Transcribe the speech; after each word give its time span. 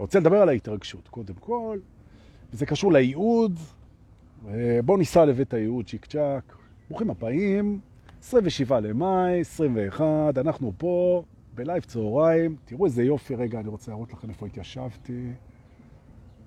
רוצה 0.00 0.20
לדבר 0.20 0.36
על 0.36 0.48
ההתרגשות, 0.48 1.08
קודם 1.08 1.34
כל, 1.34 1.78
וזה 2.52 2.66
קשור 2.66 2.92
לייעוד. 2.92 3.58
בואו 4.84 4.98
ניסע 4.98 5.24
לבית 5.24 5.54
הייעוד, 5.54 5.86
צ'יק 5.86 6.06
צ'אק. 6.06 6.56
ברוכים 6.88 7.10
הבאים, 7.10 7.80
27 8.22 8.80
למאי, 8.80 9.40
21, 9.40 10.38
אנחנו 10.38 10.72
פה 10.78 11.22
בלייב 11.54 11.82
צהריים. 11.82 12.56
תראו 12.64 12.86
איזה 12.86 13.02
יופי, 13.02 13.34
רגע, 13.34 13.60
אני 13.60 13.68
רוצה 13.68 13.90
להראות 13.90 14.12
לכם 14.12 14.28
איפה 14.30 14.46
התיישבתי. 14.46 15.32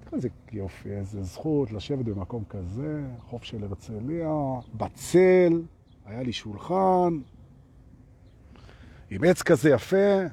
תראו 0.03 0.15
איזה 0.15 0.29
יופי, 0.51 0.89
איזה 0.89 1.23
זכות 1.23 1.71
לשבת 1.71 2.05
במקום 2.05 2.43
כזה, 2.49 3.03
חוף 3.19 3.43
של 3.43 3.63
הרצליה, 3.63 4.33
בצל, 4.73 5.61
היה 6.05 6.23
לי 6.23 6.33
שולחן, 6.33 7.19
עם 9.09 9.23
עץ 9.23 9.41
כזה 9.41 9.69
יפה. 9.69 10.23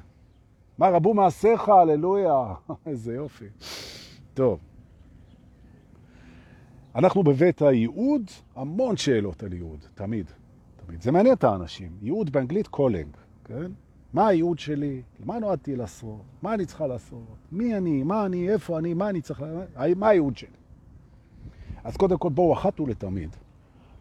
מה 0.81 0.89
רבו 0.89 1.13
מעשיך, 1.13 1.69
הללויה. 1.69 2.53
איזה 2.85 3.13
יופי. 3.13 3.45
טוב. 4.33 4.59
אנחנו 6.95 7.23
בבית 7.23 7.61
הייעוד, 7.61 8.31
המון 8.55 8.97
שאלות 8.97 9.43
על 9.43 9.53
ייעוד, 9.53 9.85
תמיד. 9.95 10.25
תמיד. 10.85 11.01
זה 11.01 11.11
מעניין 11.11 11.35
את 11.35 11.43
האנשים. 11.43 11.91
ייעוד 12.01 12.29
באנגלית 12.29 12.67
קולנג, 12.67 13.07
כן? 13.43 13.71
מה 14.13 14.27
הייעוד 14.27 14.59
שלי? 14.59 15.01
מה 15.25 15.39
נועדתי 15.39 15.75
לעשות? 15.75 16.21
מה 16.41 16.53
אני 16.53 16.65
צריכה 16.65 16.87
לעשות? 16.87 17.37
מי 17.51 17.77
אני? 17.77 18.03
מה 18.03 18.25
אני? 18.25 18.49
איפה 18.49 18.79
אני? 18.79 18.93
מה 18.93 19.09
אני 19.09 19.21
צריך? 19.21 19.43
מה 19.95 20.07
הייעוד 20.07 20.37
שלי? 20.37 20.49
אז 21.83 21.97
קודם 21.97 22.17
כל 22.17 22.29
בואו 22.29 22.53
אחת 22.53 22.79
ולתמיד. 22.79 23.35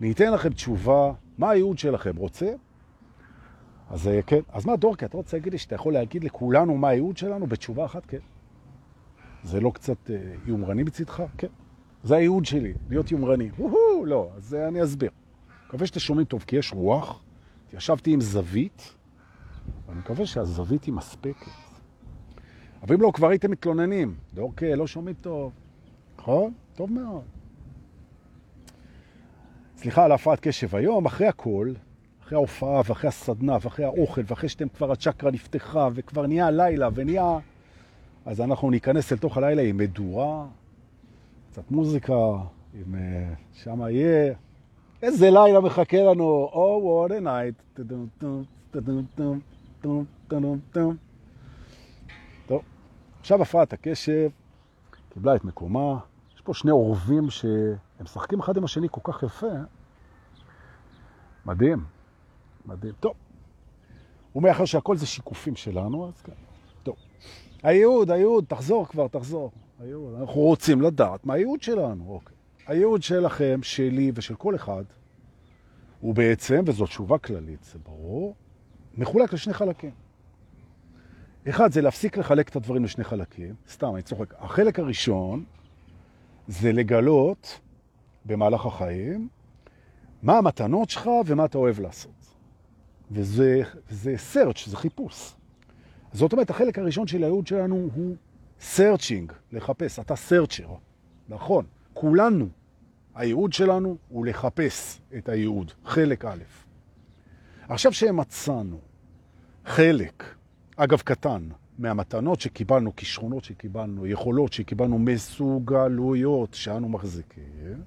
ניתן 0.00 0.32
לכם 0.32 0.52
תשובה, 0.52 1.12
מה 1.38 1.50
הייעוד 1.50 1.78
שלכם? 1.78 2.16
רוצה? 2.16 2.52
אז 3.90 4.08
אה, 4.08 4.22
כן. 4.22 4.40
אז 4.48 4.66
מה, 4.66 4.76
דורקי, 4.76 5.04
אתה 5.04 5.16
רוצה 5.16 5.36
להגיד 5.36 5.52
לי 5.52 5.58
שאתה 5.58 5.74
יכול 5.74 5.92
להגיד 5.92 6.24
לכולנו 6.24 6.76
מה 6.76 6.88
הייעוד 6.88 7.16
שלנו 7.16 7.46
בתשובה 7.46 7.84
אחת? 7.84 8.06
כן. 8.06 8.18
זה 9.42 9.60
לא 9.60 9.70
קצת 9.70 10.10
אה, 10.10 10.34
יומרני 10.46 10.84
בצדך? 10.84 11.22
כן. 11.38 11.48
זה 12.02 12.16
הייעוד 12.16 12.44
שלי, 12.44 12.74
להיות 12.88 13.10
יומרני. 13.10 13.50
וואו, 13.58 14.06
לא, 14.06 14.30
אז 14.36 14.54
אה, 14.54 14.68
אני 14.68 14.82
אסביר. 14.82 15.10
מקווה 15.66 15.86
שאתם 15.86 16.00
שומעים 16.00 16.26
טוב, 16.26 16.44
כי 16.46 16.56
יש 16.56 16.72
רוח. 16.72 17.22
ישבתי 17.72 18.12
עם 18.12 18.20
זווית, 18.20 18.94
ואני 19.86 19.98
מקווה 19.98 20.26
שהזווית 20.26 20.84
היא 20.84 20.94
מספקת. 20.94 21.50
אבל 22.82 22.94
אם 22.94 23.00
לא, 23.00 23.10
כבר 23.14 23.28
הייתם 23.28 23.50
מתלוננים. 23.50 24.14
דורקי, 24.34 24.76
לא 24.76 24.86
שומעים 24.86 25.16
טוב. 25.20 25.52
נכון? 26.18 26.52
טוב 26.74 26.92
מאוד. 26.92 27.22
סליחה 29.76 30.04
על 30.04 30.12
הפרעת 30.12 30.40
קשב 30.40 30.76
היום, 30.76 31.06
אחרי 31.06 31.26
הכל, 31.26 31.72
אחרי 32.30 32.38
ההופעה 32.38 32.80
ואחרי 32.84 33.08
הסדנה 33.08 33.56
ואחרי 33.60 33.84
האוכל 33.84 34.20
ואחרי 34.26 34.48
שאתם 34.48 34.68
כבר 34.68 34.92
הצ'קרה 34.92 35.30
נפתחה 35.30 35.88
וכבר 35.94 36.26
נהיה 36.26 36.46
הלילה 36.46 36.88
ונהיה... 36.94 37.38
אז 38.26 38.40
אנחנו 38.40 38.70
ניכנס 38.70 39.12
אל 39.12 39.18
תוך 39.18 39.36
הלילה 39.36 39.62
עם 39.62 39.76
מדורה, 39.76 40.46
קצת 41.50 41.70
מוזיקה, 41.70 42.14
עם... 42.74 42.94
שם 43.52 43.80
יהיה... 43.80 44.34
איזה 45.02 45.30
לילה 45.30 45.60
מחכה 45.60 46.02
לנו, 46.02 46.48
Oh, 46.52 47.08
what 47.08 47.10
a 47.10 47.24
night. 47.24 47.82
טוב, 52.46 52.62
עכשיו 53.20 53.42
הפרעת 53.42 53.72
הקשב 53.72 54.30
קיבלה 55.14 55.36
את 55.36 55.44
מקומה. 55.44 55.98
יש 56.34 56.40
פה 56.40 56.54
שני 56.54 56.70
עורבים 56.70 57.30
שהם 57.30 57.76
משחקים 58.00 58.40
אחד 58.40 58.56
עם 58.56 58.64
השני 58.64 58.88
כל 58.90 59.12
כך 59.12 59.22
יפה. 59.22 59.46
מדהים. 61.46 61.99
מדהים. 62.66 62.92
טוב. 63.00 63.14
ומאחר 64.36 64.64
שהכל 64.64 64.96
זה 64.96 65.06
שיקופים 65.06 65.56
שלנו, 65.56 66.08
אז 66.08 66.22
כן. 66.22 66.32
טוב. 66.82 66.96
הייעוד, 67.62 68.10
הייעוד, 68.10 68.44
תחזור 68.48 68.86
כבר, 68.86 69.08
תחזור. 69.08 69.50
הייעוד, 69.80 70.14
אנחנו 70.20 70.40
רוצים 70.40 70.82
לדעת 70.82 71.26
מה 71.26 71.34
הייעוד 71.34 71.62
שלנו. 71.62 72.04
אוקיי. 72.08 72.36
הייעוד 72.66 73.02
שלכם, 73.02 73.60
שלי 73.62 74.12
ושל 74.14 74.34
כל 74.34 74.54
אחד, 74.54 74.84
הוא 76.00 76.14
בעצם, 76.14 76.62
וזאת 76.66 76.88
תשובה 76.88 77.18
כללית, 77.18 77.64
זה 77.64 77.78
ברור, 77.78 78.34
מחולק 78.96 79.32
לשני 79.32 79.54
חלקים. 79.54 79.90
אחד, 81.48 81.72
זה 81.72 81.80
להפסיק 81.80 82.16
לחלק 82.16 82.48
את 82.48 82.56
הדברים 82.56 82.84
לשני 82.84 83.04
חלקים. 83.04 83.54
סתם, 83.68 83.94
אני 83.94 84.02
צוחק. 84.02 84.34
החלק 84.38 84.78
הראשון 84.78 85.44
זה 86.48 86.72
לגלות 86.72 87.60
במהלך 88.24 88.66
החיים 88.66 89.28
מה 90.22 90.38
המתנות 90.38 90.90
שלך 90.90 91.10
ומה 91.26 91.44
אתה 91.44 91.58
אוהב 91.58 91.80
לעשות. 91.80 92.19
וזה, 93.10 93.62
זה 93.90 94.14
search, 94.34 94.68
זה 94.70 94.76
חיפוש. 94.76 95.34
זאת 96.12 96.32
אומרת, 96.32 96.50
החלק 96.50 96.78
הראשון 96.78 97.06
של 97.06 97.22
הייעוד 97.22 97.46
שלנו 97.46 97.88
הוא 97.94 98.16
searching, 98.76 99.32
לחפש. 99.52 99.98
אתה 99.98 100.14
searcher, 100.14 100.70
נכון. 101.28 101.64
כולנו, 101.94 102.48
הייעוד 103.14 103.52
שלנו 103.52 103.96
הוא 104.08 104.26
לחפש 104.26 105.00
את 105.18 105.28
הייעוד, 105.28 105.72
חלק 105.84 106.24
א'. 106.24 106.42
עכשיו 107.68 107.92
שמצאנו 107.92 108.78
חלק, 109.64 110.34
אגב 110.76 111.00
קטן, 111.00 111.48
מהמתנות 111.78 112.40
שקיבלנו, 112.40 112.96
כישרונות 112.96 113.44
שקיבלנו, 113.44 114.06
יכולות 114.06 114.52
שקיבלנו, 114.52 114.98
מסוגלויות 114.98 116.54
שאנו 116.54 116.88
מחזיקים, 116.88 117.82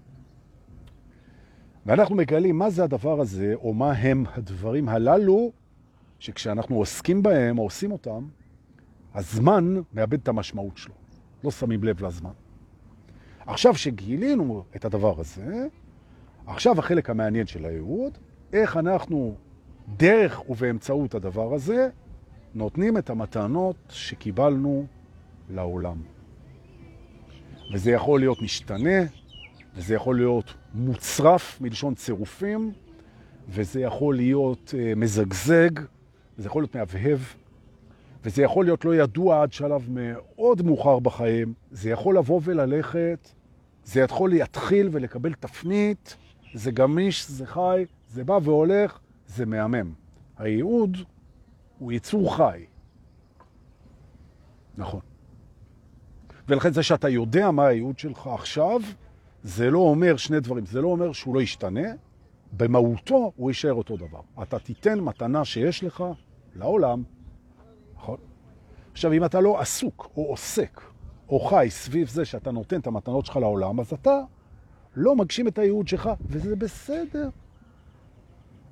ואנחנו 1.86 2.16
מגלים 2.16 2.58
מה 2.58 2.70
זה 2.70 2.84
הדבר 2.84 3.22
הזה, 3.22 3.54
או 3.56 3.74
מה 3.74 3.92
הם 3.92 4.24
הדברים 4.36 4.90
הללו, 4.90 5.52
שכשאנחנו 6.20 6.76
עוסקים 6.76 7.24
בהם, 7.24 7.58
או 7.58 7.64
עושים 7.64 7.92
אותם, 7.92 8.28
הזמן 9.14 9.76
מאבד 9.94 10.22
את 10.22 10.28
המשמעות 10.28 10.78
שלו. 10.78 10.94
לא 11.44 11.52
שמים 11.52 11.84
לב 11.84 12.06
לזמן. 12.06 12.32
עכשיו 13.46 13.76
שגילינו 13.76 14.64
את 14.76 14.86
הדבר 14.86 15.20
הזה, 15.20 15.68
עכשיו 16.48 16.80
החלק 16.80 17.10
המעניין 17.10 17.48
של 17.48 17.66
הייעוד, 17.66 18.18
איך 18.54 18.78
אנחנו, 18.78 19.36
דרך 19.98 20.50
ובאמצעות 20.50 21.16
הדבר 21.16 21.54
הזה, 21.54 21.90
נותנים 22.54 22.98
את 22.98 23.10
המתנות 23.10 23.76
שקיבלנו 23.90 24.86
לעולם. 25.50 25.98
וזה 27.74 27.92
יכול 27.92 28.20
להיות 28.20 28.42
משתנה, 28.42 29.02
וזה 29.75 29.95
יכול 29.95 30.16
להיות 30.16 30.53
מוצרף 30.73 31.61
מלשון 31.61 31.95
צירופים, 31.95 32.72
וזה 33.50 33.81
יכול 33.81 34.16
להיות 34.16 34.73
uh, 34.73 34.95
מזגזג, 34.95 35.69
וזה 36.38 36.47
יכול 36.47 36.61
להיות 36.61 36.75
מהבהב, 36.75 37.19
וזה 38.23 38.44
יכול 38.44 38.66
להיות 38.66 38.85
לא 38.85 38.95
ידוע 38.95 39.41
עד 39.41 39.53
שלב 39.53 39.88
מאוד 39.89 40.61
מאוחר 40.61 41.00
בחיים, 41.00 41.53
זה 41.72 41.89
יכול 41.89 42.17
לבוא 42.17 42.41
וללכת, 42.44 43.29
זה 43.84 44.00
יכול 44.00 44.29
להתחיל 44.29 44.89
ולקבל 44.91 45.34
תפנית, 45.34 46.17
זה 46.53 46.72
גמיש, 46.72 47.29
זה 47.29 47.45
חי, 47.45 47.85
זה 48.07 48.23
בא 48.23 48.40
והולך, 48.44 49.00
זה 49.28 49.45
מהמם. 49.45 49.94
הייעוד 50.38 50.97
הוא 51.79 51.91
יצור 51.91 52.35
חי. 52.35 52.66
נכון. 54.78 55.00
ולכן 56.47 56.73
זה 56.73 56.84
שאתה 56.84 57.09
יודע 57.09 57.51
מה 57.51 57.67
הייעוד 57.67 58.00
שלך 58.00 58.28
עכשיו, 58.28 58.81
זה 59.44 59.72
לא 59.72 59.80
אומר 59.80 60.18
שני 60.18 60.40
דברים. 60.40 60.66
זה 60.66 60.81
לא 60.81 60.88
אומר 60.88 61.12
שהוא 61.12 61.36
לא 61.36 61.42
ישתנה, 61.42 61.90
במהותו 62.58 63.31
הוא 63.36 63.50
יישאר 63.50 63.74
אותו 63.74 63.98
דבר. 63.98 64.22
אתה 64.42 64.59
תיתן 64.59 65.00
מתנה 65.00 65.46
שיש 65.46 65.84
לך 65.84 66.04
לעולם, 66.56 67.04
נכון? 67.96 68.18
עכשיו, 68.92 69.14
אם 69.14 69.26
אתה 69.26 69.42
לא 69.42 69.59
עסוק 69.59 70.12
או 70.18 70.26
עוסק 70.26 70.82
או 71.30 71.40
חי 71.40 71.68
סביב 71.70 72.08
זה 72.08 72.26
שאתה 72.26 72.52
נותן 72.52 72.80
את 72.80 72.88
המתנות 72.88 73.26
שלך 73.26 73.36
לעולם, 73.36 73.80
אז 73.80 73.94
אתה 73.94 74.20
לא 74.96 75.16
מגשים 75.16 75.48
את 75.48 75.58
הייעוד 75.58 75.88
שלך, 75.88 76.09
וזה 76.26 76.56
בסדר. 76.56 77.30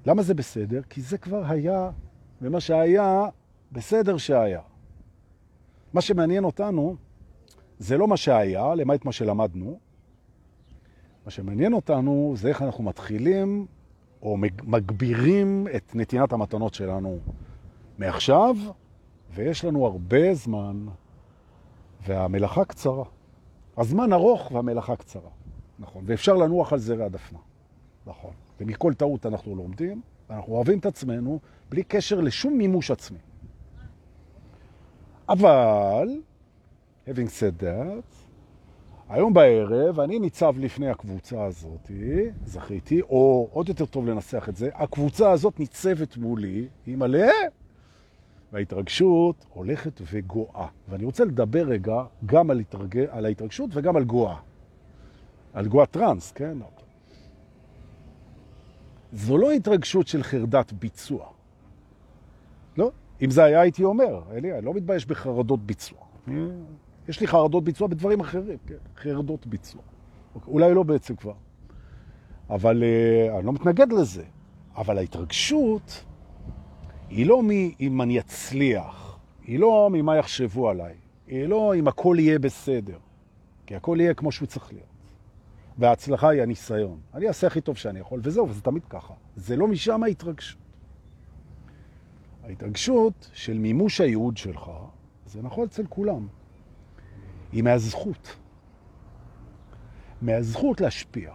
למה 0.06 0.22
זה 0.22 0.34
בסדר? 0.34 0.82
כי 0.90 1.02
זה 1.02 1.18
כבר 1.18 1.44
היה, 1.46 1.90
ומה 2.42 2.60
שהיה, 2.60 3.26
בסדר 3.72 4.18
שהיה. 4.18 4.62
מה 5.94 6.02
שמעניין 6.02 6.44
אותנו 6.44 6.96
זה 7.80 7.98
לא 7.98 8.08
מה 8.08 8.18
שהיה, 8.18 8.76
למעט 8.76 9.06
מה 9.06 9.12
שלמדנו, 9.12 9.80
מה 11.26 11.32
שמעניין 11.32 11.74
אותנו 11.74 12.34
זה 12.38 12.50
איך 12.50 12.62
אנחנו 12.62 12.84
מתחילים 12.84 13.66
או 14.22 14.38
מגבירים 14.64 15.68
את 15.76 15.96
נתינת 15.96 16.34
המתנות 16.34 16.74
שלנו 16.74 17.20
מעכשיו, 17.98 18.56
ויש 19.34 19.66
לנו 19.66 19.86
הרבה 19.86 20.34
זמן, 20.34 20.86
והמלאכה 22.08 22.66
קצרה. 22.66 23.04
הזמן 23.78 24.14
ארוך 24.14 24.52
והמלאכה 24.52 24.96
קצרה, 24.96 25.30
נכון. 25.80 26.04
ואפשר 26.06 26.36
לנוח 26.36 26.74
על 26.74 26.80
זרי 26.80 27.04
הדפנה, 27.04 27.40
נכון. 28.06 28.32
ומכל 28.60 28.94
טעות 28.94 29.26
אנחנו 29.26 29.56
לומדים, 29.56 30.02
ואנחנו 30.30 30.54
אוהבים 30.54 30.80
את 30.80 30.86
עצמנו 30.86 31.40
בלי 31.70 31.84
קשר 31.84 32.22
לשום 32.22 32.58
מימוש 32.58 32.92
עצמי. 32.92 33.20
אבל, 35.30 36.08
having 37.08 37.30
said 37.30 37.64
that, 37.64 38.21
היום 39.12 39.34
בערב 39.34 40.00
אני 40.00 40.20
ניצב 40.20 40.56
לפני 40.60 40.90
הקבוצה 40.90 41.44
הזאת, 41.44 41.92
זכיתי, 42.46 43.02
או 43.02 43.50
עוד 43.52 43.70
יותר 43.70 43.86
טוב 43.86 44.08
לנסח 44.08 44.50
את 44.50 44.56
זה, 44.56 44.70
הקבוצה 44.74 45.32
הזאת 45.32 45.60
ניצבת 45.60 46.18
מולי, 46.18 46.68
היא 46.86 46.98
מלא 46.98 47.32
וההתרגשות 48.54 49.46
הולכת 49.54 50.02
וגואה. 50.12 50.68
ואני 50.90 51.06
רוצה 51.06 51.26
לדבר 51.26 51.68
רגע 51.68 52.04
גם 52.26 52.52
על, 52.52 52.60
התרג... 52.60 52.98
על 53.10 53.26
ההתרגשות 53.26 53.70
וגם 53.74 53.96
על 53.96 54.04
גואה. 54.04 54.36
על 55.54 55.68
גואה 55.68 55.86
טרנס, 55.86 56.32
כן? 56.32 56.58
זו 59.14 59.38
לא 59.38 59.52
התרגשות 59.52 60.08
של 60.08 60.24
חרדת 60.24 60.74
ביצוע. 60.74 61.26
לא? 62.78 62.92
אם 63.22 63.30
זה 63.30 63.44
היה, 63.44 63.62
הייתי 63.62 63.84
אומר, 63.84 64.22
אלי, 64.32 64.58
אני 64.58 64.66
לא 64.66 64.74
מתבייש 64.74 65.06
בחרדות 65.06 65.66
ביצוע. 65.66 66.00
יש 67.10 67.22
לי 67.22 67.28
חרדות 67.28 67.64
ביצוע 67.64 67.88
בדברים 67.88 68.20
אחרים, 68.20 68.58
כן? 68.68 68.76
חרדות 68.98 69.48
ביצוע. 69.48 69.82
אולי 70.48 70.74
לא 70.74 70.84
בעצם 70.84 71.16
כבר. 71.16 71.34
אבל 72.50 72.84
uh, 72.84 73.38
אני 73.38 73.46
לא 73.46 73.54
מתנגד 73.54 73.92
לזה. 73.94 74.24
אבל 74.76 74.98
ההתרגשות 74.98 76.04
היא 77.10 77.26
לא 77.26 77.44
מי 77.44 77.76
אם 77.80 78.02
אני 78.02 78.20
אצליח, 78.20 79.20
היא 79.44 79.60
לא 79.60 79.90
ממה 79.92 80.18
יחשבו 80.18 80.70
עליי, 80.70 80.96
היא 81.28 81.46
לא 81.46 81.76
אם 81.76 81.88
הכל 81.88 82.16
יהיה 82.20 82.40
בסדר, 82.40 82.98
כי 83.66 83.76
הכל 83.76 83.98
יהיה 84.00 84.14
כמו 84.14 84.32
שהוא 84.32 84.48
צריך 84.48 84.74
להיות. 84.74 84.86
וההצלחה 85.78 86.30
היא 86.30 86.42
הניסיון. 86.42 87.00
אני 87.14 87.28
אעשה 87.28 87.48
הכי 87.48 87.62
טוב 87.62 87.78
שאני 87.78 88.00
יכול, 88.00 88.20
וזהו, 88.24 88.50
וזה 88.50 88.62
תמיד 88.62 88.86
ככה. 88.86 89.14
זה 89.36 89.56
לא 89.56 89.68
משם 89.68 90.04
ההתרגשות. 90.04 90.62
ההתרגשות 92.44 93.30
של 93.34 93.58
מימוש 93.58 94.02
הייעוד 94.02 94.38
שלך, 94.38 94.72
זה 95.26 95.42
נכון 95.42 95.66
אצל 95.66 95.84
כולם, 95.90 96.28
היא 97.52 97.64
מהזכות. 97.64 98.36
מהזכות 100.22 100.82
להשפיע. 100.82 101.34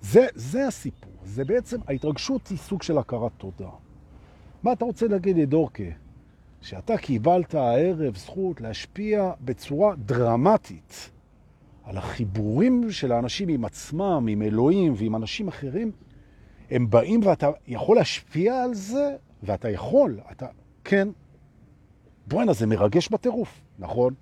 זה, 0.00 0.26
זה 0.34 0.66
הסיפור. 0.66 1.12
זה 1.24 1.44
בעצם, 1.44 1.78
ההתרגשות 1.88 2.48
היא 2.48 2.58
סוג 2.58 2.82
של 2.82 2.98
הכרת 2.98 3.32
תודה. 3.36 3.70
מה 4.62 4.72
אתה 4.72 4.84
רוצה 4.84 5.08
להגיד 5.08 5.36
לי, 5.36 5.46
דורקה? 5.46 5.84
שאתה 6.60 6.96
קיבלת 6.96 7.54
הערב 7.54 8.16
זכות 8.16 8.60
להשפיע 8.60 9.32
בצורה 9.40 9.94
דרמטית 9.96 11.10
על 11.84 11.96
החיבורים 11.96 12.90
של 12.90 13.12
האנשים 13.12 13.48
עם 13.48 13.64
עצמם, 13.64 14.26
עם 14.30 14.42
אלוהים 14.42 14.94
ועם 14.96 15.16
אנשים 15.16 15.48
אחרים, 15.48 15.92
הם 16.70 16.90
באים 16.90 17.20
ואתה 17.24 17.50
יכול 17.66 17.96
להשפיע 17.96 18.62
על 18.62 18.74
זה, 18.74 19.16
ואתה 19.42 19.70
יכול, 19.70 20.20
אתה, 20.32 20.46
כן. 20.84 21.08
בואנה, 22.26 22.52
זה 22.52 22.66
מרגש 22.66 23.08
בטירוף, 23.08 23.62
נכון? 23.78 24.14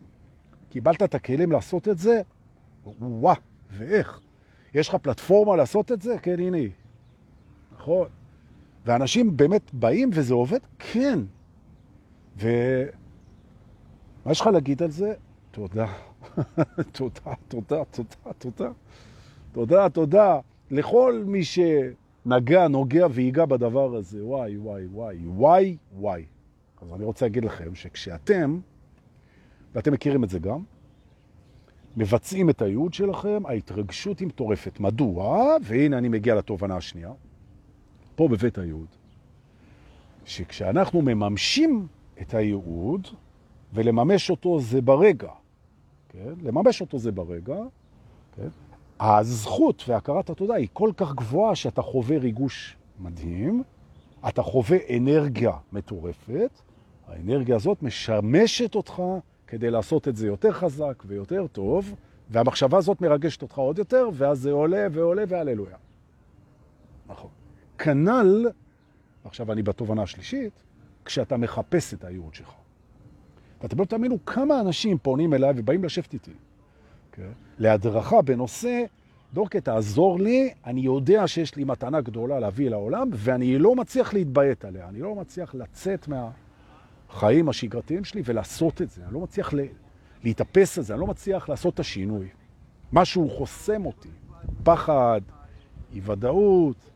קיבלת 0.70 1.02
את 1.02 1.14
הכלים 1.14 1.52
לעשות 1.52 1.88
את 1.88 1.98
זה? 1.98 2.20
וואה, 3.00 3.34
ואיך? 3.70 4.20
יש 4.74 4.88
לך 4.88 4.94
פלטפורמה 4.94 5.56
לעשות 5.56 5.92
את 5.92 6.02
זה? 6.02 6.18
כן, 6.22 6.38
הנה 6.38 6.56
היא. 6.56 6.70
נכון. 7.72 8.08
ואנשים 8.84 9.36
באמת 9.36 9.74
באים 9.74 10.10
וזה 10.12 10.34
עובד? 10.34 10.58
כן. 10.78 11.18
ומה 12.36 12.48
יש 14.30 14.40
לך 14.40 14.46
להגיד 14.46 14.82
על 14.82 14.90
זה? 14.90 15.14
תודה. 15.50 15.86
תודה, 16.92 17.32
תודה, 17.48 17.84
תודה, 17.84 18.32
תודה. 18.38 18.70
תודה, 19.52 19.88
תודה 19.88 20.40
לכל 20.70 21.22
מי 21.26 21.40
שנגע, 21.44 22.68
נוגע 22.68 23.06
ויגע 23.10 23.44
בדבר 23.44 23.96
הזה. 23.96 24.24
וואי, 24.24 24.56
וואי, 24.56 24.86
וואי, 24.86 25.16
וואי, 25.26 25.76
וואי. 25.98 26.24
אז 26.82 26.92
אני 26.92 27.04
רוצה 27.04 27.24
להגיד 27.26 27.44
לכם 27.44 27.74
שכשאתם, 27.74 28.60
ואתם 29.78 29.92
מכירים 29.92 30.24
את 30.24 30.28
זה 30.28 30.38
גם, 30.38 30.62
מבצעים 31.96 32.50
את 32.50 32.62
הייעוד 32.62 32.94
שלכם, 32.94 33.42
ההתרגשות 33.46 34.18
היא 34.18 34.28
מטורפת. 34.28 34.80
מדוע? 34.80 35.56
והנה 35.62 35.98
אני 35.98 36.08
מגיע 36.08 36.34
לתובנה 36.34 36.76
השנייה. 36.76 37.12
פה 38.16 38.28
בבית 38.28 38.58
הייעוד, 38.58 38.86
שכשאנחנו 40.24 41.02
מממשים 41.02 41.86
את 42.20 42.34
הייעוד, 42.34 43.08
ולממש 43.72 44.30
אותו 44.30 44.60
זה 44.60 44.80
ברגע, 44.80 45.30
כן? 46.08 46.32
לממש 46.42 46.80
אותו 46.80 46.98
זה 46.98 47.12
ברגע, 47.12 47.56
כן? 48.36 48.48
הזכות 49.00 49.84
והכרת 49.88 50.30
התודה 50.30 50.54
היא 50.54 50.68
כל 50.72 50.90
כך 50.96 51.14
גבוהה 51.14 51.54
שאתה 51.54 51.82
חווה 51.82 52.18
ריגוש 52.18 52.76
מדהים, 53.00 53.62
אתה 54.28 54.42
חווה 54.42 54.78
אנרגיה 54.96 55.52
מטורפת, 55.72 56.50
האנרגיה 57.08 57.56
הזאת 57.56 57.82
משמשת 57.82 58.74
אותך 58.74 59.02
כדי 59.48 59.70
לעשות 59.70 60.08
את 60.08 60.16
זה 60.16 60.26
יותר 60.26 60.52
חזק 60.52 61.02
ויותר 61.06 61.46
טוב, 61.46 61.94
והמחשבה 62.30 62.78
הזאת 62.78 63.00
מרגשת 63.00 63.42
אותך 63.42 63.58
עוד 63.58 63.78
יותר, 63.78 64.08
ואז 64.14 64.40
זה 64.40 64.50
עולה 64.50 64.86
ועולה 64.92 65.24
והללויה. 65.28 65.76
נכון. 67.06 67.30
כנ"ל, 67.78 68.46
עכשיו 69.24 69.52
אני 69.52 69.62
בתובנה 69.62 70.02
השלישית, 70.02 70.52
כשאתה 71.04 71.36
מחפש 71.36 71.94
את 71.94 72.04
הייעוד 72.04 72.34
שלך. 72.34 72.52
ואתם 73.62 73.78
לא 73.78 73.84
תאמינו 73.84 74.24
כמה 74.26 74.60
אנשים 74.60 74.98
פונים 74.98 75.34
אליי 75.34 75.52
ובאים 75.56 75.84
לשבת 75.84 76.12
איתי. 76.12 76.30
Okay. 76.30 76.34
כן? 77.12 77.30
להדרכה 77.58 78.22
בנושא, 78.22 78.84
דורקה, 79.34 79.60
תעזור 79.60 80.20
לי, 80.20 80.50
אני 80.66 80.80
יודע 80.80 81.26
שיש 81.26 81.56
לי 81.56 81.64
מתנה 81.64 82.00
גדולה 82.00 82.40
להביא 82.40 82.70
לעולם, 82.70 83.08
ואני 83.12 83.58
לא 83.58 83.76
מצליח 83.76 84.14
להתביית 84.14 84.64
עליה, 84.64 84.88
אני 84.88 85.00
לא 85.00 85.14
מצליח 85.14 85.54
לצאת 85.54 86.08
מהחיים 87.08 87.48
השגרתיים 87.48 88.04
שלי 88.04 88.22
ולעשות 88.24 88.82
את 88.82 88.90
זה, 88.90 89.04
אני 89.04 89.14
לא 89.14 89.20
מצליח 89.20 89.52
לה, 89.52 89.62
להתאפס 90.24 90.78
על 90.78 90.84
זה, 90.84 90.94
אני 90.94 91.00
לא 91.00 91.06
מצליח 91.06 91.48
לעשות 91.48 91.74
את 91.74 91.80
השינוי. 91.80 92.28
משהו 92.92 93.30
חוסם 93.30 93.86
אותי, 93.86 94.08
פחד, 94.62 95.20
אי 95.92 96.00
ודאות, 96.04 96.90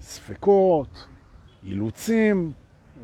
ספקות, 0.00 1.06
אילוצים. 1.64 2.52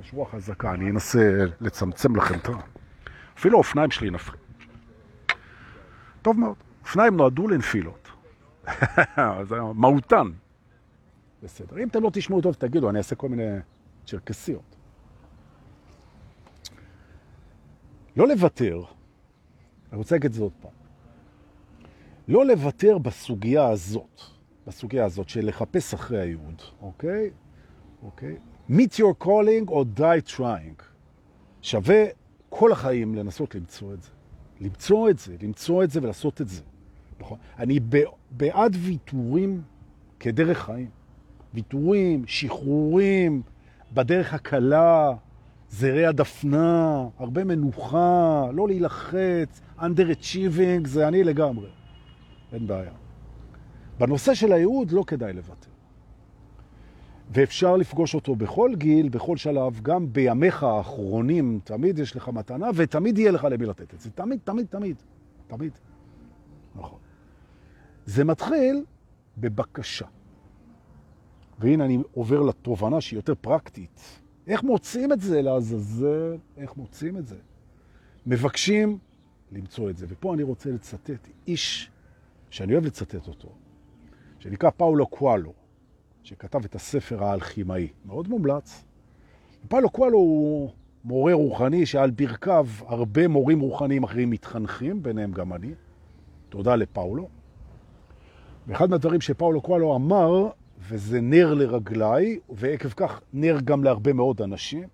יש 0.01 0.13
רוח 0.13 0.31
חזקה, 0.31 0.75
אני 0.75 0.91
אנסה 0.91 1.45
לצמצם 1.61 2.17
לכם 2.17 2.39
את 2.39 2.49
ה... 2.49 2.53
אפילו 3.39 3.57
האופניים 3.57 3.91
שלי 3.91 4.11
נפלים. 4.11 4.41
טוב 6.23 6.39
מאוד. 6.39 6.57
אופניים 6.83 7.17
נועדו 7.17 7.49
לנפילות. 7.49 8.09
זה 9.49 9.57
מהותן. 9.75 10.27
בסדר. 11.43 11.79
אם 11.79 11.89
אתם 11.89 12.03
לא 12.03 12.11
תשמעו 12.13 12.41
טוב, 12.41 12.55
תגידו, 12.55 12.91
אני 12.91 12.99
אעשה 12.99 13.17
כל 13.17 13.29
מיני 13.29 13.59
צ'רקסיות. 14.07 14.70
לא 18.17 18.29
לוותר, 18.29 18.83
אני 19.91 19.99
רוצה 19.99 20.15
להגיד 20.15 20.31
את 20.31 20.35
זה 20.35 20.43
עוד 20.43 20.53
פעם, 20.61 20.71
לא 22.29 22.47
לוותר 22.47 22.99
בסוגיה 22.99 23.69
הזאת. 23.69 24.21
בסוגיה 24.67 25.05
הזאת 25.05 25.29
של 25.29 25.47
לחפש 25.47 25.95
אחרי 25.95 26.21
הייעוד, 26.21 26.63
אוקיי? 26.81 27.31
אוקיי? 28.03 28.37
meet 28.71 28.99
your 28.99 29.25
calling 29.25 29.71
or 29.71 29.99
die 29.99 30.37
trying. 30.37 30.83
שווה 31.63 32.05
כל 32.49 32.73
החיים 32.73 33.15
לנסות 33.15 33.55
למצוא 33.55 33.95
את 33.95 34.03
זה. 34.03 34.11
למצוא 34.61 35.11
את 35.11 35.19
זה, 35.19 35.37
למצוא 35.43 35.85
את 35.85 35.91
זה 35.91 36.01
ולעשות 36.03 36.41
את 36.41 36.49
זה. 36.49 36.63
נכון? 37.21 37.39
אני 37.59 37.81
בעד 38.31 38.77
ויתורים 38.79 39.63
כדרך 40.21 40.59
חיים. 40.59 40.91
ויתורים, 41.55 42.25
שחרורים, 42.27 43.43
בדרך 43.95 44.35
הקלה, 44.35 45.13
זרי 45.71 46.07
הדפנה, 46.07 47.07
הרבה 47.19 47.45
מנוחה, 47.45 48.47
לא 48.55 48.69
להילחץ, 48.69 49.61
underachieving, 49.79 50.89
זה 50.89 51.09
אני 51.09 51.25
לגמרי. 51.25 51.69
אין 52.53 52.67
בעיה. 52.67 52.93
בנושא 53.99 54.35
של 54.35 54.53
הייעוד 54.53 54.91
לא 54.91 55.05
כדאי 55.07 55.33
לוותר. 55.33 55.71
ואפשר 57.33 57.77
לפגוש 57.77 58.15
אותו 58.15 58.37
בכל 58.37 58.71
גיל, 58.75 59.09
בכל 59.09 59.37
שלב, 59.37 59.81
גם 59.83 60.13
בימיך 60.13 60.63
האחרונים, 60.63 61.61
תמיד 61.65 61.99
יש 61.99 62.17
לך 62.17 62.29
מתנה, 62.29 62.67
ותמיד 62.75 63.19
יהיה 63.19 63.31
לך 63.31 63.45
למי 63.45 63.67
לתת 63.67 63.95
את 63.95 64.01
זה. 64.01 64.11
תמיד, 64.11 64.39
תמיד, 64.45 64.67
תמיד. 64.67 64.97
תמיד. 65.47 65.73
נכון. 66.75 66.99
זה 68.07 68.25
מתחיל 68.25 68.85
בבקשה. 69.39 70.07
והנה 71.59 71.85
אני 71.85 71.99
עובר 72.13 72.41
לתובנה 72.41 73.01
שהיא 73.01 73.19
יותר 73.19 73.35
פרקטית. 73.41 74.20
איך 74.51 74.63
מוצאים 74.63 75.13
את 75.13 75.21
זה 75.21 75.43
לעזאזל? 75.43 76.37
איך 76.57 76.77
מוצאים 76.77 77.17
את 77.17 77.27
זה? 77.27 77.37
מבקשים 78.27 78.99
למצוא 79.53 79.91
את 79.91 79.97
זה. 79.97 80.07
ופה 80.09 80.35
אני 80.35 80.43
רוצה 80.43 80.71
לצטט 80.71 81.29
איש 81.47 81.91
שאני 82.51 82.73
אוהב 82.73 82.85
לצטט 82.85 83.29
אותו, 83.29 83.49
שנקרא 84.39 84.71
פאולו 84.71 85.07
קואלו, 85.07 85.53
שכתב 86.23 86.65
את 86.65 86.75
הספר 86.75 87.25
האלכימאי. 87.25 87.89
מאוד 88.05 88.29
מומלץ. 88.29 88.85
פאולו 89.69 89.91
קואלו 89.91 90.19
הוא 90.19 90.71
מורה 91.05 91.35
רוחני 91.35 91.87
שעל 91.87 92.11
ברכיו 92.11 92.67
הרבה 92.87 93.29
מורים 93.29 93.61
רוחניים 93.61 94.03
אחרים 94.03 94.31
מתחנכים, 94.31 95.03
ביניהם 95.03 95.33
גם 95.33 95.53
אני. 95.53 95.75
תודה 96.49 96.77
לפאולו. 96.77 97.29
ואחד 98.67 98.91
מהדברים 98.91 99.21
שפאולו 99.21 99.61
קואלו 99.61 99.97
אמר, 99.97 100.51
וזה 100.81 101.21
נר 101.21 101.55
לרגליי, 101.55 102.39
ועקב 102.51 102.89
כך 102.89 103.21
נר 103.33 103.59
גם 103.65 103.85
להרבה 103.85 104.13
מאוד 104.13 104.43
אנשים, 104.43 104.89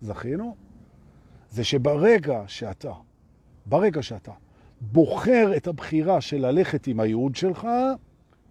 זכינו, 0.00 0.56
זה 1.50 1.64
שברגע 1.64 2.42
שאתה, 2.46 2.92
ברגע 3.66 4.02
שאתה 4.02 4.32
בוחר 4.80 5.52
את 5.56 5.66
הבחירה 5.66 6.20
של 6.20 6.46
ללכת 6.46 6.86
עם 6.86 7.00
הייעוד 7.00 7.36
שלך, 7.36 7.68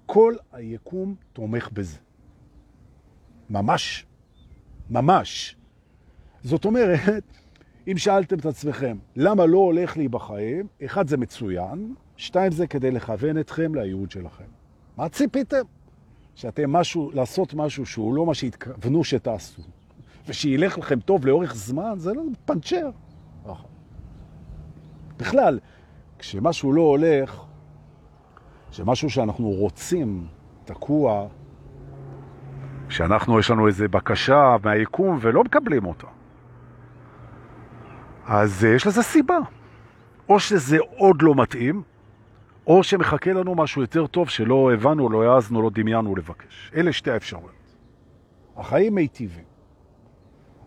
כל 0.06 0.36
היקום 0.52 1.16
תומך 1.34 1.70
בזה. 1.74 1.98
ממש, 3.50 4.06
ממש. 4.90 5.56
זאת 6.44 6.66
אומרת, 6.66 7.24
אם 7.88 7.98
שאלתם 7.98 8.40
את 8.40 8.46
עצמכם, 8.46 8.98
למה 9.16 9.46
לא 9.46 9.58
הולך 9.58 9.98
לי 9.98 10.08
בחיים? 10.08 10.68
אחד, 10.86 11.08
זה 11.08 11.18
מצוין, 11.18 11.94
שתיים, 12.18 12.52
זה 12.52 12.68
כדי 12.68 12.92
לכוון 12.92 13.40
אתכם 13.40 13.76
לייעוד 13.76 14.12
שלכם. 14.12 14.44
מה 14.98 15.10
ציפיתם? 15.10 15.66
שאתם 16.36 16.72
משהו, 16.72 17.12
לעשות 17.14 17.54
משהו 17.54 17.86
שהוא 17.86 18.14
לא 18.14 18.26
מה 18.26 18.34
שהתכוונו 18.34 19.04
שתעשו, 19.04 19.62
ושילך 20.28 20.78
לכם 20.78 21.00
טוב 21.00 21.26
לאורך 21.26 21.56
זמן, 21.56 21.94
זה 21.98 22.14
לא 22.14 22.22
פנצ'ר. 22.46 22.90
בכלל, 25.18 25.60
כשמשהו 26.20 26.74
לא 26.74 26.82
הולך, 26.82 27.44
שמשהו 28.72 29.10
שאנחנו 29.10 29.50
רוצים 29.50 30.28
תקוע, 30.66 31.28
כשאנחנו, 32.88 33.40
יש 33.40 33.52
לנו 33.52 33.68
איזו 33.68 33.86
בקשה 33.92 34.56
מהיקום 34.64 35.18
ולא 35.22 35.44
מקבלים 35.44 35.86
אותה, 35.86 36.08
אז 38.26 38.64
יש 38.64 38.88
לזה 38.88 39.04
סיבה. 39.04 39.38
או 40.30 40.40
שזה 40.40 40.78
עוד 40.98 41.22
לא 41.22 41.36
מתאים, 41.36 41.84
או 42.68 42.84
שמחכה 42.84 43.34
לנו 43.34 43.56
משהו 43.56 43.82
יותר 43.82 44.08
טוב 44.08 44.30
שלא 44.30 44.74
הבנו, 44.74 45.10
לא 45.10 45.24
העזנו, 45.24 45.62
לא 45.62 45.70
דמיינו 45.74 46.16
לבקש. 46.16 46.72
אלה 46.76 46.94
שתי 46.94 47.12
האפשרויות. 47.12 47.52
החיים 48.58 48.96
מיטיבים. 48.96 49.44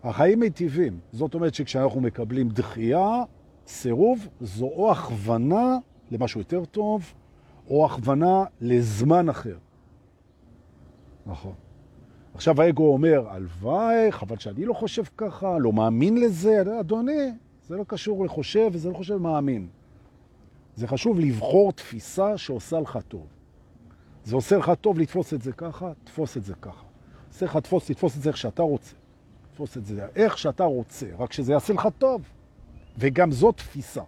החיים 0.03 0.39
מיטיבים. 0.39 0.99
זאת 1.11 1.33
אומרת 1.33 1.53
שכשאנחנו 1.53 2.01
מקבלים 2.01 2.49
דחייה, 2.49 3.23
סירוב, 3.67 4.27
זו 4.41 4.65
או 4.65 4.91
הכוונה 4.91 5.77
למשהו 6.11 6.39
יותר 6.39 6.65
טוב, 6.65 7.13
או 7.69 7.85
הכוונה 7.85 8.43
לזמן 8.61 9.29
אחר. 9.29 9.57
נכון. 11.25 11.53
עכשיו 12.33 12.61
האגו 12.61 12.93
אומר, 12.93 13.29
הלוואי, 13.29 14.11
חבל 14.11 14.37
שאני 14.37 14.65
לא 14.65 14.73
חושב 14.73 15.03
ככה, 15.17 15.57
לא 15.59 15.73
מאמין 15.73 16.17
לזה. 16.17 16.63
אדוני, 16.79 17.31
זה 17.67 17.75
לא 17.75 17.83
קשור 17.87 18.25
לחושב 18.25 18.69
וזה 18.73 18.89
לא 18.89 18.93
חושב 18.93 19.17
מאמין. 19.17 19.67
זה 20.77 20.87
חשוב 20.87 21.19
לבחור 21.19 21.71
תפיסה 21.71 22.37
שעושה 22.37 22.79
לך 22.79 22.99
טוב. 23.07 23.27
זה 24.23 24.35
עושה 24.35 24.57
לך 24.57 24.71
טוב 24.81 24.99
לתפוס 24.99 25.33
את 25.33 25.41
זה 25.41 25.51
ככה, 25.51 25.91
תפוס 26.03 26.37
את 26.37 26.43
זה 26.43 26.53
ככה. 26.61 26.85
עושה 27.27 27.45
לך 27.45 27.57
תפוס, 27.57 27.85
תתפוס 27.91 28.17
את 28.17 28.21
זה 28.21 28.29
איך 28.29 28.37
שאתה 28.37 28.61
רוצה. 28.61 28.95
תפוס 29.53 29.77
את 29.77 29.85
זה 29.85 30.07
איך 30.15 30.37
שאתה 30.37 30.63
רוצה, 30.63 31.05
רק 31.17 31.33
שזה 31.33 31.53
יעשה 31.53 31.73
לך 31.73 31.87
טוב. 31.97 32.21
וגם 32.97 33.31
זו 33.31 33.51
תפיסה. 33.51 34.01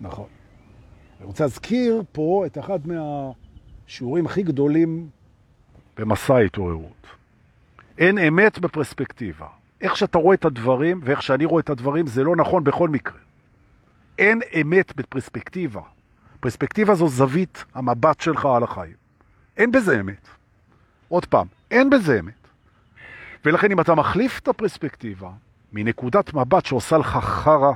נכון. 0.00 0.26
אני 1.18 1.26
רוצה 1.26 1.44
להזכיר 1.44 2.02
פה 2.12 2.44
את 2.46 2.58
אחד 2.58 2.78
מהשיעורים 2.86 4.26
הכי 4.26 4.42
גדולים 4.42 5.08
במסע 5.96 6.34
ההתעוררות. 6.34 7.06
אין 7.98 8.18
אמת 8.18 8.58
בפרספקטיבה. 8.58 9.46
איך 9.80 9.96
שאתה 9.96 10.18
רואה 10.18 10.34
את 10.34 10.44
הדברים 10.44 11.00
ואיך 11.04 11.22
שאני 11.22 11.44
רואה 11.44 11.60
את 11.60 11.70
הדברים 11.70 12.06
זה 12.06 12.24
לא 12.24 12.36
נכון 12.36 12.64
בכל 12.64 12.88
מקרה. 12.88 13.27
אין 14.18 14.40
אמת 14.60 14.96
בפרספקטיבה. 14.96 15.80
פרספקטיבה 16.40 16.94
זו 16.94 17.08
זווית 17.08 17.64
המבט 17.74 18.20
שלך 18.20 18.46
על 18.46 18.62
החיים. 18.62 18.96
אין 19.56 19.72
בזה 19.72 20.00
אמת. 20.00 20.28
עוד 21.08 21.26
פעם, 21.26 21.46
אין 21.70 21.90
בזה 21.90 22.20
אמת. 22.20 22.48
ולכן 23.44 23.72
אם 23.72 23.80
אתה 23.80 23.94
מחליף 23.94 24.38
את 24.38 24.48
הפרספקטיבה 24.48 25.30
מנקודת 25.72 26.34
מבט 26.34 26.66
שעושה 26.66 26.98
לך 26.98 27.08
חרה 27.08 27.72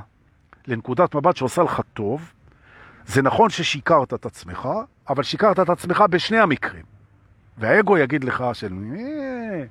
לנקודת 0.67 1.15
מבט 1.15 1.35
שעושה 1.35 1.63
לך 1.63 1.81
טוב, 1.93 2.33
זה 3.05 3.21
נכון 3.21 3.49
ששיקרת 3.49 4.13
את 4.13 4.25
עצמך, 4.25 4.69
אבל 5.09 5.23
שיקרת 5.23 5.59
את 5.59 5.69
עצמך 5.69 6.03
בשני 6.09 6.39
המקרים. 6.39 6.83
והאגו 7.57 7.97
יגיד 7.97 8.23
לך 8.23 8.43
של... 8.53 8.73
אה, 8.95 9.63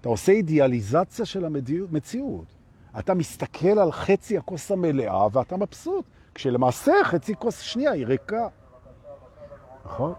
אתה 0.00 0.08
עושה 0.08 0.32
אידיאליזציה 0.32 1.24
של 1.24 1.44
המציאות. 1.44 2.53
אתה 2.98 3.14
מסתכל 3.14 3.78
על 3.78 3.92
חצי 3.92 4.38
הכוס 4.38 4.70
המלאה 4.70 5.26
ואתה 5.32 5.56
מבסוט, 5.56 6.04
כשלמעשה 6.34 6.92
חצי 7.04 7.34
כוס 7.34 7.60
שנייה 7.60 7.90
היא 7.90 8.06
ריקה. 8.06 8.48
נכון? 9.84 10.14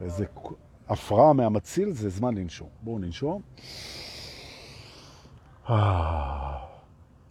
איזה 0.00 0.24
הפרעה 0.88 1.32
מהמציל 1.32 1.92
זה 1.92 2.08
זמן 2.08 2.34
לנשום. 2.34 2.68
בואו 2.82 2.98
ננשום. 2.98 3.42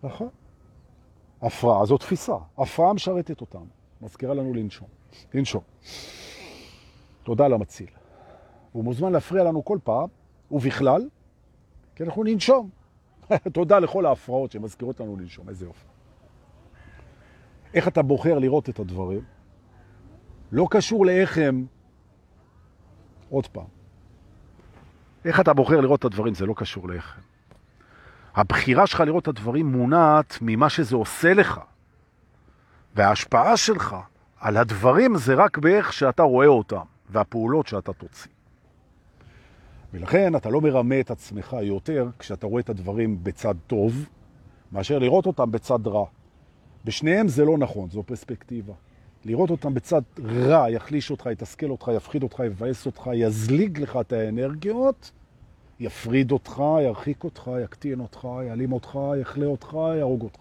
נכון. 0.03 0.29
הפרעה 1.41 1.85
זו 1.85 1.97
תפיסה. 1.97 2.35
הפרעה 2.57 2.93
משרתת 2.93 3.41
אותם. 3.41 3.63
מזכירה 4.01 4.33
לנו 4.33 4.53
לנשום. 4.53 4.87
לנשום. 5.33 5.61
תודה 7.23 7.47
למציל. 7.47 7.89
הוא 8.71 8.83
מוזמן 8.83 9.11
להפריע 9.11 9.43
לנו 9.43 9.65
כל 9.65 9.77
פעם, 9.83 10.07
ובכלל, 10.51 11.09
כי 11.95 12.03
אנחנו 12.03 12.23
ננשום. 12.23 12.69
תודה 13.53 13.79
לכל 13.79 14.05
ההפרעות 14.05 14.51
שמזכירות 14.51 14.99
לנו 14.99 15.17
לנשום, 15.17 15.49
איזה 15.49 15.65
יופי. 15.65 15.85
איך 17.73 17.87
אתה 17.87 18.01
בוחר 18.01 18.39
לראות 18.39 18.69
את 18.69 18.79
הדברים? 18.79 19.21
לא 20.51 20.67
קשור 20.71 21.05
לאיך 21.05 21.37
הם... 21.37 21.65
עוד 23.29 23.47
פעם. 23.47 23.65
איך 25.25 25.39
אתה 25.39 25.53
בוחר 25.53 25.81
לראות 25.81 25.99
את 25.99 26.05
הדברים, 26.05 26.33
זה 26.33 26.45
לא 26.45 26.53
קשור 26.57 26.87
לאיך 26.87 27.17
הם. 27.17 27.23
הבחירה 28.35 28.87
שלך 28.87 28.99
לראות 28.99 29.23
את 29.23 29.27
הדברים 29.27 29.71
מונעת 29.71 30.37
ממה 30.41 30.69
שזה 30.69 30.95
עושה 30.95 31.33
לך. 31.33 31.59
וההשפעה 32.95 33.57
שלך 33.57 33.95
על 34.39 34.57
הדברים 34.57 35.17
זה 35.17 35.33
רק 35.33 35.57
באיך 35.57 35.93
שאתה 35.93 36.23
רואה 36.23 36.47
אותם, 36.47 36.85
והפעולות 37.09 37.67
שאתה 37.67 37.93
תוציא. 37.93 38.32
ולכן 39.93 40.35
אתה 40.35 40.49
לא 40.49 40.61
מרמה 40.61 40.99
את 40.99 41.11
עצמך 41.11 41.55
יותר 41.61 42.09
כשאתה 42.19 42.47
רואה 42.47 42.61
את 42.61 42.69
הדברים 42.69 43.23
בצד 43.23 43.55
טוב, 43.67 44.09
מאשר 44.71 44.99
לראות 44.99 45.25
אותם 45.25 45.51
בצד 45.51 45.87
רע. 45.87 46.05
בשניהם 46.85 47.27
זה 47.27 47.45
לא 47.45 47.57
נכון, 47.57 47.89
זו 47.89 48.03
פרספקטיבה. 48.03 48.73
לראות 49.25 49.49
אותם 49.49 49.73
בצד 49.73 50.01
רע 50.23 50.69
יחליש 50.69 51.11
אותך, 51.11 51.29
יתסכל 51.31 51.69
אותך, 51.69 51.91
יפחיד 51.95 52.23
אותך, 52.23 52.41
יבאס 52.45 52.85
אותך, 52.85 53.09
יזליג 53.13 53.79
לך 53.79 53.97
את 54.01 54.13
האנרגיות, 54.13 55.11
יפריד 55.79 56.31
אותך, 56.31 56.63
ירחיק 56.81 57.23
אותך, 57.23 57.51
יקטין 57.63 57.99
אותך, 57.99 58.27
יעלים 58.47 58.73
אותך, 58.73 58.99
יחלה 59.21 59.45
אותך, 59.45 59.77
יהרוג 59.97 60.21
אותך. 60.21 60.39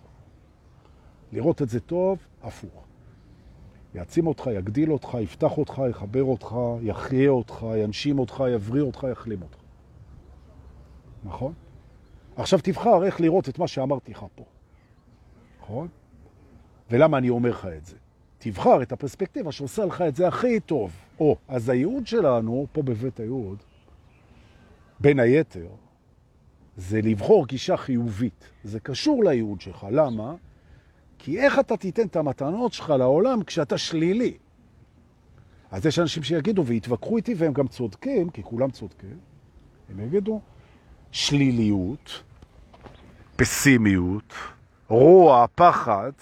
לראות 1.33 1.63
את 1.63 1.69
זה 1.69 1.81
טוב, 1.81 2.19
הפוך. 2.43 2.85
יעצים 3.95 4.27
אותך, 4.27 4.51
יגדיל 4.55 4.93
אותך, 4.93 5.17
יפתח 5.21 5.59
אותך, 5.59 5.83
יחבר 5.91 6.25
אותך, 6.25 6.57
יחיה 6.83 7.31
אותך, 7.31 7.67
ינשים 7.77 8.19
אותך, 8.19 8.43
יבריא 8.55 8.83
אותך, 8.83 9.07
יחלים 9.13 9.43
אותך. 9.43 9.59
נכון? 11.25 11.53
עכשיו 12.37 12.59
תבחר 12.63 13.05
איך 13.05 13.21
לראות 13.21 13.49
את 13.49 13.59
מה 13.59 13.69
שאמרתי 13.69 14.13
לך 14.13 14.25
פה. 14.35 14.45
נכון? 15.61 15.89
ולמה 16.91 17.19
אני 17.19 17.31
אומר 17.31 17.51
לך 17.51 17.67
את 17.77 17.87
זה? 17.87 17.97
תבחר 18.39 18.83
את 18.83 18.93
הפרספקטיבה 18.93 19.53
שעושה 19.53 19.85
לך 19.85 20.03
את 20.03 20.17
זה 20.17 20.29
הכי 20.29 20.61
טוב. 20.61 20.93
או, 21.21 21.37
אז 21.49 21.69
הייעוד 21.69 22.07
שלנו, 22.07 22.67
פה 22.73 22.83
בבית 22.83 23.21
הייעוד, 23.21 23.59
בין 25.01 25.21
היתר, 25.21 25.69
זה 26.77 27.01
לבחור 27.01 27.47
גישה 27.47 27.77
חיובית. 27.77 28.45
זה 28.65 28.81
קשור 28.81 29.25
לייעוד 29.25 29.61
שלך. 29.61 29.87
למה? 29.91 30.35
כי 31.25 31.41
איך 31.41 31.59
אתה 31.59 31.77
תיתן 31.77 32.07
את 32.07 32.17
המתנות 32.17 32.73
שלך 32.73 32.91
לעולם 32.91 33.43
כשאתה 33.43 33.79
שלילי? 33.79 34.37
אז 35.71 35.87
יש 35.87 35.99
אנשים 35.99 36.23
שיגידו 36.23 36.67
ויתווכחו 36.67 37.17
איתי, 37.17 37.35
והם 37.35 37.53
גם 37.53 37.69
צודקים, 37.69 38.31
כי 38.31 38.43
כולם 38.43 38.71
צודקים, 38.71 39.19
הם 39.89 40.01
יגידו, 40.01 40.41
שליליות, 41.13 42.23
פסימיות, 43.37 44.35
רוע, 44.89 45.47
פחד, 45.55 46.13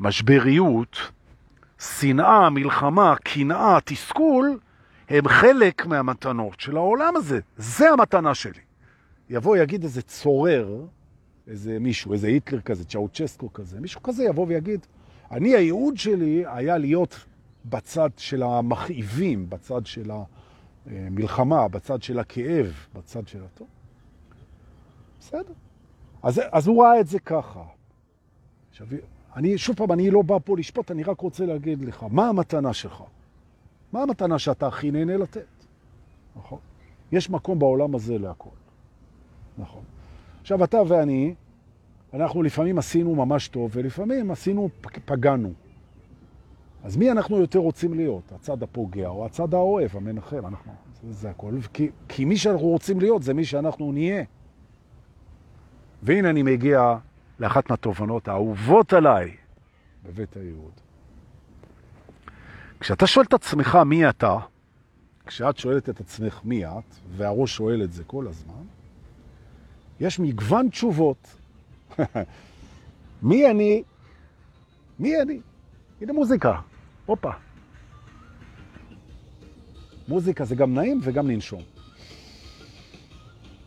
משבריות, 0.00 0.96
שנאה, 1.78 2.50
מלחמה, 2.50 3.14
קנאה, 3.24 3.78
תסכול, 3.84 4.58
הם 5.08 5.28
חלק 5.28 5.86
מהמתנות 5.86 6.60
של 6.60 6.76
העולם 6.76 7.16
הזה. 7.16 7.40
זה 7.56 7.90
המתנה 7.90 8.34
שלי. 8.34 8.60
יבוא, 9.30 9.56
יגיד 9.56 9.82
איזה 9.82 10.02
צורר, 10.02 10.84
איזה 11.46 11.78
מישהו, 11.78 12.12
איזה 12.12 12.26
היטלר 12.26 12.60
כזה, 12.60 12.84
צ'אוצ'סקו 12.84 13.52
כזה, 13.52 13.80
מישהו 13.80 14.02
כזה 14.02 14.24
יבוא 14.24 14.46
ויגיד, 14.48 14.86
אני, 15.30 15.54
הייעוד 15.54 15.96
שלי 15.96 16.44
היה 16.46 16.78
להיות 16.78 17.24
בצד 17.64 18.10
של 18.16 18.42
המכאיבים, 18.42 19.50
בצד 19.50 19.86
של 19.86 20.10
המלחמה, 20.86 21.68
בצד 21.68 22.02
של 22.02 22.18
הכאב, 22.18 22.86
בצד 22.94 23.28
של 23.28 23.44
הטוב. 23.44 23.68
בסדר. 25.20 25.52
אז, 26.22 26.40
אז 26.52 26.66
הוא 26.66 26.84
ראה 26.84 27.00
את 27.00 27.06
זה 27.06 27.18
ככה. 27.18 27.62
עכשיו, 28.70 28.86
אני, 29.36 29.58
שוב 29.58 29.76
פעם, 29.76 29.92
אני 29.92 30.10
לא 30.10 30.22
בא 30.22 30.36
פה 30.44 30.58
לשפוט, 30.58 30.90
אני 30.90 31.02
רק 31.02 31.20
רוצה 31.20 31.46
להגיד 31.46 31.84
לך, 31.84 32.06
מה 32.10 32.28
המתנה 32.28 32.72
שלך? 32.72 33.02
מה 33.92 34.02
המתנה 34.02 34.38
שאתה 34.38 34.66
הכי 34.66 34.90
נהנה 34.90 35.16
לתת? 35.16 35.46
נכון? 36.36 36.58
יש 37.12 37.30
מקום 37.30 37.58
בעולם 37.58 37.94
הזה 37.94 38.18
להכל. 38.18 38.50
נכון. 39.58 39.82
עכשיו, 40.40 40.64
אתה 40.64 40.78
ואני, 40.88 41.34
אנחנו 42.14 42.42
לפעמים 42.42 42.78
עשינו 42.78 43.14
ממש 43.14 43.48
טוב, 43.48 43.70
ולפעמים 43.74 44.30
עשינו, 44.30 44.68
פגענו. 45.04 45.52
אז 46.84 46.96
מי 46.96 47.10
אנחנו 47.10 47.38
יותר 47.38 47.58
רוצים 47.58 47.94
להיות? 47.94 48.32
הצד 48.32 48.62
הפוגע 48.62 49.08
או 49.08 49.26
הצד 49.26 49.54
האוהב, 49.54 49.96
המנחם? 49.96 50.46
אנחנו... 50.46 50.72
זה 51.08 51.30
הכל. 51.30 51.54
כי, 51.72 51.90
כי 52.08 52.24
מי 52.24 52.36
שאנחנו 52.36 52.66
רוצים 52.66 53.00
להיות 53.00 53.22
זה 53.22 53.34
מי 53.34 53.44
שאנחנו 53.44 53.92
נהיה. 53.92 54.24
והנה 56.02 56.30
אני 56.30 56.42
מגיע 56.42 56.96
לאחת 57.38 57.70
מהתובנות 57.70 58.28
האהובות 58.28 58.92
עליי 58.92 59.36
בבית 60.04 60.36
הייעוד. 60.36 60.72
כשאתה 62.80 63.06
שואל 63.06 63.26
את 63.28 63.34
עצמך 63.34 63.78
מי 63.86 64.08
אתה, 64.08 64.36
כשאת 65.26 65.56
שואלת 65.56 65.88
את 65.88 66.00
עצמך 66.00 66.40
מי 66.44 66.66
את, 66.66 66.94
והראש 67.16 67.56
שואל 67.56 67.82
את 67.82 67.92
זה 67.92 68.04
כל 68.04 68.26
הזמן, 68.26 68.62
יש 70.00 70.18
מגוון 70.18 70.68
תשובות. 70.68 71.36
מי 73.22 73.50
אני? 73.50 73.82
מי 74.98 75.22
אני? 75.22 75.40
הנה 76.00 76.12
מוזיקה, 76.12 76.60
הופה. 77.06 77.30
מוזיקה 80.08 80.44
זה 80.44 80.54
גם 80.54 80.74
נעים 80.74 81.00
וגם 81.02 81.30
לנשום. 81.30 81.62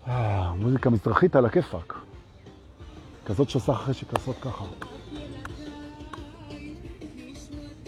אה, 0.08 0.54
מוזיקה 0.54 0.90
מזרחית 0.90 1.36
על 1.36 1.46
הכיפק. 1.46 1.94
כזאת 3.26 3.50
שעושה 3.50 3.74
חשק 3.74 4.14
לעשות 4.14 4.36
ככה. 4.42 4.66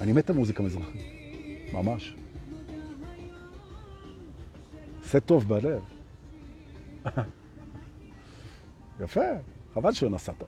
אני 0.02 0.14
מת 0.14 0.30
על 0.30 0.36
מוזיקה 0.36 0.64
מזרחית, 0.64 1.02
ממש. 1.74 2.16
עושה 5.02 5.20
טוב 5.20 5.48
בלב. 5.48 5.82
יפה, 9.00 9.22
חבל 9.74 9.92
שהוא 9.92 10.12
נסעת. 10.12 10.44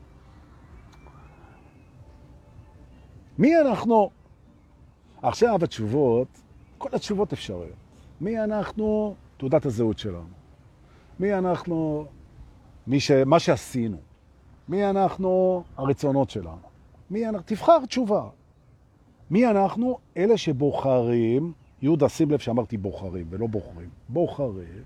מי 3.38 3.60
אנחנו? 3.62 4.10
עכשיו 5.22 5.60
התשובות, 5.64 6.28
כל 6.78 6.90
התשובות 6.94 7.34
אפשריות. 7.34 7.76
מי 8.22 8.44
אנחנו? 8.44 9.16
תעודת 9.38 9.66
הזהות 9.66 9.98
שלנו. 9.98 10.28
מי 11.20 11.34
אנחנו? 11.34 12.06
מי 12.88 13.00
ש... 13.00 13.12
מה 13.12 13.40
שעשינו. 13.40 13.98
מי 14.70 14.90
אנחנו? 14.90 15.64
הרצונות 15.78 16.30
שלנו. 16.30 16.68
מי 17.12 17.26
אנחנו? 17.30 17.44
תבחר 17.46 17.86
תשובה. 17.86 18.30
מי 19.32 19.48
אנחנו? 19.48 19.98
אלה 20.18 20.38
שבוחרים, 20.38 21.54
יהודה, 21.82 22.10
שים 22.10 22.32
לב 22.32 22.40
שאמרתי 22.40 22.78
בוחרים 22.78 23.28
ולא 23.30 23.48
בוחרים, 23.48 23.90
בוחרים. 24.10 24.84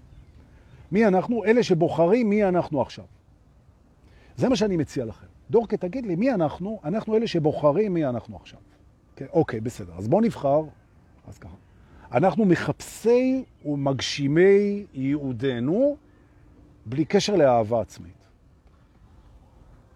מי 0.91 1.07
אנחנו? 1.07 1.45
אלה 1.45 1.63
שבוחרים 1.63 2.29
מי 2.29 2.43
אנחנו 2.43 2.81
עכשיו. 2.81 3.05
זה 4.41 4.49
מה 4.49 4.55
שאני 4.55 4.77
מציע 4.77 5.05
לכם. 5.05 5.27
דורקה, 5.49 5.77
תגיד 5.77 6.05
לי, 6.05 6.15
מי 6.15 6.33
אנחנו? 6.33 6.79
אנחנו 6.83 7.17
אלה 7.17 7.27
שבוחרים 7.27 7.93
מי 7.93 8.05
אנחנו 8.05 8.35
עכשיו. 8.35 8.59
כן, 9.15 9.25
אוקיי, 9.33 9.59
בסדר. 9.59 9.93
אז 9.97 10.07
בואו 10.07 10.21
נבחר. 10.21 10.61
אז 11.27 11.37
ככה. 11.37 11.55
אנחנו 12.11 12.45
מחפשי 12.45 13.43
ומגשימי 13.65 14.85
ייעודנו 14.93 15.97
בלי 16.85 17.05
קשר 17.05 17.35
לאהבה 17.35 17.81
עצמית. 17.81 18.27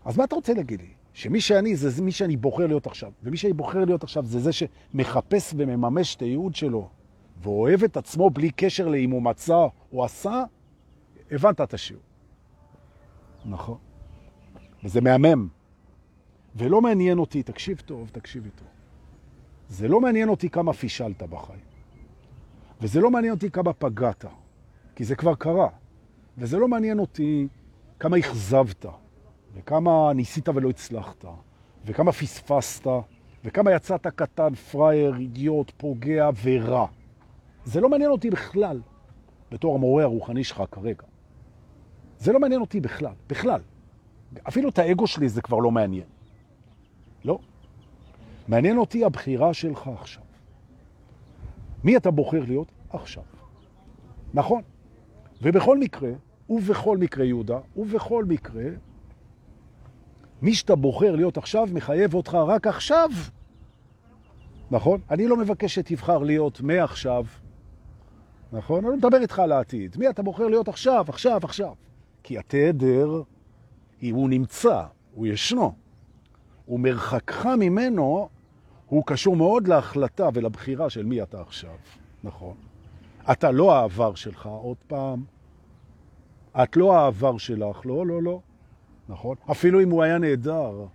אז 0.05 0.17
מה 0.17 0.23
אתה 0.23 0.35
רוצה 0.35 0.53
להגיד 0.53 0.81
לי? 0.81 0.89
שמי 1.13 1.41
שאני 1.41 1.75
זה 1.75 2.03
מי 2.03 2.11
שאני 2.11 2.37
בוחר 2.37 2.67
להיות 2.67 2.87
עכשיו, 2.87 3.11
ומי 3.23 3.37
שאני 3.37 3.53
בוחר 3.53 3.85
להיות 3.85 4.03
עכשיו 4.03 4.25
זה 4.25 4.39
זה 4.39 4.51
שמחפש 4.51 5.53
ומממש 5.57 6.15
את 6.15 6.21
הייעוד 6.21 6.55
שלו, 6.55 6.89
ואוהב 7.41 7.83
את 7.83 7.97
עצמו 7.97 8.29
בלי 8.29 8.51
קשר 8.51 8.87
לאם 8.87 9.11
הוא 9.11 9.21
מצא 9.21 9.67
או 9.93 10.05
עשה, 10.05 10.43
הבנת 11.31 11.61
את 11.61 11.73
השיעור. 11.73 12.03
נכון. 13.45 13.77
וזה 14.85 15.01
מהמם. 15.01 15.47
ולא 16.55 16.81
מעניין 16.81 17.17
אותי, 17.19 17.43
תקשיב 17.43 17.81
טוב, 17.85 18.09
תקשיב 18.11 18.49
טוב. 18.55 18.67
זה 19.69 19.87
לא 19.87 20.01
מעניין 20.01 20.29
אותי 20.29 20.49
כמה 20.49 20.73
פישלת 20.73 21.23
בחיים. 21.23 21.59
וזה 22.81 23.01
לא 23.01 23.11
מעניין 23.11 23.33
אותי 23.33 23.51
כמה 23.51 23.73
פגעת, 23.73 24.25
כי 24.95 25.03
זה 25.03 25.15
כבר 25.15 25.35
קרה. 25.35 25.69
וזה 26.37 26.57
לא 26.57 26.67
מעניין 26.67 26.99
אותי 26.99 27.47
כמה 27.99 28.17
הכזבת, 28.17 28.85
וכמה 29.55 30.13
ניסית 30.13 30.49
ולא 30.49 30.69
הצלחת, 30.69 31.25
וכמה 31.85 32.11
פספסת, 32.11 32.87
וכמה 33.45 33.71
יצאת 33.71 34.07
קטן, 34.07 34.55
פרייר, 34.55 35.15
אידיוט, 35.15 35.71
פוגע 35.77 36.29
ורע. 36.43 36.87
זה 37.65 37.81
לא 37.81 37.89
מעניין 37.89 38.11
אותי 38.11 38.29
בכלל, 38.29 38.81
בתור 39.51 39.75
המורה 39.75 40.03
הרוחני 40.03 40.43
שלך 40.43 40.63
כרגע. 40.71 41.03
זה 42.19 42.33
לא 42.33 42.39
מעניין 42.39 42.61
אותי 42.61 42.79
בכלל, 42.79 43.13
בכלל. 43.27 43.61
אפילו 44.47 44.69
את 44.69 44.79
האגו 44.79 45.07
שלי 45.07 45.29
זה 45.29 45.41
כבר 45.41 45.57
לא 45.57 45.71
מעניין. 45.71 46.07
לא. 47.25 47.39
מעניין 48.47 48.77
אותי 48.77 49.05
הבחירה 49.05 49.53
שלך 49.53 49.87
עכשיו. 49.87 50.23
מי 51.83 51.97
אתה 51.97 52.11
בוחר 52.11 52.43
להיות? 52.47 52.71
עכשיו. 52.89 53.23
נכון. 54.33 54.61
ובכל 55.41 55.77
מקרה, 55.77 56.09
ובכל 56.49 56.97
מקרה, 56.97 57.25
יהודה, 57.25 57.59
ובכל 57.75 58.25
מקרה, 58.25 58.63
מי 60.41 60.53
שאתה 60.53 60.75
בוחר 60.75 61.15
להיות 61.15 61.37
עכשיו 61.37 61.67
מחייב 61.73 62.13
אותך 62.13 62.33
רק 62.33 62.67
עכשיו. 62.67 63.09
נכון? 64.71 65.01
אני 65.09 65.27
לא 65.27 65.37
מבקש 65.37 65.75
שתבחר 65.75 66.17
להיות 66.17 66.61
מעכשיו. 66.61 67.25
נכון? 68.51 68.85
אני 68.85 68.95
מדבר 68.95 69.21
איתך 69.21 69.39
על 69.39 69.51
העתיד. 69.51 69.95
מי 69.99 70.09
אתה 70.09 70.23
בוחר 70.23 70.47
להיות 70.47 70.67
עכשיו, 70.67 71.05
עכשיו, 71.07 71.39
עכשיו? 71.43 71.73
כי 72.23 72.37
התדר, 72.37 73.21
הוא 74.09 74.29
נמצא, 74.29 74.83
הוא 75.13 75.27
ישנו. 75.27 75.73
ומרחקך 76.67 77.45
ממנו 77.45 78.29
הוא 78.85 79.03
קשור 79.05 79.35
מאוד 79.35 79.67
להחלטה 79.67 80.29
ולבחירה 80.33 80.89
של 80.89 81.05
מי 81.05 81.21
אתה 81.21 81.41
עכשיו. 81.41 81.75
נכון. 82.23 82.53
אתה 83.31 83.51
לא 83.51 83.75
העבר 83.75 84.15
שלך, 84.15 84.45
עוד 84.45 84.77
פעם. 84.87 85.23
את 86.63 86.77
לא 86.77 86.97
העבר 86.97 87.37
שלך, 87.37 87.81
לא, 87.85 88.05
לא, 88.05 88.23
לא. 88.23 88.39
נכון? 89.09 89.35
אפילו 89.51 89.81
אם 89.81 89.89
הוא 89.89 90.03
היה 90.03 90.17
נהדר, 90.17 90.85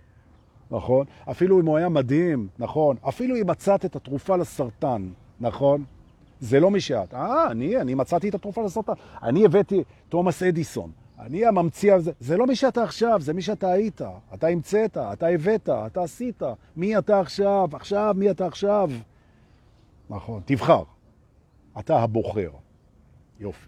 נכון? 0.71 1.05
אפילו 1.31 1.59
אם 1.59 1.65
הוא 1.65 1.77
היה 1.77 1.89
מדהים, 1.89 2.47
נכון? 2.59 2.95
אפילו 3.07 3.35
אם 3.35 3.47
מצאת 3.47 3.85
את 3.85 3.95
התרופה 3.95 4.35
לסרטן, 4.35 5.09
נכון? 5.39 5.83
זה 6.39 6.59
לא 6.59 6.71
מי 6.71 6.81
שאת. 6.81 7.13
אה, 7.13 7.51
אני, 7.51 7.77
אני 7.77 7.93
מצאתי 7.93 8.29
את 8.29 8.35
התרופה 8.35 8.61
לסרטן. 8.61 8.93
אני 9.23 9.45
הבאתי 9.45 9.83
תומאס 10.09 10.43
אדיסון. 10.43 10.91
אני 11.21 11.45
הממציא 11.45 11.93
הזה. 11.93 12.11
זה 12.19 12.37
לא 12.37 12.47
מי 12.47 12.55
שאתה 12.55 12.83
עכשיו, 12.83 13.21
זה 13.21 13.33
מי 13.33 13.41
שאתה 13.41 13.71
היית. 13.71 14.01
אתה 14.33 14.47
המצאת, 14.47 14.97
אתה 14.97 15.27
הבאת, 15.27 15.69
אתה 15.69 16.03
עשית. 16.03 16.41
מי 16.75 16.97
אתה 16.97 17.19
עכשיו? 17.19 17.69
עכשיו, 17.73 18.15
מי 18.17 18.31
אתה 18.31 18.45
עכשיו? 18.45 18.89
נכון, 20.09 20.41
תבחר. 20.45 20.83
אתה 21.79 21.99
הבוחר. 21.99 22.51
יופי. 23.39 23.67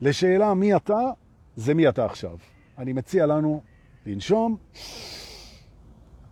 לשאלה 0.00 0.54
מי 0.54 0.76
אתה, 0.76 1.10
זה 1.56 1.74
מי 1.74 1.88
אתה 1.88 2.04
עכשיו. 2.04 2.36
אני 2.78 2.92
מציע 2.92 3.26
לנו 3.26 3.62
לנשום 4.06 4.56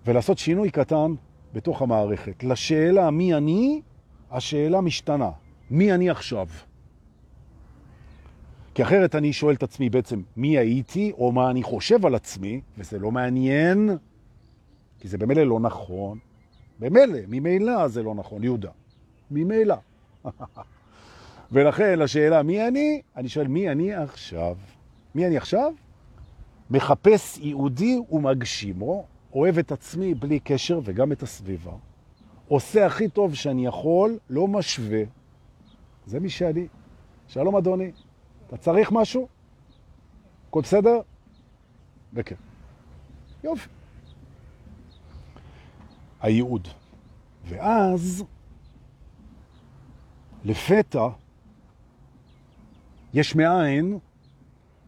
ולעשות 0.07 0.39
שינוי 0.39 0.71
קטן 0.71 1.15
בתוך 1.53 1.83
המערכת. 1.83 2.45
לשאלה 2.45 3.11
מי 3.11 3.35
אני, 3.35 3.83
השאלה 4.31 4.81
משתנה. 4.81 5.31
מי 5.71 5.93
אני 5.93 6.11
עכשיו? 6.11 6.47
כי 8.79 8.83
אחרת 8.83 9.15
אני 9.15 9.33
שואל 9.33 9.55
את 9.55 9.63
עצמי 9.63 9.91
בעצם 9.91 10.23
מי 10.37 10.59
הייתי 10.59 11.13
או 11.19 11.33
מה 11.33 11.51
אני 11.51 11.63
חושב 11.63 12.07
על 12.07 12.15
עצמי, 12.15 12.61
וזה 12.79 12.99
לא 12.99 13.11
מעניין, 13.11 13.91
כי 15.01 15.09
זה 15.09 15.19
במילא 15.19 15.43
לא 15.43 15.61
נכון. 15.61 16.19
במילא, 16.79 17.19
ממילא 17.29 17.89
זה 17.89 18.03
לא 18.03 18.15
נכון, 18.15 18.45
יהודה. 18.45 18.71
ממילא. 19.31 19.75
ולכן 21.53 21.99
לשאלה 21.99 22.43
מי 22.43 22.69
אני, 22.69 23.03
אני 23.17 23.29
שואל 23.29 23.49
מי 23.49 23.71
אני 23.71 23.95
עכשיו. 23.95 24.57
מי 25.15 25.27
אני 25.27 25.37
עכשיו? 25.37 25.73
מחפש 26.71 27.39
יהודי 27.39 27.99
ומגשימו, 28.11 29.07
אוהב 29.33 29.59
את 29.59 29.73
עצמי 29.73 30.15
בלי 30.15 30.41
קשר 30.41 30.81
וגם 30.85 31.13
את 31.13 31.23
הסביבה. 31.23 31.73
עושה 32.49 32.87
הכי 32.87 33.09
טוב 33.09 33.35
שאני 33.35 33.67
יכול, 33.67 34.19
לא 34.31 34.49
משווה. 34.49 35.03
זה 36.07 36.21
מי 36.21 36.29
שאני. 36.29 36.67
שלום 37.29 37.57
אדוני, 37.57 37.93
אתה 38.49 38.57
צריך 38.57 38.93
משהו? 38.93 39.29
הכל 40.49 40.61
בסדר? 40.61 41.01
וכן. 42.15 42.35
יופי. 43.45 43.69
הייעוד. 46.21 46.69
ואז, 47.45 48.25
לפתע, 50.45 51.09
יש 53.15 53.37
מאין, 53.37 53.99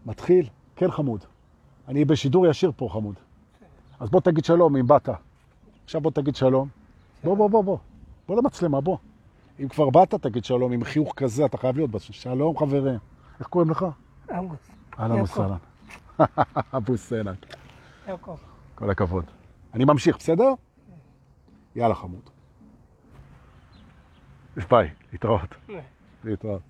מתחיל, 0.07 0.49
כן 0.77 0.91
חמוד. 0.91 1.25
אני 1.89 2.05
בשידור 2.05 2.47
ישיר 2.47 2.73
פה, 2.77 2.89
חמוד. 2.93 3.15
אז 4.01 4.11
בוא 4.11 4.21
תגיד 4.21 4.45
שלום 4.45 4.77
אם 4.77 4.87
באת. 4.87 5.09
עכשיו 5.85 6.01
בוא 6.01 6.11
תגיד 6.11 6.37
שלום. 6.37 6.69
בוא, 7.25 7.37
בוא, 7.37 7.51
בוא, 7.51 7.65
בוא. 7.65 7.79
בוא 8.29 8.37
למצלמה, 8.37 8.81
בוא. 8.81 8.97
אם 9.61 9.69
כבר 9.69 9.91
באת, 9.91 10.15
תגיד 10.15 10.45
שלום. 10.45 10.73
עם 10.73 10.85
חיוך 10.85 11.13
כזה, 11.17 11.45
אתה 11.45 11.57
חייב 11.59 11.77
להיות 11.77 11.91
בסוף. 11.91 12.17
שלום, 12.17 12.59
חברים. 12.59 12.99
איך 13.41 13.49
קוראים 13.49 13.71
לך? 13.71 13.87
אהלן 14.99 15.21
וסהלן. 15.21 15.57
אבו 16.77 16.97
סנן. 16.97 17.35
כל 18.75 18.91
הכבוד. 18.91 19.25
אני 19.75 19.85
ממשיך, 19.85 20.17
בסדר? 20.17 20.49
יאללה, 21.77 21.95
חמוד. 21.95 22.31
ביי, 24.71 24.91
להתראות. 25.13 25.55
להתראות. 26.25 26.63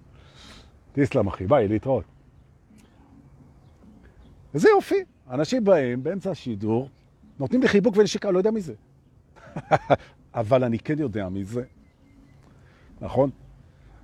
תסלם 0.93 1.27
אחי, 1.27 1.47
ביי, 1.47 1.69
להתראות. 1.69 2.05
וזה 4.55 4.69
יופי, 4.69 5.05
אנשים 5.31 5.65
באים 5.65 6.03
באמצע 6.03 6.31
השידור, 6.31 6.89
נותנים 7.39 7.63
לי 7.63 7.69
חיבוק 7.69 7.97
ונשיקה, 7.97 8.31
לא 8.31 8.39
יודע 8.39 8.51
מי 8.51 8.61
זה. 8.61 8.75
אבל 10.35 10.65
אני 10.65 10.79
כן 10.79 10.99
יודע 10.99 11.29
מי 11.29 11.45
זה, 11.45 11.65
נכון? 13.01 13.31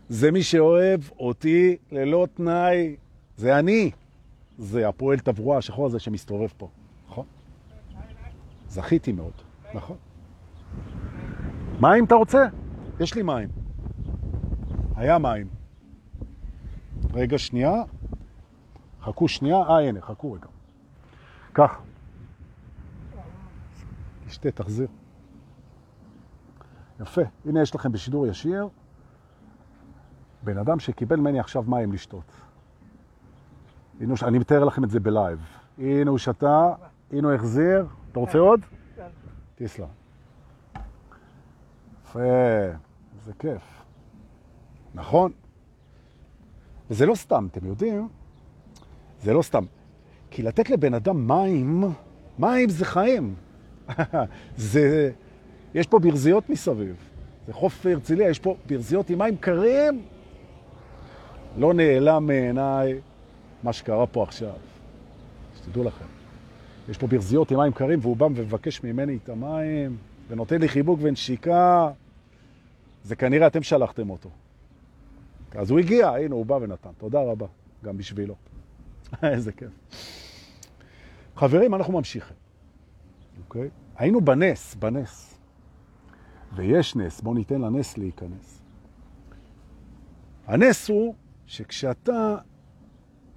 זה 0.09 0.31
מי 0.31 0.43
שאוהב 0.43 1.01
אותי 1.19 1.77
ללא 1.93 2.27
תנאי, 2.35 2.97
זה 3.37 3.59
אני. 3.59 3.91
זה 4.59 4.89
הפועל 4.89 5.19
תברואה 5.19 5.59
השחור 5.59 5.87
הזה 5.87 5.99
שמסתובב 5.99 6.49
פה, 6.57 6.69
נכון? 7.09 7.27
זכיתי 8.69 9.13
מאוד, 9.13 9.33
נכון? 9.75 9.97
מים 11.81 12.05
אתה 12.05 12.15
רוצה? 12.15 12.47
יש 13.01 13.15
לי 13.15 13.23
מים. 13.23 13.49
היה 14.97 15.19
מים. 15.19 15.49
רגע, 17.15 17.39
שנייה. 17.39 17.83
חכו 19.03 19.29
שנייה. 19.29 19.57
אה, 19.57 19.89
הנה, 19.89 20.01
חכו 20.01 20.33
רגע. 20.33 20.47
כך. 21.55 21.81
תשתה, 24.27 24.51
תחזיר. 24.51 24.89
יפה. 27.01 27.23
הנה 27.45 27.63
יש 27.63 27.75
לכם 27.75 27.93
בשידור 27.93 28.27
ישיר 28.27 28.69
בן 30.47 30.59
אדם 30.59 30.79
שקיבל 30.79 31.17
ממני 31.17 31.41
עכשיו 31.41 31.65
מים 31.67 31.93
לשתות. 31.93 32.33
הנה, 34.01 34.15
אני 34.23 34.39
מתאר 34.39 34.65
לכם 34.65 34.85
את 34.85 34.91
זה 34.91 35.01
בלייב. 35.01 35.39
הנה 35.79 36.11
הוא 36.11 36.19
שתה, 36.19 36.73
הנה 37.13 37.29
הוא 37.29 37.35
החזיר. 37.35 37.87
אתה 38.13 38.21
רוצה 38.21 38.39
עוד? 38.39 38.61
תסלם. 39.55 39.87
יפה, 42.05 42.21
זה 43.25 43.33
כיף. 43.39 43.63
נכון? 44.95 45.33
וזה 46.91 47.07
לא 47.07 47.15
סתם, 47.15 47.49
אתם 47.53 47.67
יודעים? 47.67 48.09
זה 49.23 49.33
לא 49.33 49.43
סתם. 49.43 49.65
כי 50.31 50.43
לתת 50.43 50.71
לבן 50.71 50.95
אדם 50.95 51.29
מים, 51.29 51.85
מים 52.39 52.69
זה 52.69 52.85
חיים. 52.85 53.35
זה, 54.57 55.11
יש 55.75 55.87
פה 55.87 55.99
ברזיות 55.99 56.51
מסביב. 56.51 56.97
זה 57.47 57.53
חוף 57.53 57.87
הרצליה, 57.87 58.31
יש 58.31 58.39
פה 58.39 58.57
ברזיות 58.67 59.11
עם 59.11 59.19
מים 59.19 59.37
קרים. 59.37 60.03
לא 61.57 61.75
נעלם 61.75 62.27
מעיניי 62.27 63.01
מה 63.63 63.73
שקרה 63.73 64.07
פה 64.07 64.23
עכשיו. 64.23 64.55
שתדעו 65.57 65.85
לכם. 65.85 66.05
יש 66.89 66.99
פה 66.99 67.07
ברזיות 67.07 67.51
עם 67.51 67.59
מים 67.59 67.73
קרים, 67.73 67.99
והוא 68.03 68.17
בא 68.17 68.25
ומבקש 68.25 68.85
ממני 68.85 69.19
את 69.25 69.29
המים, 69.29 69.97
ונותן 70.29 70.61
לי 70.61 70.69
חיבוק 70.69 70.99
ונשיקה. 71.03 71.91
זה 73.05 73.17
כנראה 73.17 73.47
אתם 73.47 73.63
שלחתם 73.63 74.11
אותו. 74.11 74.31
אז 75.55 75.71
הוא 75.71 75.79
הגיע, 75.79 76.09
הנה, 76.09 76.35
הוא 76.35 76.47
בא 76.47 76.55
ונתן. 76.55 76.91
תודה 76.99 77.23
רבה, 77.23 77.47
גם 77.85 77.97
בשבילו. 77.97 78.35
איזה 79.23 79.53
כיף. 79.53 79.71
חברים, 81.37 81.75
אנחנו 81.75 81.93
ממשיכים. 81.93 82.37
אוקיי? 83.45 83.69
היינו 83.97 84.21
בנס, 84.21 84.75
בנס. 84.75 85.39
ויש 86.57 86.97
נס, 86.97 87.21
בואו 87.21 87.35
ניתן 87.35 87.61
לנס 87.61 87.99
להיכנס. 87.99 88.63
הנס 90.47 90.89
הוא 90.89 91.15
שכשאתה 91.47 92.37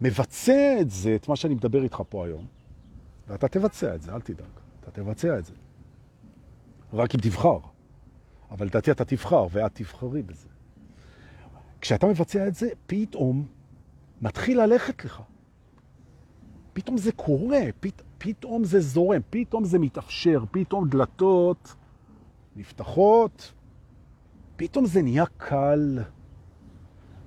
מבצע 0.02 0.78
את 0.82 0.90
זה, 0.90 1.16
את 1.16 1.28
מה 1.28 1.36
שאני 1.36 1.54
מדבר 1.56 1.84
איתך 1.84 2.02
פה 2.10 2.26
היום, 2.26 2.46
ואתה 3.28 3.48
תבצע 3.48 3.96
את 3.96 4.02
זה, 4.02 4.14
אל 4.14 4.22
תדאג, 4.22 4.48
אתה 4.80 4.92
תבצע 4.92 5.40
את 5.40 5.46
זה. 5.46 5.54
רק 6.94 7.16
אם 7.16 7.20
תבחר. 7.22 7.60
אבל 8.52 8.66
לדעתי 8.66 8.92
אתה 8.92 9.06
תבחר, 9.06 9.48
ואת 9.52 9.76
תבחרי 9.76 10.22
בזה. 10.22 10.48
כשאתה 11.82 12.08
מבצע 12.08 12.48
את 12.48 12.56
זה, 12.56 12.70
פתאום 12.88 13.48
מתחיל 14.22 14.62
ללכת 14.62 15.06
לך. 15.06 15.22
פתאום 16.74 16.98
זה 16.98 17.12
קורה, 17.12 17.62
פת, 17.80 18.02
פתאום 18.18 18.64
זה 18.64 18.80
זורם, 18.80 19.22
פתאום 19.30 19.66
זה 19.66 19.80
מתאפשר, 19.80 20.44
פתאום 20.52 20.90
דלתות 20.90 21.76
נפתחות, 22.56 23.54
פתאום 24.56 24.86
זה 24.86 25.02
נהיה 25.02 25.26
קל. 25.38 26.00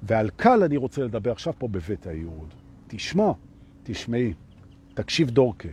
ועל 0.03 0.31
קל 0.37 0.63
אני 0.63 0.77
רוצה 0.77 1.03
לדבר 1.03 1.33
עכשיו 1.33 1.53
פה 1.59 1.69
בבית 1.69 2.07
היהוד. 2.07 2.55
תשמע, 2.87 3.33
תשמעי, 3.83 4.35
תקשיב 4.95 5.31
דורקה. 5.31 5.69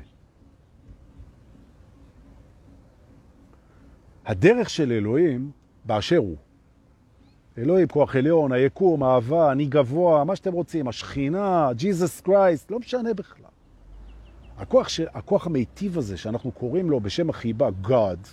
הדרך 4.26 4.70
של 4.70 4.92
אלוהים 4.92 5.52
באשר 5.86 6.18
הוא. 6.18 6.36
אלוהים, 7.58 7.88
כוח 7.88 8.16
עליון, 8.16 8.52
היקום, 8.52 9.04
האהבה, 9.04 9.52
אני 9.52 9.66
גבוה, 9.66 10.24
מה 10.24 10.36
שאתם 10.36 10.54
רוצים, 10.54 10.88
השכינה, 10.88 11.70
ג'יזוס 11.74 12.22
קרייסט, 12.22 12.72
לא 12.72 12.80
משנה 12.80 13.14
בכלל. 13.14 13.46
הכוח, 14.58 14.90
ש... 14.90 15.00
הכוח 15.00 15.48
המיטיב 15.48 15.98
הזה, 15.98 16.18
שאנחנו 16.18 16.52
קוראים 16.52 16.90
לו 16.90 17.00
בשם 17.00 17.30
החיבה, 17.30 17.70
God, 17.84 18.28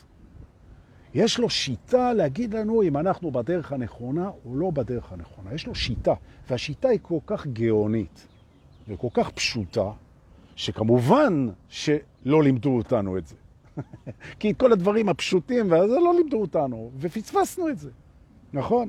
יש 1.17 1.39
לו 1.39 1.51
שיטה 1.51 2.13
להגיד 2.13 2.55
לנו 2.55 2.83
אם 2.83 2.97
אנחנו 2.97 3.31
בדרך 3.31 3.73
הנכונה 3.73 4.31
או 4.45 4.57
לא 4.57 4.71
בדרך 4.71 5.13
הנכונה. 5.13 5.55
יש 5.55 5.67
לו 5.67 5.75
שיטה, 5.75 6.15
והשיטה 6.51 6.89
היא 6.89 6.99
כל 7.03 7.19
כך 7.27 7.47
גאונית 7.47 8.27
וכל 8.89 9.09
כך 9.15 9.31
פשוטה, 9.31 9.91
שכמובן 10.57 11.49
שלא 11.69 12.43
לימדו 12.43 12.77
אותנו 12.77 13.19
את 13.19 13.27
זה. 13.27 13.35
כי 14.41 14.53
כל 14.57 14.73
הדברים 14.73 15.09
הפשוטים, 15.09 15.67
וזה 15.67 16.01
לא 16.05 16.15
לימדו 16.15 16.41
אותנו, 16.41 16.91
ופספסנו 16.99 17.69
את 17.69 17.79
זה, 17.79 17.91
נכון? 18.53 18.89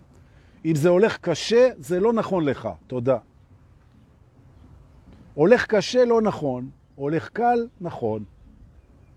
אם 0.65 0.75
זה 0.75 0.89
הולך 0.89 1.17
קשה, 1.17 1.69
זה 1.77 1.99
לא 1.99 2.13
נכון 2.13 2.45
לך. 2.45 2.69
תודה. 2.87 3.17
הולך 5.33 5.65
קשה, 5.65 6.05
לא 6.05 6.21
נכון. 6.21 6.69
הולך 6.95 7.29
קל, 7.29 7.67
נכון. 7.81 8.23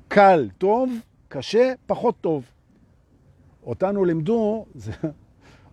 קל, 0.09 0.49
טוב, 0.59 0.93
קשה, 1.29 1.73
פחות 1.87 2.15
טוב. 2.21 2.45
אותנו 3.67 4.05
לימדו, 4.05 4.67
זה 4.75 4.93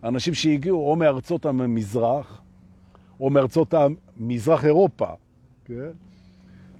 אנשים 0.03 0.33
שהגיעו 0.33 0.89
או 0.89 0.95
מארצות 0.95 1.45
המזרח, 1.45 2.41
או 3.19 3.29
מארצות 3.29 3.73
המזרח 3.73 4.65
אירופה, 4.65 5.07
כן? 5.65 5.91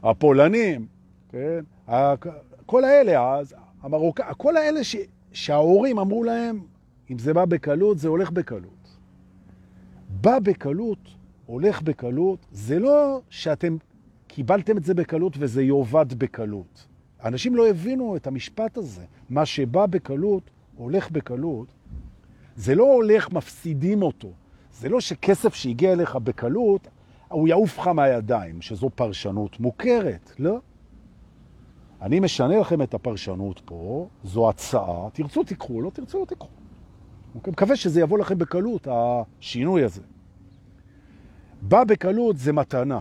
הפולנים, 0.03 0.87
כן? 1.29 1.59
כל 2.65 2.83
האלה, 2.83 3.41
המרוק... 3.81 4.19
כל 4.37 4.57
האלה 4.57 4.83
ש... 4.83 4.95
שההורים 5.31 5.99
אמרו 5.99 6.23
להם, 6.23 6.59
אם 7.11 7.19
זה 7.19 7.33
בא 7.33 7.45
בקלות, 7.45 7.99
זה 7.99 8.07
הולך 8.07 8.31
בקלות. 8.31 8.97
בא 10.21 10.39
בקלות, 10.39 10.99
הולך 11.45 11.81
בקלות, 11.81 12.45
זה 12.51 12.79
לא 12.79 13.21
שאתם 13.29 13.77
קיבלתם 14.27 14.77
את 14.77 14.83
זה 14.83 14.93
בקלות 14.93 15.33
וזה 15.39 15.63
יובד 15.63 16.13
בקלות. 16.13 16.87
אנשים 17.23 17.55
לא 17.55 17.69
הבינו 17.69 18.15
את 18.15 18.27
המשפט 18.27 18.77
הזה. 18.77 19.03
מה 19.29 19.45
שבא 19.45 19.85
בקלות, 19.85 20.49
הולך 20.77 21.11
בקלות, 21.11 21.67
זה 22.55 22.75
לא 22.75 22.93
הולך, 22.93 23.31
מפסידים 23.31 24.01
אותו. 24.01 24.31
זה 24.73 24.89
לא 24.89 25.01
שכסף 25.01 25.53
שהגיע 25.53 25.93
אליך 25.93 26.15
בקלות, 26.15 26.87
הוא 27.27 27.47
יעוף 27.47 27.79
לך 27.79 27.87
מהידיים, 27.87 28.61
שזו 28.61 28.89
פרשנות 28.95 29.59
מוכרת, 29.59 30.31
לא? 30.39 30.59
אני 32.01 32.19
משנה 32.19 32.59
לכם 32.59 32.81
את 32.81 32.93
הפרשנות 32.93 33.61
פה, 33.65 34.07
זו 34.23 34.49
הצעה, 34.49 35.09
תרצו 35.13 35.43
תיקחו, 35.43 35.81
לא 35.81 35.89
תרצו 35.89 36.19
לא 36.19 36.25
תיקחו. 36.25 36.49
אוקיי? 37.35 37.51
מקווה 37.51 37.75
שזה 37.75 38.01
יבוא 38.01 38.17
לכם 38.17 38.37
בקלות, 38.37 38.87
השינוי 38.91 39.83
הזה. 39.83 40.01
בא 41.61 41.83
בקלות 41.83 42.37
זה 42.37 42.53
מתנה. 42.53 42.99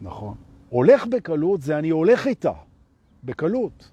נכון. 0.00 0.34
הולך 0.68 1.06
בקלות 1.06 1.62
זה 1.62 1.78
אני 1.78 1.88
הולך 1.90 2.26
איתה, 2.26 2.52
בקלות. 3.24 3.90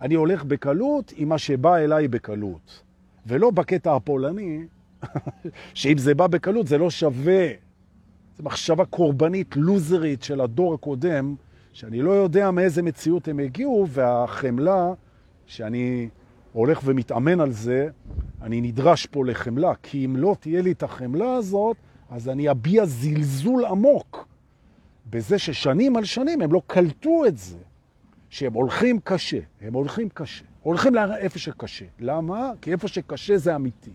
אני 0.00 0.14
הולך 0.14 0.44
בקלות 0.44 1.12
עם 1.16 1.28
מה 1.28 1.38
שבא 1.38 1.76
אליי 1.76 2.08
בקלות. 2.08 2.82
ולא 3.26 3.50
בקטע 3.50 3.96
הפולני, 3.96 4.66
שאם 5.74 5.98
זה 5.98 6.14
בא 6.14 6.26
בקלות 6.26 6.66
זה 6.66 6.78
לא 6.78 6.90
שווה. 6.90 7.48
זו 8.36 8.42
מחשבה 8.42 8.84
קורבנית, 8.84 9.56
לוזרית 9.56 10.22
של 10.22 10.40
הדור 10.40 10.74
הקודם, 10.74 11.34
שאני 11.72 12.02
לא 12.02 12.10
יודע 12.10 12.50
מאיזה 12.50 12.82
מציאות 12.82 13.28
הם 13.28 13.38
הגיעו, 13.38 13.86
והחמלה, 13.88 14.92
שאני 15.46 16.08
הולך 16.52 16.80
ומתאמן 16.84 17.40
על 17.40 17.52
זה, 17.52 17.88
אני 18.42 18.60
נדרש 18.60 19.06
פה 19.06 19.24
לחמלה, 19.24 19.72
כי 19.82 20.04
אם 20.04 20.16
לא 20.16 20.36
תהיה 20.40 20.62
לי 20.62 20.72
את 20.72 20.82
החמלה 20.82 21.34
הזאת, 21.34 21.76
אז 22.10 22.28
אני 22.28 22.50
אביע 22.50 22.86
זלזול 22.86 23.64
עמוק 23.64 24.28
בזה 25.10 25.38
ששנים 25.38 25.96
על 25.96 26.04
שנים 26.04 26.42
הם 26.42 26.52
לא 26.52 26.62
קלטו 26.66 27.26
את 27.26 27.38
זה, 27.38 27.58
שהם 28.28 28.52
הולכים 28.52 29.00
קשה, 29.04 29.38
הם 29.60 29.74
הולכים 29.74 30.08
קשה, 30.08 30.44
הולכים 30.62 30.94
לאיפה 30.94 31.38
שקשה. 31.38 31.84
למה? 31.98 32.50
כי 32.60 32.72
איפה 32.72 32.88
שקשה 32.88 33.38
זה 33.38 33.56
אמיתי. 33.56 33.92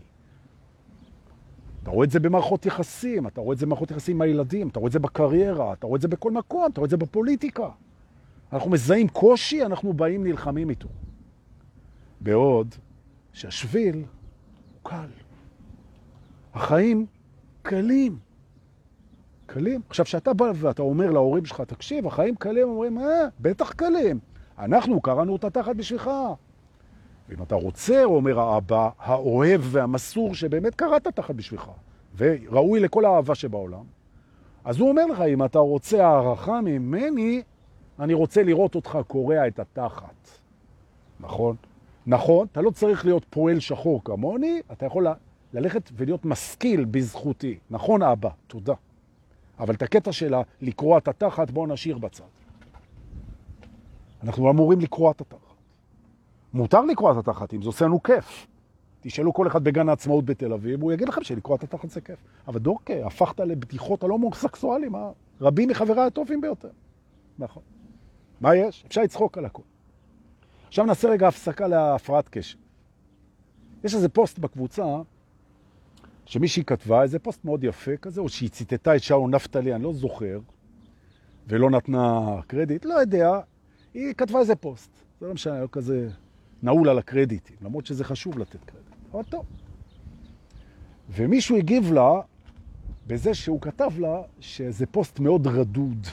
אתה 1.83 1.91
רואה 1.91 2.05
את 2.05 2.11
זה 2.11 2.19
במערכות 2.19 2.65
יחסים, 2.65 3.27
אתה 3.27 3.41
רואה 3.41 3.53
את 3.53 3.59
זה 3.59 3.65
במערכות 3.65 3.91
יחסים 3.91 4.15
עם 4.15 4.21
הילדים, 4.21 4.67
אתה 4.67 4.79
רואה 4.79 4.87
את 4.87 4.91
זה 4.91 4.99
בקריירה, 4.99 5.73
אתה 5.73 5.87
רואה 5.87 5.95
את 5.95 6.01
זה 6.01 6.07
בכל 6.07 6.31
מקום, 6.31 6.71
אתה 6.71 6.81
רואה 6.81 6.85
את 6.85 6.89
זה 6.89 6.97
בפוליטיקה. 6.97 7.69
אנחנו 8.53 8.71
מזהים 8.71 9.07
קושי, 9.07 9.65
אנחנו 9.65 9.93
באים 9.93 10.23
נלחמים 10.23 10.69
איתו. 10.69 10.89
בעוד 12.21 12.75
שהשביל 13.33 13.95
הוא 13.95 14.03
קל. 14.83 15.07
החיים 16.53 17.05
קלים. 17.61 18.17
קלים. 19.53 19.81
עכשיו, 19.89 20.05
כשאתה 20.05 20.33
בא 20.33 20.51
ואתה 20.55 20.81
אומר 20.81 21.11
להורים 21.11 21.45
שלך, 21.45 21.61
תקשיב, 21.61 22.07
החיים 22.07 22.35
קלים, 22.35 22.67
אומרים, 22.67 22.99
אה, 22.99 23.27
בטח 23.39 23.71
קלים. 23.71 24.19
אנחנו 24.59 25.01
קראנו 25.01 25.35
את 25.35 25.43
התחת 25.43 25.75
בשבילך. 25.75 26.09
ואם 27.29 27.43
אתה 27.43 27.55
רוצה, 27.55 28.03
אומר 28.03 28.39
האבא, 28.39 28.89
האוהב 28.99 29.61
והמסור, 29.63 30.35
שבאמת 30.35 30.75
קראת 30.75 31.07
תחת 31.07 31.35
בשבילך, 31.35 31.71
וראוי 32.17 32.79
לכל 32.79 33.05
האהבה 33.05 33.35
שבעולם, 33.35 33.83
אז 34.65 34.79
הוא 34.79 34.89
אומר 34.89 35.05
לך, 35.05 35.21
אם 35.21 35.43
אתה 35.43 35.59
רוצה 35.59 36.07
הערכה 36.07 36.61
ממני, 36.61 37.41
אני 37.99 38.13
רוצה 38.13 38.43
לראות 38.43 38.75
אותך 38.75 38.97
קורע 39.07 39.47
את 39.47 39.59
התחת. 39.59 40.29
נכון? 41.19 41.55
נכון, 42.07 42.47
אתה 42.51 42.61
לא 42.61 42.69
צריך 42.69 43.05
להיות 43.05 43.25
פועל 43.29 43.59
שחור 43.59 44.03
כמוני, 44.03 44.61
אתה 44.71 44.85
יכול 44.85 45.07
ללכת 45.53 45.89
ולהיות 45.95 46.25
משכיל 46.25 46.85
בזכותי. 46.85 47.57
נכון, 47.69 48.01
אבא? 48.01 48.29
תודה. 48.47 48.73
אבל 49.59 49.73
את 49.73 49.81
הקטע 49.81 50.11
שלה, 50.11 50.41
לקרוע 50.61 50.97
את 50.97 51.07
התחת, 51.07 51.51
בואו 51.51 51.67
נשאיר 51.67 51.97
בצד. 51.97 52.23
אנחנו 54.23 54.49
אמורים 54.49 54.79
לקרוע 54.79 55.11
את 55.11 55.21
התחת. 55.21 55.39
מותר 56.53 56.81
לקרוע 56.81 57.11
את 57.11 57.17
התחת, 57.17 57.53
אם 57.53 57.61
זה 57.61 57.69
עושה 57.69 57.85
לנו 57.85 58.03
כיף. 58.03 58.47
תשאלו 59.01 59.33
כל 59.33 59.47
אחד 59.47 59.63
בגן 59.63 59.89
העצמאות 59.89 60.25
בתל 60.25 60.53
אביב, 60.53 60.81
הוא 60.81 60.91
יגיד 60.93 61.07
לכם 61.07 61.23
שלקרוע 61.23 61.57
את 61.57 61.63
התחת 61.63 61.89
זה 61.89 62.01
כיף. 62.01 62.19
אבל 62.47 62.59
דורקה, 62.59 63.05
הפכת 63.05 63.39
לבדיחות 63.39 64.03
על 64.03 64.15
הומוסקסואלים, 64.15 64.95
רבים 65.41 65.69
מחבריי 65.69 66.07
הטובים 66.07 66.41
ביותר. 66.41 66.69
נכון. 67.39 67.63
מה 68.41 68.55
יש? 68.55 68.83
אפשר 68.87 69.01
לצחוק 69.01 69.37
על 69.37 69.45
הכל. 69.45 69.61
עכשיו 70.67 70.85
נעשה 70.85 71.09
רגע 71.09 71.27
הפסקה 71.27 71.67
להפרעת 71.67 72.29
קשב. 72.29 72.57
יש 73.83 73.95
איזה 73.95 74.09
פוסט 74.09 74.39
בקבוצה 74.39 74.85
שמישהי 76.25 76.63
כתבה, 76.63 77.03
איזה 77.03 77.19
פוסט 77.19 77.45
מאוד 77.45 77.63
יפה 77.63 77.97
כזה, 77.97 78.21
או 78.21 78.29
שהיא 78.29 78.49
ציטטה 78.49 78.95
את 78.95 79.03
שאול 79.03 79.31
נפתלי, 79.31 79.75
אני 79.75 79.83
לא 79.83 79.93
זוכר, 79.93 80.39
ולא 81.47 81.69
נתנה 81.69 82.39
קרדיט, 82.47 82.85
לא 82.85 82.93
יודע, 82.93 83.39
היא 83.93 84.13
כתבה 84.13 84.39
איזה 84.39 84.55
פוסט. 84.55 84.91
זה 85.21 85.27
לא 85.27 85.33
משנה, 85.33 85.61
לא 85.61 85.67
כזה 85.71 86.09
נעול 86.63 86.89
על 86.89 86.97
הקרדיטים, 86.97 87.55
למרות 87.61 87.85
שזה 87.85 88.03
חשוב 88.03 88.37
לתת 88.37 88.63
קרדיט. 88.65 88.93
אבל 89.11 89.23
טוב. 89.23 89.45
ומישהו 91.09 91.57
הגיב 91.57 91.93
לה 91.93 92.21
בזה 93.07 93.33
שהוא 93.33 93.61
כתב 93.61 93.91
לה 93.99 94.21
שזה 94.39 94.85
פוסט 94.85 95.19
מאוד 95.19 95.47
רדוד. 95.47 96.07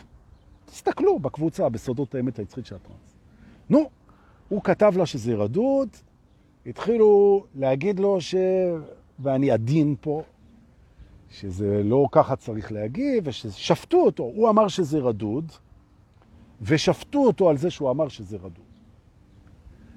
תסתכלו 0.64 1.18
בקבוצה, 1.18 1.68
בסודות 1.68 2.14
האמת 2.14 2.38
היצרית 2.38 2.66
של 2.66 2.74
הטרנס. 2.74 3.16
נו, 3.70 3.90
הוא 4.48 4.62
כתב 4.62 4.92
לה 4.96 5.06
שזה 5.06 5.34
רדוד, 5.34 5.88
התחילו 6.66 7.44
להגיד 7.54 8.00
לו 8.00 8.20
ש... 8.20 8.34
ואני 9.22 9.50
עדין 9.50 9.94
פה, 10.00 10.22
שזה 11.30 11.82
לא 11.84 12.08
ככה 12.12 12.36
צריך 12.36 12.72
להגיב, 12.72 13.22
וששפטו 13.26 13.96
אותו. 13.96 14.22
הוא 14.22 14.48
אמר 14.48 14.68
שזה 14.68 14.98
רדוד, 14.98 15.52
ושפטו 16.62 17.26
אותו 17.26 17.50
על 17.50 17.56
זה 17.56 17.70
שהוא 17.70 17.90
אמר 17.90 18.08
שזה 18.08 18.36
רדוד. 18.36 18.70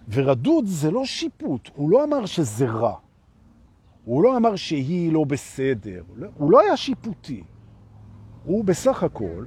ורדוד 0.10 0.66
זה 0.66 0.92
לא 0.92 1.06
שיפוט, 1.06 1.70
הוא 1.76 1.90
לא 1.90 2.04
אמר 2.04 2.26
שזה 2.26 2.66
רע. 2.66 2.96
הוא 4.06 4.24
לא 4.24 4.38
אמר 4.38 4.56
שהיא 4.56 5.12
לא 5.12 5.24
בסדר, 5.24 6.04
הוא 6.38 6.52
לא 6.52 6.60
היה 6.62 6.78
שיפוטי. 6.78 7.44
הוא 8.46 8.66
בסך 8.66 9.04
הכל, 9.04 9.46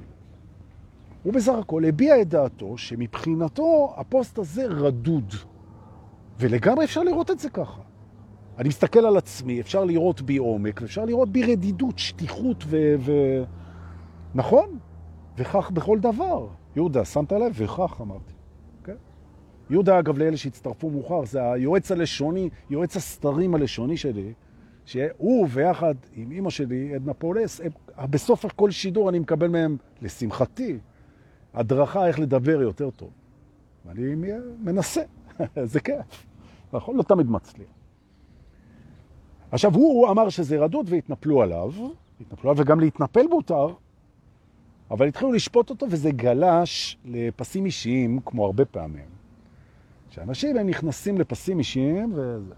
הוא 1.23 1.33
בסך 1.33 1.53
הכל 1.53 1.85
הביע 1.85 2.21
את 2.21 2.29
דעתו 2.29 2.77
שמבחינתו 2.77 3.93
הפוסט 3.97 4.37
הזה 4.37 4.65
רדוד. 4.67 5.33
ולגמרי 6.39 6.85
אפשר 6.85 7.03
לראות 7.03 7.31
את 7.31 7.39
זה 7.39 7.49
ככה. 7.49 7.81
אני 8.57 8.69
מסתכל 8.69 9.05
על 9.05 9.17
עצמי, 9.17 9.61
אפשר 9.61 9.85
לראות 9.85 10.21
בי 10.21 10.37
עומק, 10.37 10.81
ואפשר 10.81 11.05
לראות 11.05 11.29
בי 11.29 11.43
רדידות, 11.43 11.99
שטיחות 11.99 12.63
ו... 12.67 12.95
ו... 12.99 13.11
נכון? 14.35 14.77
וכך 15.37 15.71
בכל 15.71 15.99
דבר. 15.99 16.47
יהודה, 16.75 17.05
שמת 17.05 17.31
לב? 17.31 17.53
וכך 17.53 18.01
אמרתי. 18.01 18.23
Okay? 18.31 18.79
אוקיי? 18.79 18.95
יהודה, 19.69 19.99
אגב, 19.99 20.17
לאלה 20.17 20.37
שהצטרפו 20.37 20.89
מאוחר, 20.89 21.25
זה 21.25 21.51
היועץ 21.51 21.91
הלשוני, 21.91 22.49
יועץ 22.69 22.95
הסתרים 22.95 23.55
הלשוני 23.55 23.97
שלי, 23.97 24.33
שהוא 24.85 25.47
ויחד 25.49 25.95
עם 26.13 26.31
אמא 26.31 26.49
שלי, 26.49 26.95
עדנה 26.95 27.13
פולס, 27.13 27.61
הם, 27.61 27.71
בסוף 28.09 28.45
כל 28.55 28.71
שידור 28.71 29.09
אני 29.09 29.19
מקבל 29.19 29.47
מהם, 29.47 29.77
לשמחתי, 30.01 30.77
הדרכה 31.53 32.07
איך 32.07 32.19
לדבר 32.19 32.61
יותר 32.61 32.89
טוב. 32.89 33.09
ואני 33.85 34.15
מנסה, 34.59 35.01
זה 35.63 35.79
כיף. 35.79 36.25
נכון? 36.73 36.97
לא 36.97 37.03
תמיד 37.03 37.29
מצליח. 37.29 37.76
עכשיו, 39.51 39.73
הוא 39.75 40.09
אמר 40.09 40.29
שזה 40.29 40.59
רדוד 40.59 40.85
והתנפלו 40.89 41.41
עליו, 41.41 41.71
התנפלו 42.21 42.49
עליו, 42.51 42.63
וגם 42.63 42.79
להתנפל 42.79 43.27
מותר, 43.29 43.67
אבל 44.91 45.07
התחילו 45.07 45.31
לשפוט 45.31 45.69
אותו 45.69 45.85
וזה 45.89 46.11
גלש 46.11 46.97
לפסים 47.05 47.65
אישיים, 47.65 48.19
כמו 48.25 48.45
הרבה 48.45 48.65
פעמים. 48.65 49.05
שאנשים 50.09 50.57
הם 50.57 50.67
נכנסים 50.67 51.17
לפסים 51.17 51.59
אישיים 51.59 52.13
וזה. 52.13 52.53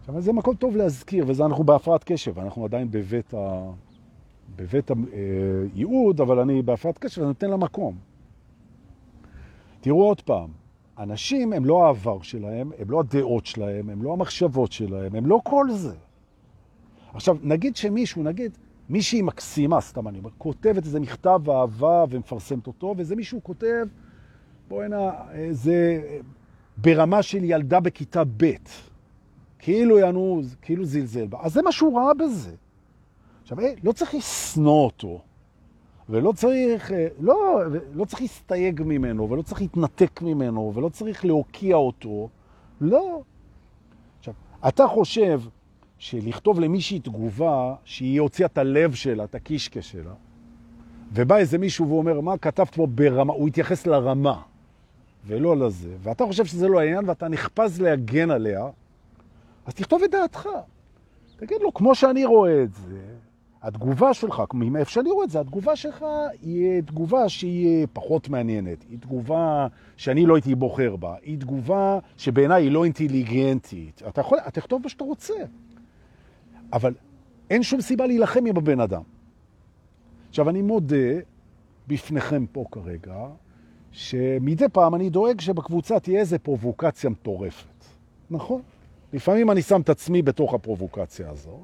עכשיו, 0.00 0.20
זה 0.20 0.32
מקום 0.32 0.54
טוב 0.54 0.76
להזכיר, 0.76 1.24
וזה 1.28 1.44
אנחנו 1.44 1.64
בהפרעת 1.64 2.04
קשב, 2.04 2.38
אנחנו 2.38 2.64
עדיין 2.64 2.90
בבית, 2.90 3.34
ה... 3.34 3.70
בבית 4.56 4.90
הייעוד, 5.74 6.20
אבל 6.20 6.38
אני 6.38 6.62
בהפרעת 6.62 6.98
קשב, 6.98 7.20
אני 7.20 7.28
נותן 7.28 7.50
לה 7.50 7.56
מקום. 7.56 7.96
תראו 9.80 10.04
עוד 10.04 10.20
פעם, 10.20 10.48
אנשים 10.98 11.52
הם 11.52 11.64
לא 11.64 11.86
העבר 11.86 12.22
שלהם, 12.22 12.70
הם 12.78 12.90
לא 12.90 13.00
הדעות 13.00 13.46
שלהם, 13.46 13.90
הם 13.90 14.02
לא 14.02 14.12
המחשבות 14.12 14.72
שלהם, 14.72 15.14
הם 15.14 15.26
לא 15.26 15.40
כל 15.44 15.66
זה. 15.70 15.94
עכשיו, 17.14 17.36
נגיד 17.42 17.76
שמישהו, 17.76 18.22
נגיד, 18.22 18.58
מישהי 18.88 19.22
מקסימה, 19.22 19.80
סתם 19.80 20.08
אני 20.08 20.18
אומר, 20.18 20.30
כותבת 20.38 20.84
איזה 20.84 21.00
מכתב 21.00 21.50
אהבה 21.50 22.04
ומפרסמת 22.10 22.66
אותו, 22.66 22.94
וזה 22.98 23.16
מישהו 23.16 23.40
כותב, 23.42 23.86
בואי 24.68 24.84
הנה, 24.84 25.10
זה 25.50 26.00
ברמה 26.76 27.22
של 27.22 27.44
ילדה 27.44 27.80
בכיתה 27.80 28.22
ב', 28.36 28.52
כאילו 29.58 29.98
יענו, 29.98 30.40
כאילו 30.62 30.84
זלזל 30.84 31.26
בה. 31.26 31.38
אז 31.42 31.52
זה 31.52 31.62
מה 31.62 31.72
שהוא 31.72 31.98
ראה 31.98 32.14
בזה. 32.14 32.54
עכשיו, 33.42 33.60
אה, 33.60 33.72
לא 33.84 33.92
צריך 33.92 34.14
לסנוע 34.14 34.84
אותו. 34.84 35.20
ולא 36.08 36.32
צריך, 36.32 36.92
אה, 36.92 37.06
לא, 37.20 37.60
לא 37.94 38.04
צריך 38.04 38.22
להסתייג 38.22 38.82
ממנו, 38.82 39.30
ולא 39.30 39.42
צריך 39.42 39.60
להתנתק 39.60 40.22
ממנו, 40.22 40.72
ולא 40.74 40.88
צריך 40.88 41.24
להוקיע 41.24 41.76
אותו. 41.76 42.28
לא. 42.80 43.20
עכשיו, 44.18 44.34
אתה 44.68 44.86
חושב 44.86 45.40
שלכתוב 45.98 46.60
למישהי 46.60 47.00
תגובה 47.00 47.74
שהיא 47.84 48.20
הוציאה 48.20 48.46
את 48.46 48.58
הלב 48.58 48.94
שלה, 48.94 49.24
את 49.24 49.34
הקישקה 49.34 49.82
שלה, 49.82 50.12
ובא 51.12 51.36
איזה 51.36 51.58
מישהו 51.58 51.88
ואומר, 51.88 52.20
מה 52.20 52.38
כתבת 52.38 52.74
פה 52.74 52.86
ברמה, 52.86 53.32
הוא 53.32 53.48
התייחס 53.48 53.86
לרמה, 53.86 54.42
ולא 55.26 55.56
לזה, 55.56 55.94
ואתה 56.02 56.26
חושב 56.26 56.44
שזה 56.44 56.68
לא 56.68 56.80
העניין 56.80 57.08
ואתה 57.08 57.28
נחפז 57.28 57.80
להגן 57.80 58.30
עליה, 58.30 58.68
אז 59.66 59.74
תכתוב 59.74 60.02
את 60.02 60.10
דעתך. 60.10 60.48
תגיד 61.36 61.56
לו, 61.62 61.74
כמו 61.74 61.94
שאני 61.94 62.24
רואה 62.24 62.62
את 62.62 62.74
זה, 62.74 63.00
התגובה 63.64 64.14
שלך, 64.14 64.42
מאיפה 64.54 64.90
שאני 64.90 65.10
רואה 65.10 65.24
את 65.24 65.30
זה, 65.30 65.40
התגובה 65.40 65.76
שלך 65.76 66.04
היא 66.42 66.80
תגובה 66.80 67.28
שהיא 67.28 67.86
פחות 67.92 68.28
מעניינת. 68.28 68.84
היא 68.90 68.98
תגובה 68.98 69.66
שאני 69.96 70.26
לא 70.26 70.34
הייתי 70.34 70.54
בוחר 70.54 70.96
בה. 70.96 71.14
היא 71.22 71.38
תגובה 71.38 71.98
שבעיניי 72.16 72.62
היא 72.62 72.70
לא 72.70 72.84
אינטליגנטית. 72.84 74.02
אתה 74.08 74.20
יכול, 74.20 74.38
אתה 74.38 74.50
תכתוב 74.50 74.82
מה 74.82 74.88
שאתה 74.88 75.04
רוצה. 75.04 75.34
אבל 76.72 76.94
אין 77.50 77.62
שום 77.62 77.80
סיבה 77.80 78.06
להילחם 78.06 78.46
עם 78.46 78.56
הבן 78.56 78.80
אדם. 78.80 79.02
עכשיו, 80.28 80.50
אני 80.50 80.62
מודה 80.62 81.20
בפניכם 81.88 82.46
פה 82.52 82.64
כרגע, 82.72 83.16
שמדי 83.92 84.68
פעם 84.72 84.94
אני 84.94 85.10
דואג 85.10 85.40
שבקבוצה 85.40 86.00
תהיה 86.00 86.20
איזו 86.20 86.36
פרובוקציה 86.42 87.10
מטורפת. 87.10 87.84
נכון? 88.30 88.62
לפעמים 89.12 89.50
אני 89.50 89.62
שם 89.62 89.80
את 89.80 89.88
עצמי 89.88 90.22
בתוך 90.22 90.54
הפרובוקציה 90.54 91.30
הזו. 91.30 91.58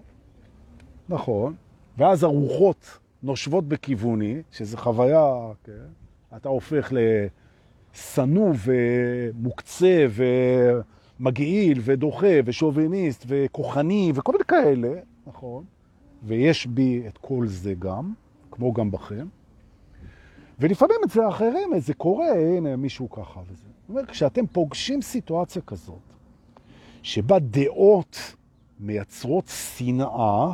נכון. 1.08 1.54
ואז 2.00 2.22
הרוחות 2.22 2.98
נושבות 3.22 3.68
בכיווני, 3.68 4.42
שזה 4.50 4.76
חוויה, 4.76 5.34
כן? 5.64 5.72
אתה 6.36 6.48
הופך 6.48 6.92
לסנו 7.94 8.52
ומוקצה 8.64 10.06
ומגעיל 11.20 11.80
ודוחה 11.84 12.26
ושוביניסט 12.44 13.24
וכוחני 13.26 14.12
וכל 14.14 14.32
מיני 14.32 14.44
כאלה, 14.44 15.00
נכון? 15.26 15.64
ויש 16.22 16.66
בי 16.66 17.02
את 17.08 17.18
כל 17.18 17.46
זה 17.46 17.74
גם, 17.78 18.12
כמו 18.50 18.72
גם 18.72 18.90
בכם. 18.90 19.26
ולפעמים 20.58 20.96
אצל 21.06 21.20
האחרים 21.20 21.78
זה 21.78 21.94
קורה, 21.94 22.32
הנה 22.32 22.76
מישהו 22.76 23.10
ככה 23.10 23.40
וזה. 23.40 23.68
זאת 23.80 23.88
אומרת, 23.88 24.10
כשאתם 24.10 24.46
פוגשים 24.46 25.02
סיטואציה 25.02 25.62
כזאת, 25.62 26.12
שבה 27.02 27.38
דעות 27.38 28.34
מייצרות 28.80 29.46
שנאה, 29.76 30.52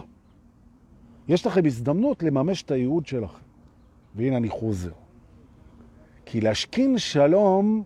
יש 1.28 1.46
לכם 1.46 1.66
הזדמנות 1.66 2.22
לממש 2.22 2.62
את 2.62 2.70
הייעוד 2.70 3.06
שלכם. 3.06 3.46
והנה 4.14 4.36
אני 4.36 4.48
חוזר. 4.48 4.92
כי 6.24 6.40
להשכין 6.40 6.98
שלום 6.98 7.82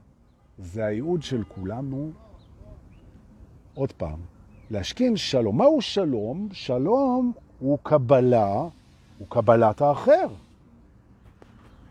זה 0.59 0.85
הייעוד 0.85 1.23
של 1.23 1.45
כולנו. 1.45 2.11
עוד 3.75 3.93
פעם, 3.93 4.19
להשכין 4.71 5.17
שלום. 5.17 5.59
מהו 5.59 5.81
שלום? 5.81 6.49
שלום 6.53 7.33
הוא 7.59 7.79
קבלה, 7.83 8.55
הוא 9.19 9.27
קבלת 9.29 9.81
האחר. 9.81 10.27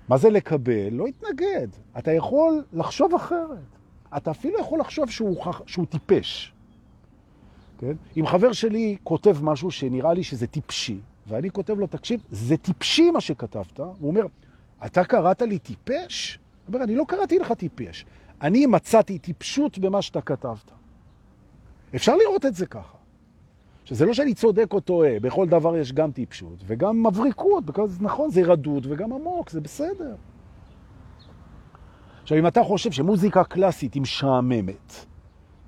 מה 0.09 0.17
זה 0.17 0.29
לקבל? 0.29 0.89
לא 0.91 1.05
התנגד. 1.07 1.67
אתה 1.97 2.11
יכול 2.11 2.63
לחשוב 2.73 3.15
אחרת. 3.15 3.57
אתה 4.17 4.31
אפילו 4.31 4.59
יכול 4.59 4.79
לחשוב 4.79 5.09
שהוא, 5.09 5.45
שהוא 5.65 5.85
טיפש. 5.85 6.53
כן? 7.77 7.93
אם 8.17 8.27
חבר 8.27 8.51
שלי 8.51 8.97
כותב 9.03 9.37
משהו 9.41 9.71
שנראה 9.71 10.13
לי 10.13 10.23
שזה 10.23 10.47
טיפשי, 10.47 10.99
ואני 11.29 11.51
כותב 11.51 11.79
לו, 11.79 11.87
תקשיב, 11.87 12.21
זה 12.31 12.57
טיפשי 12.57 13.11
מה 13.11 13.21
שכתבת, 13.21 13.79
הוא 13.79 13.95
אומר, 14.01 14.25
אתה 14.85 15.03
קראת 15.03 15.41
לי 15.41 15.59
טיפש? 15.59 16.39
הוא 16.65 16.73
אומר, 16.73 16.83
אני 16.83 16.95
לא 16.95 17.05
קראתי 17.07 17.39
לך 17.39 17.51
טיפש. 17.51 18.05
אני 18.41 18.65
מצאתי 18.65 19.19
טיפשות 19.19 19.77
במה 19.77 20.01
שאתה 20.01 20.21
כתבת. 20.21 20.71
אפשר 21.95 22.15
לראות 22.15 22.45
את 22.45 22.55
זה 22.55 22.65
ככה. 22.65 22.97
שזה 23.85 24.05
לא 24.05 24.13
שאני 24.13 24.33
צודק 24.33 24.73
או 24.73 24.79
טועה, 24.79 25.19
בכל 25.19 25.47
דבר 25.47 25.77
יש 25.77 25.93
גם 25.93 26.11
טיפשות 26.11 26.63
וגם 26.67 27.07
מבריקות, 27.07 27.63
נכון, 27.99 28.31
זה 28.31 28.41
רדוד 28.41 28.85
וגם 28.89 29.13
עמוק, 29.13 29.49
זה 29.49 29.61
בסדר. 29.61 30.15
עכשיו, 32.21 32.37
אם 32.37 32.47
אתה 32.47 32.63
חושב 32.63 32.91
שמוזיקה 32.91 33.43
קלאסית 33.43 33.93
היא 33.93 34.01
משעממת, 34.01 34.93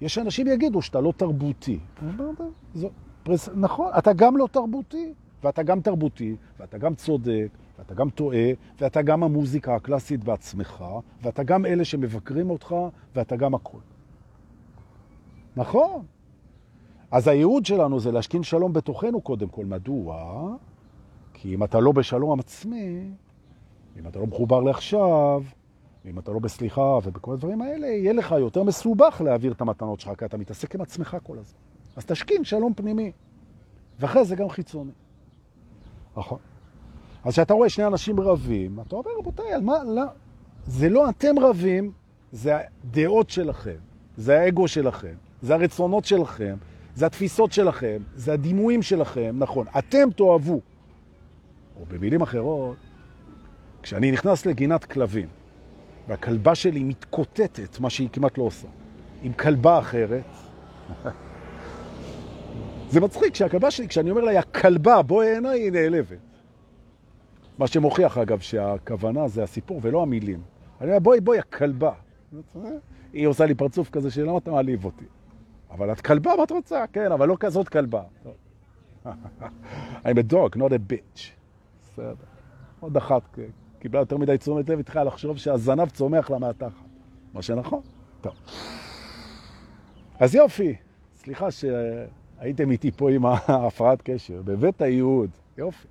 יש 0.01 0.17
אנשים 0.17 0.47
יגידו 0.47 0.81
שאתה 0.81 1.01
לא 1.01 1.13
תרבותי. 1.17 1.79
נכון, 3.55 3.91
אתה 3.97 4.13
גם 4.13 4.37
לא 4.37 4.47
תרבותי, 4.51 5.13
ואתה 5.43 5.63
גם 5.63 5.81
תרבותי, 5.81 6.35
ואתה 6.59 6.77
גם 6.77 6.95
צודק, 6.95 7.47
ואתה 7.79 7.93
גם 7.93 8.09
טועה, 8.09 8.47
ואתה 8.79 9.01
גם 9.01 9.23
המוזיקה 9.23 9.75
הקלאסית 9.75 10.23
בעצמך, 10.23 10.83
ואתה 11.21 11.43
גם 11.43 11.65
אלה 11.65 11.85
שמבקרים 11.85 12.49
אותך, 12.49 12.75
ואתה 13.15 13.35
גם 13.35 13.55
הכל. 13.55 13.79
נכון. 15.55 16.05
אז 17.11 17.27
הייעוד 17.27 17.65
שלנו 17.65 17.99
זה 17.99 18.11
להשכין 18.11 18.43
שלום 18.43 18.73
בתוכנו 18.73 19.21
קודם 19.21 19.47
כל. 19.47 19.65
מדוע? 19.65 20.55
כי 21.33 21.55
אם 21.55 21.63
אתה 21.63 21.79
לא 21.79 21.91
בשלום 21.91 22.39
עצמי, 22.39 23.11
אם 23.99 24.07
אתה 24.07 24.19
לא 24.19 24.27
מחובר 24.27 24.59
לעכשיו, 24.59 25.43
אם 26.05 26.19
אתה 26.19 26.31
לא 26.31 26.39
בסליחה 26.39 26.99
ובכל 27.03 27.33
הדברים 27.33 27.61
האלה, 27.61 27.87
יהיה 27.87 28.13
לך 28.13 28.31
יותר 28.31 28.63
מסובך 28.63 29.21
להעביר 29.25 29.51
את 29.51 29.61
המתנות 29.61 29.99
שלך, 29.99 30.19
כי 30.19 30.25
אתה 30.25 30.37
מתעסק 30.37 30.75
עם 30.75 30.81
עצמך 30.81 31.17
כל 31.23 31.37
הזמן. 31.37 31.59
אז 31.95 32.05
תשכין 32.05 32.43
שלום 32.43 32.73
פנימי, 32.73 33.11
ואחרי 33.99 34.25
זה 34.25 34.35
גם 34.35 34.49
חיצוני. 34.49 34.91
נכון. 36.17 36.39
אז 37.23 37.33
כשאתה 37.33 37.53
רואה 37.53 37.69
שני 37.69 37.87
אנשים 37.87 38.19
רבים, 38.19 38.79
אתה 38.79 38.95
אומר, 38.95 39.11
רבותיי, 39.19 39.53
על 39.53 39.61
מה, 39.61 39.83
לא, 39.83 40.03
זה 40.65 40.89
לא 40.89 41.09
אתם 41.09 41.39
רבים, 41.39 41.91
זה 42.31 42.57
הדעות 42.57 43.29
שלכם, 43.29 43.77
זה 44.17 44.39
האגו 44.39 44.67
שלכם, 44.67 45.13
זה 45.41 45.53
הרצונות 45.53 46.05
שלכם, 46.05 46.55
זה 46.95 47.05
התפיסות 47.05 47.51
שלכם, 47.51 47.97
זה 48.15 48.33
הדימויים 48.33 48.81
שלכם, 48.81 49.35
נכון. 49.39 49.67
אתם 49.79 50.11
תאהבו. 50.15 50.59
או 51.79 51.85
במילים 51.87 52.21
אחרות, 52.21 52.77
כשאני 53.81 54.11
נכנס 54.11 54.45
לגינת 54.45 54.85
כלבים, 54.85 55.27
והכלבה 56.07 56.55
שלי 56.55 56.83
מתקוטטת, 56.83 57.79
מה 57.79 57.89
שהיא 57.89 58.09
כמעט 58.13 58.37
לא 58.37 58.43
עושה, 58.43 58.67
עם 59.23 59.33
כלבה 59.33 59.79
אחרת, 59.79 60.23
זה 62.91 63.01
מצחיק 63.01 63.35
שהכלבה 63.35 63.71
שלי, 63.71 63.87
כשאני 63.87 64.11
אומר 64.11 64.21
לה, 64.21 64.33
יא 64.33 64.41
כלבה, 64.41 65.01
בואי 65.01 65.35
הנה, 65.35 65.49
היא 65.49 65.71
נעלבת. 65.71 66.17
מה 67.57 67.67
שמוכיח, 67.67 68.17
אגב, 68.17 68.39
שהכוונה 68.39 69.27
זה 69.27 69.43
הסיפור 69.43 69.79
ולא 69.83 70.01
המילים. 70.01 70.41
אני 70.81 70.89
אומר, 70.89 70.99
בואי, 70.99 71.21
בואי, 71.21 71.39
הכלבה. 71.39 71.91
היא 73.13 73.27
עושה 73.27 73.45
לי 73.45 73.55
פרצוף 73.55 73.89
כזה 73.89 74.11
של 74.11 74.23
למה 74.23 74.37
אתה 74.37 74.51
מעליב 74.51 74.85
אותי? 74.85 75.05
אבל 75.71 75.91
את 75.91 76.01
כלבה, 76.01 76.31
מה 76.37 76.43
את 76.43 76.51
רוצה? 76.51 76.85
כן, 76.93 77.11
אבל 77.11 77.27
לא 77.27 77.37
כזאת 77.39 77.69
כלבה. 77.69 78.03
I'm 79.05 80.17
a 80.17 80.31
dog, 80.31 80.55
not 80.55 80.71
a 80.71 80.91
bitch. 80.91 81.21
בסדר. 81.81 82.13
עוד 82.79 82.97
אחת 82.97 83.21
קיבלה 83.79 83.99
יותר 83.99 84.17
מדי 84.17 84.37
תשומת 84.37 84.69
לב, 84.69 84.79
התחילה 84.79 85.03
לחשוב 85.03 85.37
שהזנב 85.37 85.89
צומח 85.89 86.29
לה 86.29 86.39
מהתחת. 86.39 86.85
מה 87.33 87.41
שנכון. 87.41 87.81
טוב. 88.21 88.33
אז 90.19 90.35
יופי, 90.35 90.75
סליחה 91.15 91.47
שהייתם 92.41 92.71
איתי 92.71 92.91
פה 92.91 93.11
עם 93.11 93.25
ההפרעת 93.25 94.01
קשר, 94.03 94.41
בבית 94.41 94.81
הייעוד, 94.81 95.29
יופי. 95.57 95.87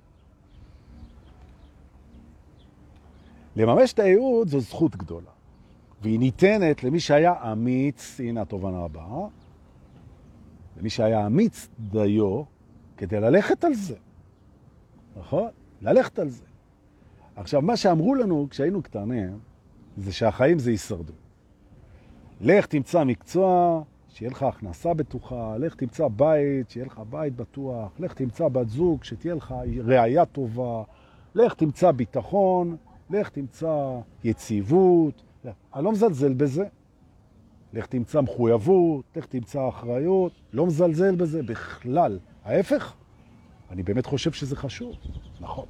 לממש 3.55 3.93
את 3.93 3.99
הייעוד 3.99 4.47
זו 4.47 4.59
זכות 4.59 4.95
גדולה, 4.95 5.31
והיא 6.01 6.19
ניתנת 6.19 6.83
למי 6.83 6.99
שהיה 6.99 7.51
אמיץ, 7.51 8.19
הנה 8.19 8.41
התובנה 8.41 8.83
הבאה, 8.83 9.27
למי 10.77 10.89
שהיה 10.89 11.25
אמיץ 11.25 11.67
דיו 11.79 12.43
כדי 12.97 13.19
ללכת 13.19 13.63
על 13.63 13.73
זה. 13.73 13.95
נכון? 15.17 15.49
ללכת 15.81 16.19
על 16.19 16.29
זה. 16.29 16.43
עכשיו, 17.35 17.61
מה 17.61 17.77
שאמרו 17.77 18.15
לנו 18.15 18.47
כשהיינו 18.49 18.81
קטנים, 18.81 19.39
זה 19.97 20.13
שהחיים 20.13 20.59
זה 20.59 20.71
הישרדות. 20.71 21.15
לך 22.41 22.65
תמצא 22.65 23.03
מקצוע, 23.03 23.81
שיהיה 24.13 24.31
לך 24.31 24.43
הכנסה 24.43 24.93
בטוחה, 24.93 25.57
לך 25.57 25.75
תמצא 25.75 26.07
בית, 26.07 26.69
שיהיה 26.69 26.85
לך 26.85 27.01
בית 27.09 27.35
בטוח, 27.35 27.91
לך 27.99 28.13
תמצא 28.13 28.47
בת 28.47 28.69
זוג, 28.69 29.03
שתהיה 29.03 29.35
לך 29.35 29.55
ראייה 29.83 30.25
טובה, 30.25 30.83
לך 31.35 31.53
תמצא 31.53 31.91
ביטחון, 31.91 32.77
לך 33.09 33.29
תמצא 33.29 33.99
יציבות. 34.23 35.23
אני 35.75 35.83
לא 35.83 35.91
מזלזל 35.91 36.33
בזה. 36.33 36.65
לך 37.73 37.85
תמצא 37.85 38.21
מחויבות, 38.21 39.05
לך 39.15 39.25
תמצא 39.25 39.69
אחריות, 39.69 40.31
לא 40.53 40.65
מזלזל 40.65 41.15
בזה 41.15 41.43
בכלל. 41.43 42.19
ההפך, 42.43 42.93
אני 43.69 43.83
באמת 43.83 44.05
חושב 44.05 44.31
שזה 44.31 44.55
חשוב, 44.55 44.95
נכון. 45.39 45.65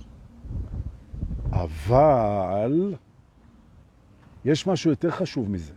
אבל 1.52 2.96
יש 4.46 4.68
משהו 4.68 4.90
יותר 4.90 5.12
חשוב 5.12 5.52
מזה. 5.52 5.74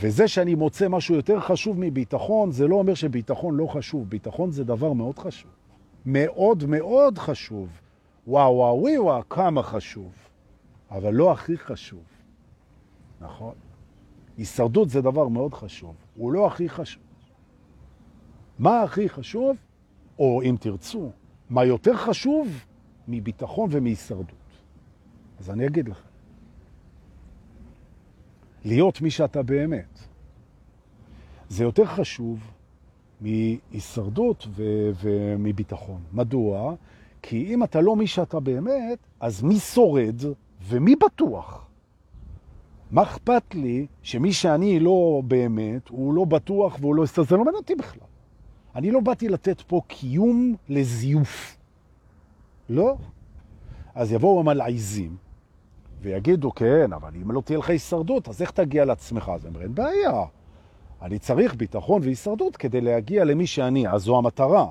וזה 0.00 0.28
שאני 0.28 0.54
מוצא 0.54 0.88
משהו 0.88 1.14
יותר 1.14 1.40
חשוב 1.40 1.76
מביטחון, 1.80 2.50
זה 2.50 2.66
לא 2.66 2.76
אומר 2.76 2.94
שביטחון 2.94 3.56
לא 3.56 3.66
חשוב. 3.66 4.08
ביטחון 4.08 4.50
זה 4.50 4.64
דבר 4.64 4.92
מאוד 4.92 5.18
חשוב. 5.18 5.50
מאוד 6.06 6.64
מאוד 6.66 7.18
חשוב. 7.18 7.68
וואו 8.26 8.54
וואו 8.54 8.80
וואו, 8.82 9.04
וואו 9.04 9.28
כמה 9.28 9.62
חשוב. 9.62 10.12
אבל 10.90 11.14
לא 11.14 11.32
הכי 11.32 11.58
חשוב. 11.58 12.02
נכון? 13.20 13.54
הישרדות 14.36 14.88
זה 14.88 15.02
דבר 15.02 15.28
מאוד 15.28 15.54
חשוב. 15.54 15.94
הוא 16.16 16.32
לא 16.32 16.46
הכי 16.46 16.68
חשוב. 16.68 17.02
מה 18.58 18.82
הכי 18.82 19.08
חשוב? 19.08 19.56
או 20.18 20.42
אם 20.42 20.56
תרצו, 20.60 21.10
מה 21.50 21.64
יותר 21.64 21.96
חשוב 21.96 22.48
מביטחון 23.08 23.68
ומהישרדות? 23.72 24.32
אז 25.38 25.50
אני 25.50 25.66
אגיד 25.66 25.88
לכם. 25.88 26.07
להיות 28.64 29.00
מי 29.00 29.10
שאתה 29.10 29.42
באמת. 29.42 29.98
זה 31.48 31.64
יותר 31.64 31.84
חשוב 31.84 32.38
מהישרדות 33.20 34.46
ומביטחון. 35.00 36.00
מדוע? 36.12 36.74
כי 37.22 37.54
אם 37.54 37.64
אתה 37.64 37.80
לא 37.80 37.96
מי 37.96 38.06
שאתה 38.06 38.40
באמת, 38.40 38.98
אז 39.20 39.42
מי 39.42 39.58
שורד 39.58 40.22
ומי 40.68 40.96
בטוח? 40.96 41.66
מה 42.90 43.02
אכפת 43.02 43.54
לי 43.54 43.86
שמי 44.02 44.32
שאני 44.32 44.80
לא 44.80 45.22
באמת, 45.24 45.88
הוא 45.88 46.14
לא 46.14 46.24
בטוח 46.24 46.76
והוא 46.80 46.94
לא... 46.94 47.04
זה 47.06 47.22
לא 47.36 47.44
מעניין 47.44 47.54
אותי 47.54 47.74
בכלל. 47.74 48.08
אני 48.74 48.90
לא 48.90 49.00
באתי 49.00 49.28
לתת 49.28 49.60
פה 49.60 49.80
קיום 49.86 50.54
לזיוף. 50.68 51.56
לא. 52.68 52.96
אז 53.94 54.12
יבואו 54.12 54.40
המלעיזים 54.40 55.16
ויגידו, 56.02 56.54
כן, 56.54 56.92
אבל 56.92 57.10
אם 57.22 57.30
לא 57.30 57.40
תהיה 57.40 57.58
לך 57.58 57.70
הישרדות, 57.70 58.28
אז 58.28 58.42
איך 58.42 58.50
תגיע 58.50 58.84
לעצמך? 58.84 59.30
אז 59.34 59.46
אמר, 59.46 59.62
אין 59.62 59.74
בעיה. 59.74 60.24
אני 61.02 61.18
צריך 61.18 61.54
ביטחון 61.54 62.02
והישרדות 62.02 62.56
כדי 62.56 62.80
להגיע 62.80 63.24
למי 63.24 63.46
שאני, 63.46 63.88
אז 63.88 64.02
זו 64.02 64.18
המטרה. 64.18 64.66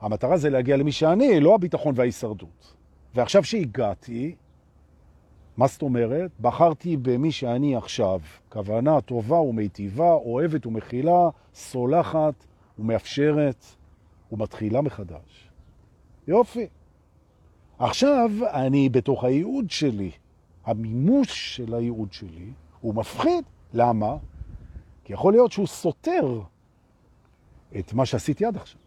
המטרה 0.00 0.36
זה 0.36 0.50
להגיע 0.50 0.76
למי 0.76 0.92
שאני, 0.92 1.40
לא 1.40 1.54
הביטחון 1.54 1.94
וההישרדות. 1.96 2.74
ועכשיו 3.14 3.44
שהגעתי, 3.44 4.34
מה 5.56 5.66
זאת 5.66 5.82
אומרת? 5.82 6.30
בחרתי 6.40 6.96
במי 6.96 7.32
שאני 7.32 7.76
עכשיו, 7.76 8.20
כוונה 8.48 9.00
טובה 9.00 9.40
ומיטיבה, 9.40 10.12
אוהבת 10.12 10.66
ומכילה, 10.66 11.28
סולחת 11.54 12.34
ומאפשרת 12.78 13.64
ומתחילה 14.32 14.80
מחדש. 14.80 15.50
יופי. 16.28 16.66
עכשיו 17.78 18.30
אני 18.52 18.88
בתוך 18.88 19.24
הייעוד 19.24 19.70
שלי, 19.70 20.10
המימוש 20.70 21.56
של 21.56 21.74
הייעוד 21.74 22.12
שלי, 22.12 22.52
הוא 22.80 22.94
מפחיד. 22.94 23.44
למה? 23.74 24.16
כי 25.04 25.12
יכול 25.12 25.32
להיות 25.32 25.52
שהוא 25.52 25.66
סותר 25.66 26.40
את 27.78 27.92
מה 27.92 28.06
שעשיתי 28.06 28.44
עד 28.44 28.56
עכשיו. 28.56 28.80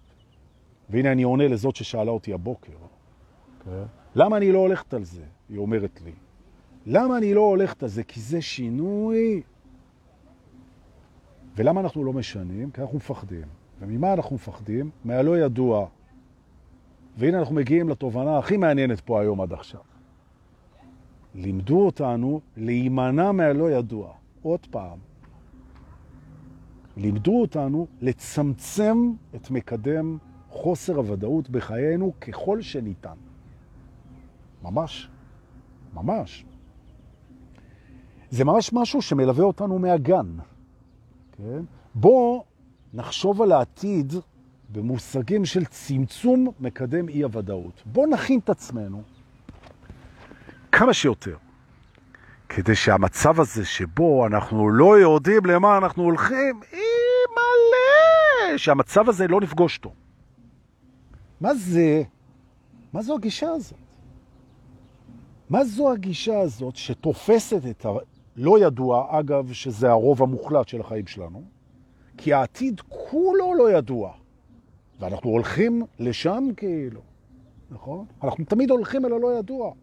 והנה 0.90 1.12
אני 1.12 1.24
עונה 1.24 1.48
לזאת 1.48 1.76
ששאלה 1.76 2.12
אותי 2.12 2.34
הבוקר. 2.34 2.72
Okay. 2.72 3.66
כן? 3.66 3.84
למה 4.16 4.38
אני 4.38 4.52
לא 4.52 4.60
הולכת 4.60 4.94
על 4.94 5.04
זה? 5.04 5.24
היא 5.50 5.58
אומרת 5.58 6.02
לי. 6.06 6.12
למה 6.86 7.18
אני 7.18 7.34
לא 7.34 7.42
הולכת 7.42 7.84
על 7.84 7.90
זה? 7.90 8.04
כי 8.04 8.20
זה 8.20 8.42
שינוי. 8.42 9.42
ולמה 11.56 11.82
אנחנו 11.82 12.04
לא 12.04 12.14
משנים? 12.14 12.72
כי 12.72 12.82
אנחנו 12.82 12.98
מפחדים. 12.98 13.48
וממה 13.80 14.14
אנחנו 14.14 14.36
מפחדים? 14.36 14.90
מהלא 15.06 15.38
ידוע. 15.38 15.88
והנה 17.18 17.40
אנחנו 17.40 17.56
מגיעים 17.56 17.90
לתובנה 17.90 18.38
הכי 18.38 18.58
מעניינת 18.58 19.00
פה 19.00 19.22
היום 19.22 19.42
עד 19.42 19.54
עכשיו. 19.54 19.82
לימדו 21.36 21.86
אותנו 21.86 22.42
להימנע 22.58 23.32
מהלא 23.32 23.72
ידוע. 23.72 24.14
עוד 24.42 24.60
פעם. 24.72 24.98
לימדו 26.98 27.42
אותנו 27.42 27.88
לצמצם 28.02 29.12
את 29.36 29.52
מקדם 29.52 30.18
חוסר 30.50 30.96
הוודאות 30.96 31.50
בחיינו 31.50 32.14
ככל 32.22 32.62
שניתן. 32.62 33.18
ממש. 34.64 35.10
ממש. 35.94 36.46
זה 38.30 38.46
ממש 38.46 38.74
משהו 38.74 39.02
שמלווה 39.02 39.44
אותנו 39.44 39.80
מהגן. 39.80 40.28
כן? 41.32 41.62
בוא 41.96 42.44
נחשוב 42.94 43.42
על 43.42 43.52
העתיד 43.52 44.14
במושגים 44.70 45.46
של 45.46 45.66
צמצום 45.66 46.48
מקדם 46.60 47.10
אי-הוודאות. 47.10 47.84
בוא 47.86 48.08
נכין 48.08 48.40
את 48.40 48.50
עצמנו 48.50 49.02
כמה 50.76 50.94
שיותר, 50.94 51.36
כדי 52.50 52.76
שהמצב 52.76 53.40
הזה 53.40 53.66
שבו 53.66 54.28
אנחנו 54.28 54.70
לא 54.70 55.00
יודעים 55.00 55.46
למה 55.46 55.78
אנחנו 55.78 56.04
הולכים, 56.04 56.60
אי 56.74 56.80
מלא, 57.32 58.58
שהמצב 58.58 59.10
הזה 59.10 59.28
לא 59.28 59.42
נפגוש 59.42 59.78
אותו. 59.78 59.94
מה 61.42 61.54
זה? 61.54 62.04
מה 62.94 63.02
זו 63.02 63.16
הגישה 63.16 63.50
הזאת? 63.50 63.80
מה 65.50 65.66
זו 65.66 65.92
הגישה 65.92 66.40
הזאת 66.40 66.76
שתופסת 66.76 67.62
את 67.70 67.86
הלא 67.86 68.60
ידוע, 68.60 69.20
אגב, 69.20 69.52
שזה 69.52 69.90
הרוב 69.90 70.24
המוחלט 70.24 70.68
של 70.68 70.82
החיים 70.82 71.08
שלנו, 71.08 71.44
כי 72.18 72.34
העתיד 72.34 72.82
כולו 72.90 73.54
לא 73.58 73.72
ידוע, 73.72 74.14
ואנחנו 75.00 75.30
הולכים 75.30 75.84
לשם 76.00 76.44
כאילו, 76.58 77.02
נכון? 77.72 78.06
אנחנו 78.24 78.46
תמיד 78.46 78.70
הולכים 78.72 79.06
אל 79.06 79.14
הלא 79.14 79.40
ידוע. 79.40 79.74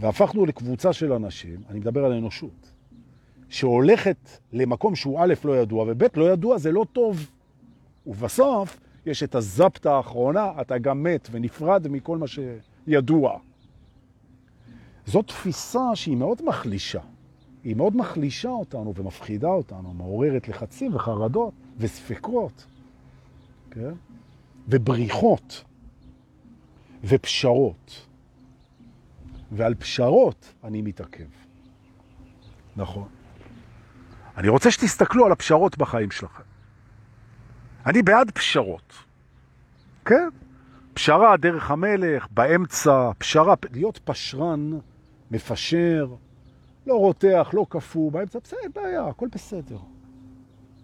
והפכנו 0.00 0.46
לקבוצה 0.46 0.92
של 0.92 1.12
אנשים, 1.12 1.60
אני 1.68 1.78
מדבר 1.78 2.04
על 2.04 2.12
אנושות, 2.12 2.72
שהולכת 3.48 4.30
למקום 4.52 4.96
שהוא 4.96 5.20
א' 5.20 5.34
לא 5.44 5.56
ידוע, 5.56 5.84
וב' 5.88 6.02
לא 6.16 6.32
ידוע 6.32 6.58
זה 6.58 6.72
לא 6.72 6.86
טוב. 6.92 7.30
ובסוף 8.06 8.80
יש 9.06 9.22
את 9.22 9.34
הזפת 9.34 9.86
האחרונה, 9.86 10.52
אתה 10.60 10.78
גם 10.78 11.02
מת 11.02 11.28
ונפרד 11.30 11.88
מכל 11.88 12.18
מה 12.18 12.26
שידוע. 12.26 13.38
זאת 15.06 15.26
תפיסה 15.26 15.90
שהיא 15.94 16.16
מאוד 16.16 16.42
מחלישה. 16.44 17.00
היא 17.64 17.76
מאוד 17.76 17.96
מחלישה 17.96 18.48
אותנו 18.48 18.94
ומפחידה 18.94 19.48
אותנו, 19.48 19.94
מעוררת 19.94 20.48
לחצים 20.48 20.94
וחרדות 20.94 21.54
וספקות, 21.78 22.66
כן? 23.70 23.92
ובריחות 24.68 25.64
ופשרות. 27.04 28.06
ועל 29.52 29.74
פשרות 29.74 30.54
אני 30.64 30.82
מתעכב. 30.82 31.24
נכון. 32.76 33.08
אני 34.36 34.48
רוצה 34.48 34.70
שתסתכלו 34.70 35.26
על 35.26 35.32
הפשרות 35.32 35.78
בחיים 35.78 36.10
שלכם. 36.10 36.42
אני 37.86 38.02
בעד 38.02 38.30
פשרות. 38.30 38.92
כן? 40.04 40.28
פשרה, 40.94 41.36
דרך 41.36 41.70
המלך, 41.70 42.26
באמצע, 42.30 43.10
פשרה, 43.18 43.54
להיות 43.72 44.00
פשרן, 44.04 44.70
מפשר, 45.30 46.14
לא 46.86 46.94
רותח, 46.94 47.50
לא 47.52 47.66
קפוא, 47.68 48.12
באמצע, 48.12 48.38
בסדר, 48.44 48.58
בעיה, 48.74 49.06
הכל 49.06 49.28
בסדר. 49.32 49.78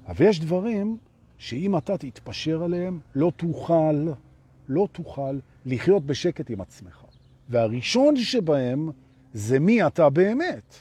אבל 0.08 0.26
יש 0.26 0.40
דברים 0.40 0.96
שאם 1.38 1.76
אתה 1.76 1.98
תתפשר 1.98 2.62
עליהם, 2.62 3.00
לא 3.14 3.32
תוכל, 3.36 4.08
לא 4.68 4.88
תוכל 4.92 5.38
לחיות 5.66 6.06
בשקט 6.06 6.50
עם 6.50 6.60
עצמך. 6.60 7.04
והראשון 7.50 8.16
שבהם 8.16 8.90
זה 9.32 9.58
מי 9.58 9.86
אתה 9.86 10.10
באמת. 10.10 10.74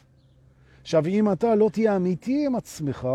עכשיו, 0.81 1.05
אם 1.07 1.31
אתה 1.31 1.55
לא 1.55 1.69
תהיה 1.73 1.95
אמיתי 1.95 2.45
עם 2.45 2.55
עצמך, 2.55 3.07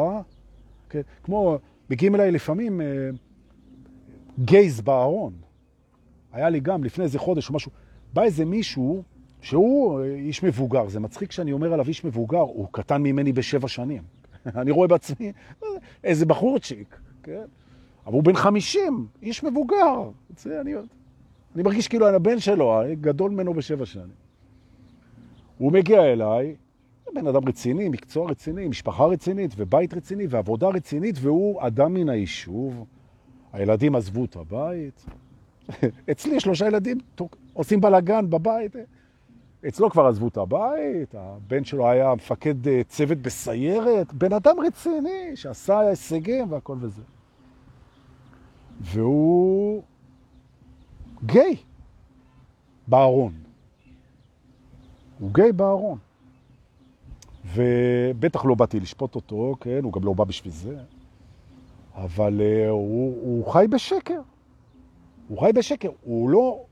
כן, 0.89 1.01
כמו, 1.23 1.59
מגיעים 1.91 2.15
אליי 2.15 2.31
לפעמים 2.31 2.81
אה, 2.81 2.87
גייז 4.39 4.81
בארון. 4.81 5.33
היה 6.33 6.49
לי 6.49 6.61
גם 6.61 6.85
לפני 6.85 7.05
איזה 7.05 7.19
חודש 7.19 7.49
או 7.49 7.55
משהו, 7.55 7.73
בא 8.13 8.23
איזה 8.23 8.45
מישהו 8.45 9.03
שהוא 9.41 10.01
אה, 10.01 10.15
איש 10.15 10.43
מבוגר, 10.43 10.89
זה 10.89 11.01
מצחיק 11.01 11.33
שאני 11.33 11.53
אומר 11.53 11.73
עליו 11.73 11.89
איש 11.89 12.05
מבוגר, 12.05 12.39
הוא 12.39 12.69
קטן 12.71 13.03
ממני 13.03 13.33
בשבע 13.33 13.69
שנים. 13.69 14.03
אני 14.61 14.71
רואה 14.71 14.89
בעצמי 14.89 15.33
איזה 16.05 16.27
בחורצ'יק, 16.27 16.97
כן? 17.23 17.45
אבל 18.07 18.15
הוא 18.15 18.23
בן 18.23 18.37
חמישים, 18.37 19.07
איש 19.23 19.45
מבוגר. 19.45 20.11
זה 20.37 20.61
אני... 20.61 20.75
אני 21.55 21.63
מרגיש 21.63 21.89
כאילו 21.89 22.09
אני 22.09 22.17
הבן 22.17 22.39
שלו, 22.39 22.83
גדול 23.01 23.31
ממנו 23.31 23.55
בשבע 23.55 23.87
שנים. 23.87 24.25
הוא 25.59 25.73
מגיע 25.73 26.03
אליי, 26.13 26.55
בן 27.15 27.27
אדם 27.27 27.49
רציני, 27.49 27.89
מקצוע 27.89 28.31
רציני, 28.31 28.69
משפחה 28.69 29.05
רצינית, 29.05 29.55
ובית 29.57 29.95
רציני, 29.95 30.27
ועבודה 30.31 30.69
רצינית, 30.69 31.17
והוא 31.21 31.67
אדם 31.67 31.95
מן 31.95 32.09
היישוב. 32.09 32.85
הילדים 33.53 33.95
עזבו 33.97 34.25
את 34.25 34.37
הבית. 34.37 35.05
אצלי 36.11 36.41
שלושה 36.41 36.67
ילדים 36.67 36.99
עושים 37.53 37.81
בלגן 37.81 38.31
בבית. 38.31 38.77
אצלו 39.69 39.91
כבר 39.91 40.07
עזבו 40.07 40.29
את 40.29 40.37
הבית, 40.37 41.15
הבן 41.15 41.65
שלו 41.65 41.89
היה 41.89 42.15
מפקד 42.15 42.69
אה, 42.69 42.81
צוות 42.89 43.19
בסיירת, 43.19 44.13
בן 44.13 44.33
אדם 44.33 44.57
רציני 44.61 45.31
שעשה 45.35 45.81
הישגים 45.81 46.53
והכל 46.53 46.77
וזה. 46.81 47.03
והוא 48.81 49.83
גיי 51.27 51.57
בארון. 52.89 53.33
הוא 55.19 55.31
גיי 55.33 55.53
בארון. 55.53 55.99
ובטח 57.55 58.45
לא 58.45 58.55
באתי 58.55 58.81
לשפוט 58.81 59.15
אותו, 59.15 59.55
כן, 59.61 59.81
הוא 59.83 59.93
גם 59.93 60.05
לא 60.05 60.13
בא 60.13 60.25
בשביל 60.25 60.53
זה, 60.53 60.79
אבל 61.95 62.41
uh, 62.41 62.71
הוא, 62.71 63.17
הוא 63.23 63.53
חי 63.53 63.67
בשקר. 63.71 64.21
הוא 65.29 65.41
חי 65.41 65.53
בשקר. 65.53 65.91
הוא 66.03 66.31
לא 66.31 66.65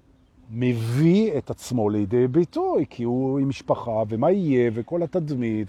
מביא 0.50 1.38
את 1.38 1.50
עצמו 1.50 1.90
לידי 1.90 2.28
ביטוי, 2.28 2.84
כי 2.90 3.02
הוא 3.04 3.38
עם 3.38 3.48
משפחה, 3.48 4.02
ומה 4.08 4.30
יהיה, 4.30 4.70
וכל 4.74 5.02
התדמית, 5.02 5.68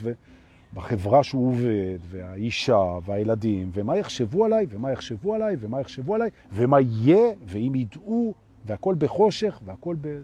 ובחברה 0.74 1.24
שהוא 1.24 1.48
עובד, 1.48 2.00
והאישה, 2.10 2.98
והילדים, 3.06 3.70
ומה 3.74 3.98
יחשבו 3.98 4.46
עליי, 4.46 4.66
ומה 4.70 4.92
יחשבו 4.92 5.34
עליי, 5.34 5.56
ומה 5.60 5.82
יחשבו 5.82 6.16
עליי, 6.16 6.30
ומה 6.54 6.82
יהיה, 6.82 7.32
ואם 7.46 7.76
ידעו, 7.76 8.34
והכל 8.66 8.96
בחושך, 8.98 9.60
והכל 9.66 9.96
ב... 10.02 10.22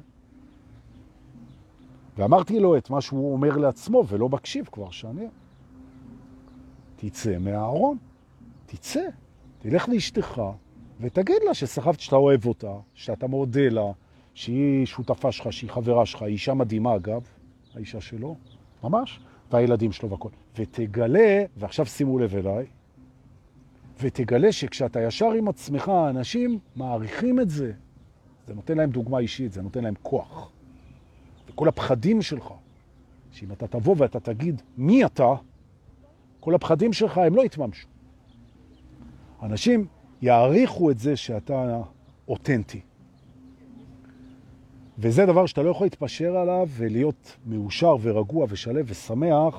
ואמרתי 2.17 2.59
לו 2.59 2.77
את 2.77 2.89
מה 2.89 3.01
שהוא 3.01 3.33
אומר 3.33 3.57
לעצמו, 3.57 4.03
ולא 4.07 4.29
מקשיב 4.29 4.69
כבר 4.71 4.91
שנים. 4.91 5.29
תצא 6.95 7.37
מהארון, 7.37 7.97
תצא, 8.65 9.07
תלך 9.59 9.89
לאשתך, 9.89 10.41
ותגיד 10.99 11.37
לה 11.45 11.53
שסחבת 11.53 11.99
שאתה 11.99 12.15
אוהב 12.15 12.45
אותה, 12.45 12.73
שאתה 12.93 13.27
מודה 13.27 13.69
לה, 13.69 13.91
שהיא 14.33 14.85
שותפה 14.85 15.31
שלך, 15.31 15.53
שהיא 15.53 15.69
חברה 15.69 16.05
שלך, 16.05 16.21
היא 16.21 16.31
אישה 16.31 16.53
מדהימה 16.53 16.95
אגב, 16.95 17.21
האישה 17.75 18.01
שלו, 18.01 18.35
ממש, 18.83 19.19
והילדים 19.51 19.91
שלו 19.91 20.09
והכל. 20.09 20.29
ותגלה, 20.55 21.43
ועכשיו 21.57 21.85
שימו 21.85 22.19
לב 22.19 22.35
אליי, 22.35 22.65
ותגלה 24.01 24.51
שכשאתה 24.51 25.01
ישר 25.01 25.31
עם 25.31 25.47
עצמך, 25.47 25.91
אנשים 26.09 26.59
מעריכים 26.75 27.39
את 27.39 27.49
זה. 27.49 27.71
זה 28.49 28.55
נותן 28.55 28.77
להם 28.77 28.89
דוגמה 28.89 29.19
אישית, 29.19 29.53
זה 29.53 29.61
נותן 29.61 29.83
להם 29.83 29.93
כוח. 30.01 30.51
וכל 31.49 31.67
הפחדים 31.67 32.21
שלך, 32.21 32.53
שאם 33.31 33.51
אתה 33.51 33.67
תבוא 33.67 33.95
ואתה 33.97 34.19
תגיד 34.19 34.61
מי 34.77 35.05
אתה, 35.05 35.35
כל 36.39 36.55
הפחדים 36.55 36.93
שלך 36.93 37.17
הם 37.17 37.35
לא 37.35 37.45
יתממשו. 37.45 37.87
אנשים 39.41 39.87
יעריכו 40.21 40.91
את 40.91 40.99
זה 40.99 41.15
שאתה 41.15 41.81
אותנטי. 42.27 42.81
וזה 44.97 45.25
דבר 45.25 45.45
שאתה 45.45 45.61
לא 45.61 45.69
יכול 45.69 45.85
להתפשר 45.85 46.37
עליו 46.37 46.67
ולהיות 46.71 47.37
מאושר 47.45 47.95
ורגוע 48.01 48.45
ושלב 48.49 48.85
ושמח 48.89 49.55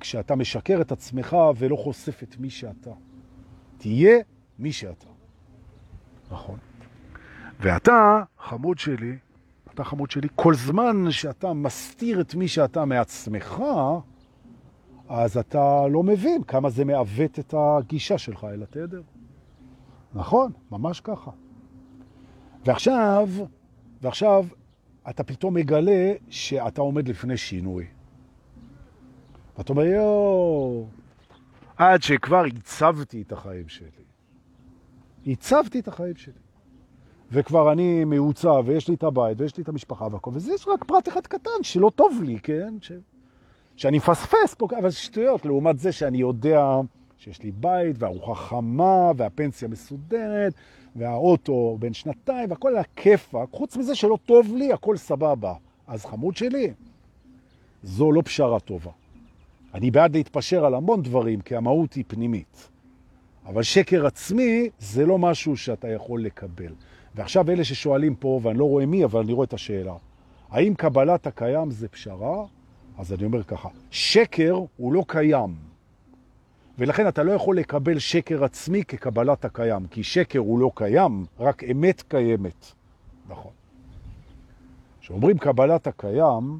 כשאתה 0.00 0.36
משקר 0.36 0.80
את 0.80 0.92
עצמך 0.92 1.36
ולא 1.56 1.76
חושף 1.76 2.22
את 2.22 2.38
מי 2.38 2.50
שאתה. 2.50 2.92
תהיה 3.78 4.18
מי 4.58 4.72
שאתה. 4.72 5.06
נכון. 6.30 6.58
ואתה, 7.60 8.22
חמוד 8.38 8.78
שלי, 8.78 9.16
אתה 9.74 9.84
חמוד 9.84 10.10
שלי, 10.10 10.28
כל 10.34 10.54
זמן 10.54 11.10
שאתה 11.10 11.52
מסתיר 11.52 12.20
את 12.20 12.34
מי 12.34 12.48
שאתה 12.48 12.84
מעצמך, 12.84 13.62
אז 15.08 15.36
אתה 15.36 15.86
לא 15.90 16.02
מבין 16.02 16.42
כמה 16.42 16.70
זה 16.70 16.84
מעוות 16.84 17.38
את 17.38 17.54
הגישה 17.58 18.18
שלך 18.18 18.44
אל 18.44 18.62
התדר. 18.62 19.02
נכון, 20.14 20.52
ממש 20.70 21.00
ככה. 21.00 21.30
ועכשיו, 22.64 23.28
ועכשיו 24.02 24.46
אתה 25.10 25.24
פתאום 25.24 25.54
מגלה 25.54 26.12
שאתה 26.28 26.80
עומד 26.80 27.08
לפני 27.08 27.36
שינוי. 27.36 27.86
ואתה 29.58 29.72
אומר, 29.72 29.84
יואו, 29.84 30.86
עד 31.76 32.02
שכבר 32.02 32.44
הצבתי 32.44 33.22
את 33.22 33.32
החיים 33.32 33.68
שלי. 33.68 34.04
הצבתי 35.26 35.80
את 35.80 35.88
החיים 35.88 36.16
שלי. 36.16 36.45
וכבר 37.32 37.72
אני 37.72 38.04
מעוצב, 38.04 38.62
ויש 38.66 38.88
לי 38.88 38.94
את 38.94 39.02
הבית, 39.02 39.40
ויש 39.40 39.56
לי 39.56 39.62
את 39.62 39.68
המשפחה 39.68 40.08
והכל, 40.10 40.30
וזה 40.34 40.54
יש 40.54 40.68
רק 40.68 40.84
פרט 40.84 41.08
אחד 41.08 41.26
קטן 41.26 41.62
שלא 41.62 41.90
טוב 41.94 42.22
לי, 42.22 42.38
כן? 42.42 42.74
ש... 42.80 42.92
שאני 43.76 43.96
מפספס 43.96 44.54
פה, 44.58 44.66
אבל 44.78 44.90
זה 44.90 44.96
שטויות, 44.96 45.44
לעומת 45.44 45.78
זה 45.78 45.92
שאני 45.92 46.18
יודע 46.18 46.80
שיש 47.18 47.42
לי 47.42 47.52
בית, 47.52 47.96
וארוחה 47.98 48.34
חמה, 48.34 49.10
והפנסיה 49.16 49.68
מסודרת, 49.68 50.54
והאוטו 50.96 51.76
בן 51.80 51.92
שנתיים, 51.92 52.50
והכל 52.50 52.74
היה 52.74 52.84
כיפק, 52.96 53.46
חוץ 53.52 53.76
מזה 53.76 53.94
שלא 53.94 54.18
טוב 54.26 54.56
לי, 54.56 54.72
הכל 54.72 54.96
סבבה. 54.96 55.54
אז 55.86 56.06
חמוד 56.06 56.36
שלי, 56.36 56.72
זו 57.82 58.12
לא 58.12 58.22
פשרה 58.22 58.60
טובה. 58.60 58.90
אני 59.74 59.90
בעד 59.90 60.16
להתפשר 60.16 60.64
על 60.64 60.74
המון 60.74 61.02
דברים, 61.02 61.40
כי 61.40 61.56
המהות 61.56 61.92
היא 61.92 62.04
פנימית. 62.06 62.68
אבל 63.46 63.62
שקר 63.62 64.06
עצמי 64.06 64.68
זה 64.78 65.06
לא 65.06 65.18
משהו 65.18 65.56
שאתה 65.56 65.88
יכול 65.88 66.22
לקבל. 66.22 66.72
ועכשיו 67.16 67.50
אלה 67.50 67.64
ששואלים 67.64 68.14
פה, 68.14 68.40
ואני 68.42 68.58
לא 68.58 68.64
רואה 68.64 68.86
מי, 68.86 69.04
אבל 69.04 69.20
אני 69.20 69.32
רואה 69.32 69.44
את 69.44 69.52
השאלה, 69.52 69.94
האם 70.50 70.74
קבלת 70.74 71.26
הקיים 71.26 71.70
זה 71.70 71.88
פשרה? 71.88 72.44
אז 72.98 73.12
אני 73.12 73.24
אומר 73.24 73.42
ככה, 73.42 73.68
שקר 73.90 74.60
הוא 74.76 74.92
לא 74.92 75.04
קיים. 75.08 75.54
ולכן 76.78 77.08
אתה 77.08 77.22
לא 77.22 77.32
יכול 77.32 77.58
לקבל 77.58 77.98
שקר 77.98 78.44
עצמי 78.44 78.84
כקבלת 78.84 79.44
הקיים, 79.44 79.86
כי 79.86 80.02
שקר 80.02 80.38
הוא 80.38 80.58
לא 80.58 80.70
קיים, 80.74 81.26
רק 81.38 81.64
אמת 81.64 82.02
קיימת. 82.08 82.72
נכון. 83.28 83.52
כשאומרים 85.00 85.38
קבלת 85.38 85.86
הקיים, 85.86 86.58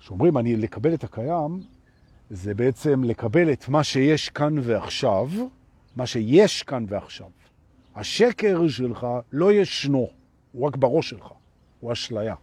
כשאומרים 0.00 0.38
אני 0.38 0.56
לקבל 0.56 0.94
את 0.94 1.04
הקיים, 1.04 1.60
זה 2.30 2.54
בעצם 2.54 3.04
לקבל 3.04 3.52
את 3.52 3.68
מה 3.68 3.84
שיש 3.84 4.28
כאן 4.28 4.54
ועכשיו, 4.62 5.28
מה 5.96 6.06
שיש 6.06 6.62
כאן 6.62 6.84
ועכשיו. 6.88 7.41
השקר 7.94 8.68
שלך 8.68 9.06
לא 9.32 9.52
ישנו, 9.52 10.08
הוא 10.52 10.66
רק 10.66 10.76
בראש 10.76 11.10
שלך, 11.10 11.32
הוא 11.80 11.92
אשליה. 11.92 12.34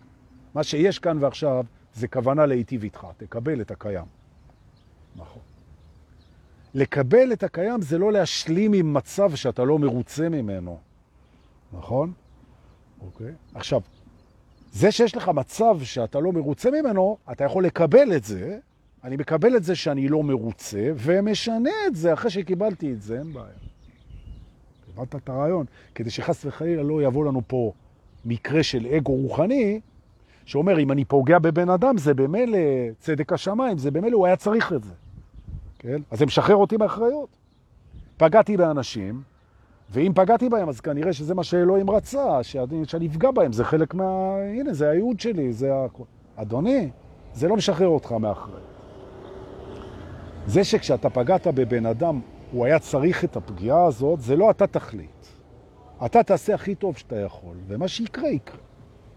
מה 0.54 0.64
שיש 0.64 1.00
כאן 1.00 1.24
ועכשיו 1.24 1.66
זה 1.93 2.08
כוונה 2.08 2.45
להיטיב 2.45 2.84
איתך, 2.84 3.08
תקבל 3.18 3.62
את 3.62 3.72
הקיים. 3.72 4.06
נכון. 5.16 5.41
לקבל 6.74 7.34
את 7.34 7.43
הקיים 7.43 7.82
זה 7.82 7.97
לא 7.97 8.12
להשלים 8.12 8.74
עם 8.74 8.93
מצב 8.93 9.36
שאתה 9.36 9.64
לא 9.64 9.80
מרוצה 9.80 10.30
ממנו, 10.30 10.80
נכון? 11.74 12.14
אוקיי. 13.02 13.34
עכשיו, 13.56 13.82
זה 14.72 14.91
שיש 14.91 15.16
לך 15.16 15.30
מצב 15.30 15.78
שאתה 15.84 16.20
לא 16.20 16.32
מרוצה 16.32 16.72
ממנו, 16.72 17.18
אתה 17.32 17.43
יכול 17.43 17.66
לקבל 17.66 18.16
את 18.16 18.24
זה, 18.24 18.60
אני 19.04 19.16
מקבל 19.16 19.56
את 19.56 19.64
זה 19.64 19.76
שאני 19.76 20.08
לא 20.08 20.24
מרוצה, 20.24 20.91
ומשנה 20.95 21.70
את 21.88 21.95
זה 21.95 22.14
אחרי 22.14 22.32
שקיבלתי 22.32 22.93
את 22.93 23.02
זה, 23.02 23.20
אין 23.20 23.34
בעיה. 23.34 23.68
קיבלת 25.06 25.24
את 25.24 25.30
הרעיון, 25.30 25.66
כדי 25.95 26.10
שחס 26.10 26.45
וחלילה 26.45 26.84
לא 26.84 27.04
יבוא 27.04 27.26
לנו 27.26 27.41
פה 27.47 27.72
מקרה 28.26 28.64
של 28.64 28.88
אגו 28.88 29.16
רוחני, 29.16 29.80
שאומר, 30.45 30.80
אם 30.80 30.91
אני 30.91 31.06
פוגע 31.06 31.39
בבן 31.39 31.70
אדם, 31.70 31.97
זה 31.97 32.14
במילא 32.14 32.58
צדק 33.00 33.34
השמיים, 33.34 33.78
זה 33.78 33.91
במילא 33.91 34.18
הוא 34.18 34.26
היה 34.26 34.36
צריך 34.36 34.74
את 34.74 34.84
זה. 34.84 34.93
כן? 35.80 36.02
אז 36.12 36.20
זה 36.20 36.26
משחרר 36.26 36.56
אותי 36.56 36.78
מאחריות. 36.78 37.30
פגעתי 38.18 38.58
באנשים, 38.58 39.22
ואם 39.91 40.12
פגעתי 40.16 40.50
בהם, 40.50 40.70
אז 40.70 40.80
כנראה 40.80 41.14
שזה 41.14 41.36
מה 41.36 41.43
שאלוהים 41.43 41.89
רצה, 41.89 42.43
שאני, 42.43 42.86
שאני 42.86 43.08
אפגע 43.08 43.32
בהם, 43.32 43.54
זה 43.54 43.64
חלק 43.64 43.93
מה... 43.93 44.36
הנה, 44.54 44.74
זה 44.74 44.89
הייעוד 44.89 45.20
שלי, 45.20 45.54
זה 45.54 45.76
ה... 45.76 45.86
אדוני, 46.36 46.89
זה 47.34 47.47
לא 47.47 47.56
משחרר 47.56 47.88
אותך 47.88 48.12
מאחריות. 48.12 48.62
זה 50.45 50.64
שכשאתה 50.64 51.10
פגעת 51.10 51.47
בבן 51.47 51.86
אדם, 51.86 52.20
הוא 52.52 52.66
היה 52.66 52.80
צריך 52.80 53.24
את 53.24 53.36
הפגיעה 53.36 53.86
הזאת, 53.86 54.22
זה 54.22 54.36
לא 54.36 54.52
אתה 54.52 54.68
תחליט. 54.68 55.26
אתה 56.06 56.24
תעשה 56.24 56.56
הכי 56.56 56.76
טוב 56.76 56.97
שאתה 56.97 57.20
יכול, 57.20 57.58
ומה 57.68 57.88
שיקרה, 57.88 58.30
יקרה. 58.30 58.60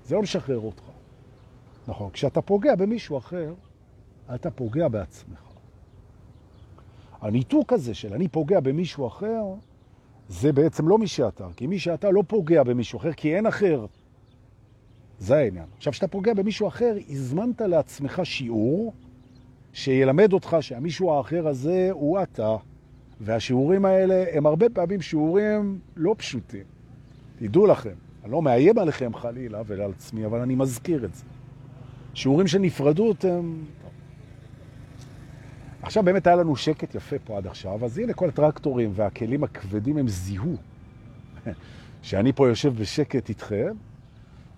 זה 0.05 0.15
לא 0.15 0.23
משחרר 0.23 0.59
אותך. 0.59 0.83
נכון, 1.89 2.11
כשאתה 2.11 2.43
פוגע 2.43 2.75
במישהו 2.75 3.19
אחר, 3.19 3.55
אתה 4.35 4.51
פוגע 4.51 4.89
בעצמך. 4.89 5.43
הניתוק 7.21 7.73
הזה 7.73 7.95
של 7.95 8.15
אני 8.15 8.29
פוגע 8.29 8.61
במישהו 8.61 9.07
אחר, 9.07 9.45
זה 10.29 10.53
בעצם 10.53 10.89
לא 10.89 10.99
מי 10.99 11.07
שאתה, 11.07 11.49
כי 11.57 11.67
מי 11.67 11.79
שאתה 11.79 12.11
לא 12.11 12.23
פוגע 12.27 12.63
במישהו 12.63 12.99
אחר, 12.99 13.13
כי 13.13 13.37
אין 13.37 13.47
אחר. 13.47 13.87
זה 15.19 15.37
העניין. 15.37 15.67
עכשיו, 15.77 15.93
כשאתה 15.93 16.09
פוגע 16.09 16.35
במישהו 16.35 16.69
אחר, 16.69 16.97
הזמנת 17.09 17.61
לעצמך 17.61 18.21
שיעור 18.25 18.93
שילמד 19.73 20.33
אותך 20.33 20.57
שהמישהו 20.61 21.13
האחר 21.13 21.49
הזה 21.49 21.89
הוא 21.93 22.23
אתה, 22.23 22.57
והשיעורים 23.25 23.85
האלה 23.85 24.25
הם 24.33 24.47
הרבה 24.47 24.69
פעמים 24.69 25.03
שיעורים 25.03 25.79
לא 25.97 26.15
פשוטים. 26.19 26.65
תדעו 27.37 27.67
לכם, 27.67 27.95
אני 28.25 28.33
לא 28.33 28.43
מאיים 28.43 28.79
עליכם 28.79 29.15
חלילה 29.15 29.63
ועל 29.67 29.91
עצמי, 29.91 30.27
אבל 30.27 30.41
אני 30.41 30.55
מזכיר 30.55 31.05
את 31.05 31.15
זה. 31.15 31.25
שיעורים 32.15 32.47
של 32.47 32.59
נפרדות 32.59 33.25
הם 33.25 33.65
עכשיו 35.83 36.03
באמת 36.03 36.27
היה 36.27 36.37
לנו 36.37 36.57
שקט 36.57 36.95
יפה 36.95 37.17
פה 37.25 37.37
עד 37.37 37.47
עכשיו, 37.47 37.85
אז 37.85 37.99
הנה 37.99 38.13
כל 38.13 38.29
הטרקטורים 38.29 38.91
והכלים 38.95 39.45
הכבדים 39.45 39.99
הם 39.99 40.09
זיהו. 40.09 40.57
שאני 42.03 42.33
פה 42.33 42.49
יושב 42.49 42.75
בשקט 42.75 43.29
איתכם, 43.29 43.75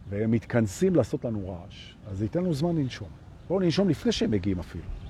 והם 0.09 0.31
מתכנסים 0.31 0.95
לעשות 0.95 1.25
לנו 1.25 1.49
רעש. 1.49 1.95
אז 2.07 2.19
זה 2.19 2.25
ייתן 2.25 2.41
לנו 2.41 2.55
זמן 2.55 2.77
לנשום. 2.77 3.09
בואו 3.49 3.61
ננשום 3.61 3.89
לפני 3.89 4.13
שהם 4.13 4.31
מגיעים 4.31 4.59
אפילו. 4.59 5.04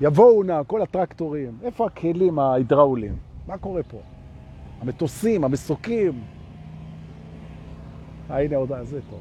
יבואו 0.00 0.42
נא 0.42 0.62
כל 0.66 0.82
הטרקטורים, 0.82 1.58
איפה 1.62 1.86
הכלים 1.86 2.38
ההידראולים? 2.38 3.16
מה 3.46 3.58
קורה 3.58 3.82
פה? 3.82 4.00
המטוסים, 4.80 5.44
המסוקים. 5.44 6.22
אה, 8.30 8.42
הנה 8.42 8.56
עוד, 8.56 8.72
זה 8.82 9.00
טוב. 9.10 9.20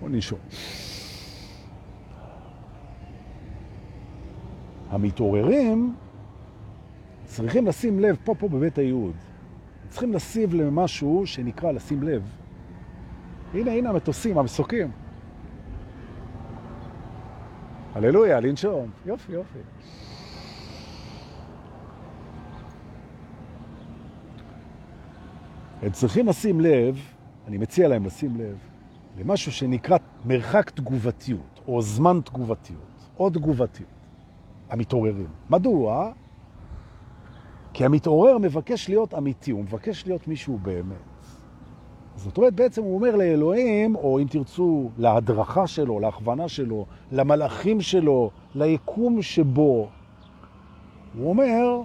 בוא 0.00 0.08
נשאול. 0.08 0.40
המתעוררים 4.90 5.94
צריכים 7.24 7.66
לשים 7.66 8.00
לב 8.00 8.16
פה, 8.24 8.34
פה 8.34 8.48
בבית 8.48 8.78
היהוד. 8.78 9.14
צריכים 9.88 10.12
לשים 10.12 10.52
למשהו 10.52 11.26
שנקרא 11.26 11.72
לשים 11.72 12.02
לב. 12.02 12.22
הנה, 13.54 13.72
הנה 13.72 13.90
המטוסים, 13.90 14.38
המסוקים. 14.38 14.90
הללויה, 17.94 18.40
לנשום. 18.40 18.90
יופי, 19.06 19.32
יופי. 19.32 19.58
הם 25.82 25.90
צריכים 25.90 26.26
לשים 26.26 26.60
לב, 26.60 26.98
אני 27.46 27.58
מציע 27.58 27.88
להם 27.88 28.06
לשים 28.06 28.36
לב, 28.36 28.58
למשהו 29.18 29.52
שנקרא 29.52 29.96
מרחק 30.24 30.70
תגובתיות, 30.70 31.60
או 31.68 31.82
זמן 31.82 32.20
תגובתיות, 32.24 33.08
או 33.18 33.30
תגובתיות, 33.30 33.90
המתעוררים. 34.70 35.28
מדוע? 35.50 36.12
כי 37.72 37.84
המתעורר 37.84 38.38
מבקש 38.38 38.88
להיות 38.88 39.14
אמיתי, 39.14 39.50
הוא 39.50 39.62
מבקש 39.62 40.06
להיות 40.06 40.28
מישהו 40.28 40.58
באמת. 40.58 41.11
זאת 42.16 42.36
אומרת, 42.36 42.54
בעצם 42.54 42.82
הוא 42.82 42.94
אומר 42.94 43.16
לאלוהים, 43.16 43.96
או 43.96 44.18
אם 44.18 44.26
תרצו, 44.30 44.90
להדרכה 44.98 45.66
שלו, 45.66 46.00
להכוונה 46.00 46.48
שלו, 46.48 46.86
למלאכים 47.12 47.80
שלו, 47.80 48.30
ליקום 48.54 49.22
שבו. 49.22 49.88
הוא 51.18 51.28
אומר, 51.28 51.82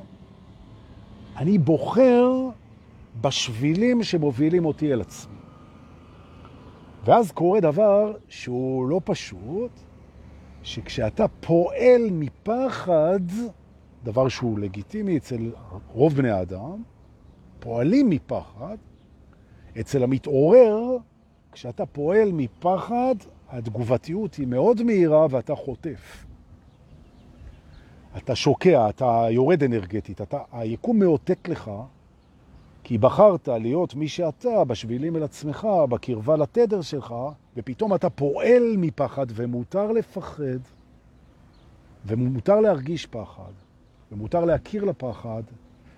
אני 1.37 1.57
בוחר 1.57 2.31
בשבילים 3.21 4.03
שמובילים 4.03 4.65
אותי 4.65 4.93
אל 4.93 5.01
עצמי. 5.01 5.35
ואז 7.05 7.31
קורה 7.31 7.59
דבר 7.59 8.13
שהוא 8.29 8.87
לא 8.87 9.01
פשוט, 9.03 9.71
שכשאתה 10.63 11.27
פועל 11.27 12.01
מפחד, 12.11 13.19
דבר 14.03 14.27
שהוא 14.27 14.59
לגיטימי 14.59 15.17
אצל 15.17 15.51
רוב 15.93 16.13
בני 16.13 16.29
האדם, 16.29 16.83
פועלים 17.59 18.09
מפחד, 18.09 18.77
אצל 19.79 20.03
המתעורר, 20.03 20.97
כשאתה 21.51 21.85
פועל 21.85 22.31
מפחד, 22.33 23.15
התגובתיות 23.49 24.35
היא 24.35 24.47
מאוד 24.47 24.83
מהירה 24.83 25.27
ואתה 25.29 25.55
חוטף. 25.55 26.25
אתה 28.17 28.35
שוקע, 28.35 28.89
אתה 28.89 29.25
יורד 29.29 29.63
אנרגטית, 29.63 30.21
אתה, 30.21 30.39
היקום 30.51 30.99
מאותק 30.99 31.49
לך, 31.49 31.71
כי 32.83 32.97
בחרת 32.97 33.47
להיות 33.47 33.95
מי 33.95 34.07
שאתה 34.07 34.63
בשבילים 34.63 35.15
אל 35.15 35.23
עצמך, 35.23 35.67
בקרבה 35.89 36.37
לתדר 36.37 36.81
שלך, 36.81 37.15
ופתאום 37.57 37.95
אתה 37.95 38.09
פועל 38.09 38.75
מפחד, 38.77 39.25
ומותר 39.29 39.91
לפחד, 39.91 40.59
ומותר 42.05 42.59
להרגיש 42.59 43.05
פחד, 43.05 43.51
ומותר 44.11 44.45
להכיר 44.45 44.83
לפחד, 44.85 45.43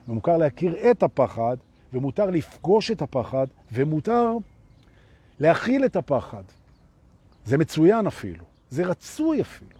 ומותר 0.07 0.37
להכיר 0.37 0.91
את 0.91 1.03
הפחד, 1.03 1.57
ומותר 1.93 2.29
לפגוש 2.29 2.91
את 2.91 3.01
הפחד, 3.01 3.47
ומותר 3.71 4.31
להכיל 5.39 5.85
את 5.85 5.95
הפחד. 5.95 6.43
זה 7.45 7.57
מצוין 7.57 8.07
אפילו, 8.07 8.45
זה 8.69 8.85
רצוי 8.85 9.41
אפילו. 9.41 9.79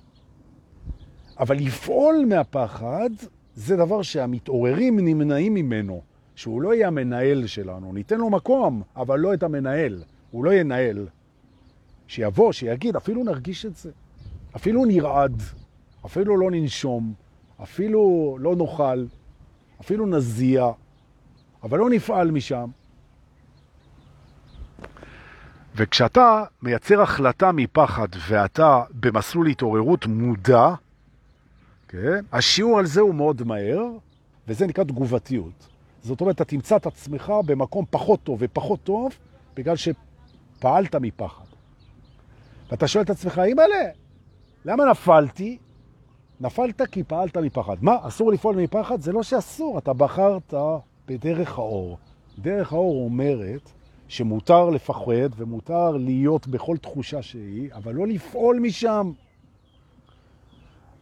אבל 1.40 1.58
לפעול 1.58 2.26
מהפחד 2.30 3.10
זה 3.56 3.76
דבר 3.76 4.02
שהמתעוררים 4.02 5.00
נמנעים 5.00 5.54
ממנו, 5.54 6.02
שהוא 6.36 6.62
לא 6.62 6.74
יהיה 6.74 6.88
המנהל 6.88 7.48
שלנו. 7.48 7.94
ניתן 7.94 8.18
לו 8.18 8.30
מקום, 8.30 8.82
אבל 8.96 9.20
לא 9.20 9.34
את 9.34 9.44
המנהל. 9.44 10.04
הוא 10.32 10.46
לא 10.46 10.54
ינהל. 10.54 11.08
שיבוא, 12.08 12.52
שיגיד, 12.52 12.96
אפילו 12.96 13.24
נרגיש 13.24 13.66
את 13.66 13.76
זה. 13.76 13.92
אפילו 14.56 14.86
נרעד, 14.86 15.42
אפילו 16.06 16.38
לא 16.38 16.52
ננשום, 16.52 17.14
אפילו 17.64 18.38
לא 18.40 18.56
נאכל, 18.56 19.06
אפילו 19.82 20.06
נזיע, 20.06 20.72
אבל 21.64 21.80
לא 21.80 21.90
נפעל 21.90 22.32
משם. 22.32 22.70
וכשאתה 25.76 26.44
מייצר 26.62 27.02
החלטה 27.02 27.52
מפחד 27.52 28.08
ואתה 28.28 28.84
במסלול 28.94 29.48
התעוררות 29.48 30.06
מודע, 30.06 30.74
כן? 31.88 32.26
השיעור 32.32 32.80
על 32.80 32.86
זה 32.86 33.02
הוא 33.02 33.16
מאוד 33.16 33.44
מהר, 33.44 33.84
וזה 34.48 34.68
נקרא 34.68 34.84
תגובתיות. 34.84 35.68
זאת 36.04 36.22
אומרת, 36.22 36.36
אתה 36.36 36.46
תמצא 36.46 36.76
את 36.76 36.86
עצמך 36.86 37.34
במקום 37.46 37.86
פחות 37.90 38.24
טוב 38.24 38.38
ופחות 38.42 38.84
טוב, 38.84 39.12
בגלל 39.56 39.76
שפעלת 39.76 40.96
מפחד. 40.96 41.44
ואתה 42.72 42.88
שואל 42.88 43.04
את 43.04 43.10
עצמך, 43.10 43.40
אימא'לה, 43.40 43.90
למה 44.66 44.86
נפלתי? 44.86 45.58
נפלת 46.40 46.82
כי 46.82 47.04
פעלת 47.04 47.38
מפחד. 47.38 47.76
מה, 47.82 47.96
אסור 48.02 48.32
לפעול 48.32 48.56
מפחד? 48.56 49.02
זה 49.02 49.12
לא 49.12 49.24
שאסור, 49.24 49.78
אתה 49.78 49.94
בחרת 49.94 50.54
בדרך 51.10 51.58
האור. 51.58 51.98
דרך 52.40 52.74
האור 52.74 53.06
אומרת 53.06 53.72
שמותר 54.08 54.70
לפחד 54.70 55.30
ומותר 55.36 55.92
להיות 55.92 56.48
בכל 56.48 56.78
תחושה 56.78 57.22
שהיא, 57.22 57.74
אבל 57.74 57.94
לא 57.94 58.08
לפעול 58.08 58.60
משם. 58.60 59.12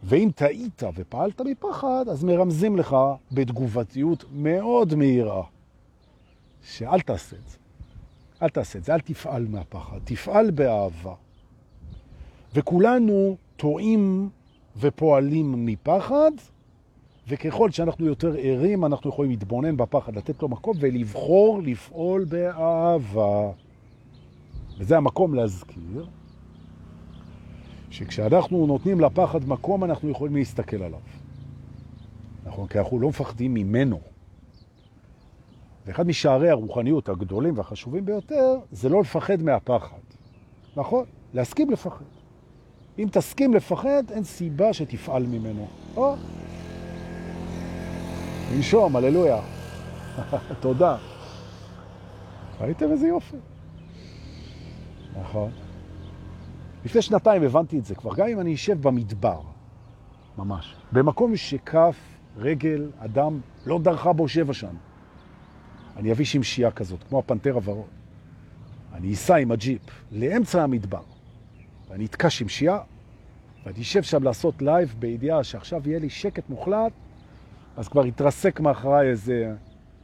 ואם 0.02 0.28
טעית 0.34 0.82
ופעלת 0.94 1.40
מפחד, 1.40 2.04
אז 2.10 2.24
מרמזים 2.24 2.76
לך 2.76 2.96
בתגובתיות 3.32 4.24
מאוד 4.32 4.94
מהירה, 4.94 5.42
שאל 6.62 7.00
תעשה 7.00 7.36
את 7.36 7.48
זה. 7.48 7.58
אל 8.42 8.48
תעשה 8.48 8.78
את 8.78 8.84
זה, 8.84 8.94
אל 8.94 9.00
תפעל 9.00 9.46
מהפחד, 9.48 9.98
תפעל 10.04 10.50
באהבה. 10.50 11.14
וכולנו 12.54 13.36
טועים 13.56 14.30
ופועלים 14.76 15.66
מפחד, 15.66 16.30
וככל 17.28 17.70
שאנחנו 17.70 18.06
יותר 18.06 18.34
ערים, 18.38 18.84
אנחנו 18.84 19.10
יכולים 19.10 19.30
להתבונן 19.30 19.76
בפחד, 19.76 20.16
לתת 20.16 20.42
לו 20.42 20.48
מקום 20.48 20.76
ולבחור 20.80 21.60
לפעול 21.62 22.24
באהבה. 22.24 23.50
וזה 24.78 24.96
המקום 24.96 25.34
להזכיר 25.34 26.06
שכשאנחנו 27.90 28.66
נותנים 28.66 29.00
לפחד 29.00 29.48
מקום, 29.48 29.84
אנחנו 29.84 30.10
יכולים 30.10 30.36
להסתכל 30.36 30.82
עליו. 30.82 31.00
נכון? 32.46 32.66
כי 32.66 32.78
אנחנו 32.78 32.98
לא 32.98 33.08
מפחדים 33.08 33.54
ממנו. 33.54 34.00
ואחד 35.86 36.06
משערי 36.06 36.50
הרוחניות 36.50 37.08
הגדולים 37.08 37.58
והחשובים 37.58 38.04
ביותר 38.04 38.58
זה 38.72 38.88
לא 38.88 39.00
לפחד 39.00 39.42
מהפחד. 39.42 39.96
נכון? 40.76 41.04
להסכים 41.34 41.70
לפחד. 41.70 42.04
אם 42.98 43.08
תסכים 43.12 43.54
לפחד, 43.54 44.02
אין 44.10 44.24
סיבה 44.24 44.72
שתפעל 44.72 45.26
ממנו. 45.26 45.66
או, 45.96 46.14
לנשום, 48.52 48.96
הללויה. 48.96 49.40
תודה. 50.60 50.96
ראיתם 52.60 52.90
איזה 52.90 53.08
יופי? 53.08 53.36
נכון. 55.20 55.50
לפני 56.84 57.02
שנתיים 57.02 57.42
הבנתי 57.42 57.78
את 57.78 57.84
זה 57.84 57.94
כבר, 57.94 58.14
גם 58.14 58.26
אם 58.26 58.40
אני 58.40 58.54
אשב 58.54 58.82
במדבר, 58.82 59.40
ממש, 60.38 60.74
במקום 60.92 61.36
שכף, 61.36 61.96
רגל, 62.36 62.90
אדם, 62.98 63.40
לא 63.66 63.78
דרכה 63.78 64.12
בו 64.12 64.28
שבע 64.28 64.52
שנים. 64.52 64.78
אני 65.96 66.12
אביא 66.12 66.24
שמשייה 66.24 66.70
כזאת, 66.70 67.04
כמו 67.08 67.18
הפנתר 67.18 67.54
הוורוד. 67.54 67.86
אני 68.92 69.12
אסע 69.12 69.36
עם 69.36 69.50
הג'יפ 69.50 69.80
לאמצע 70.12 70.62
המדבר, 70.62 71.02
ואני 71.88 72.06
אתקע 72.06 72.30
שמשייה, 72.30 72.78
ואני 73.66 73.80
אשב 73.80 74.02
שם 74.02 74.22
לעשות 74.22 74.62
לייב 74.62 74.94
בידיעה 74.98 75.44
שעכשיו 75.44 75.88
יהיה 75.88 75.98
לי 75.98 76.10
שקט 76.10 76.50
מוחלט, 76.50 76.92
אז 77.78 77.88
כבר 77.88 78.06
יתרסק 78.06 78.60
מאחוריי 78.60 79.08
איזה 79.08 79.54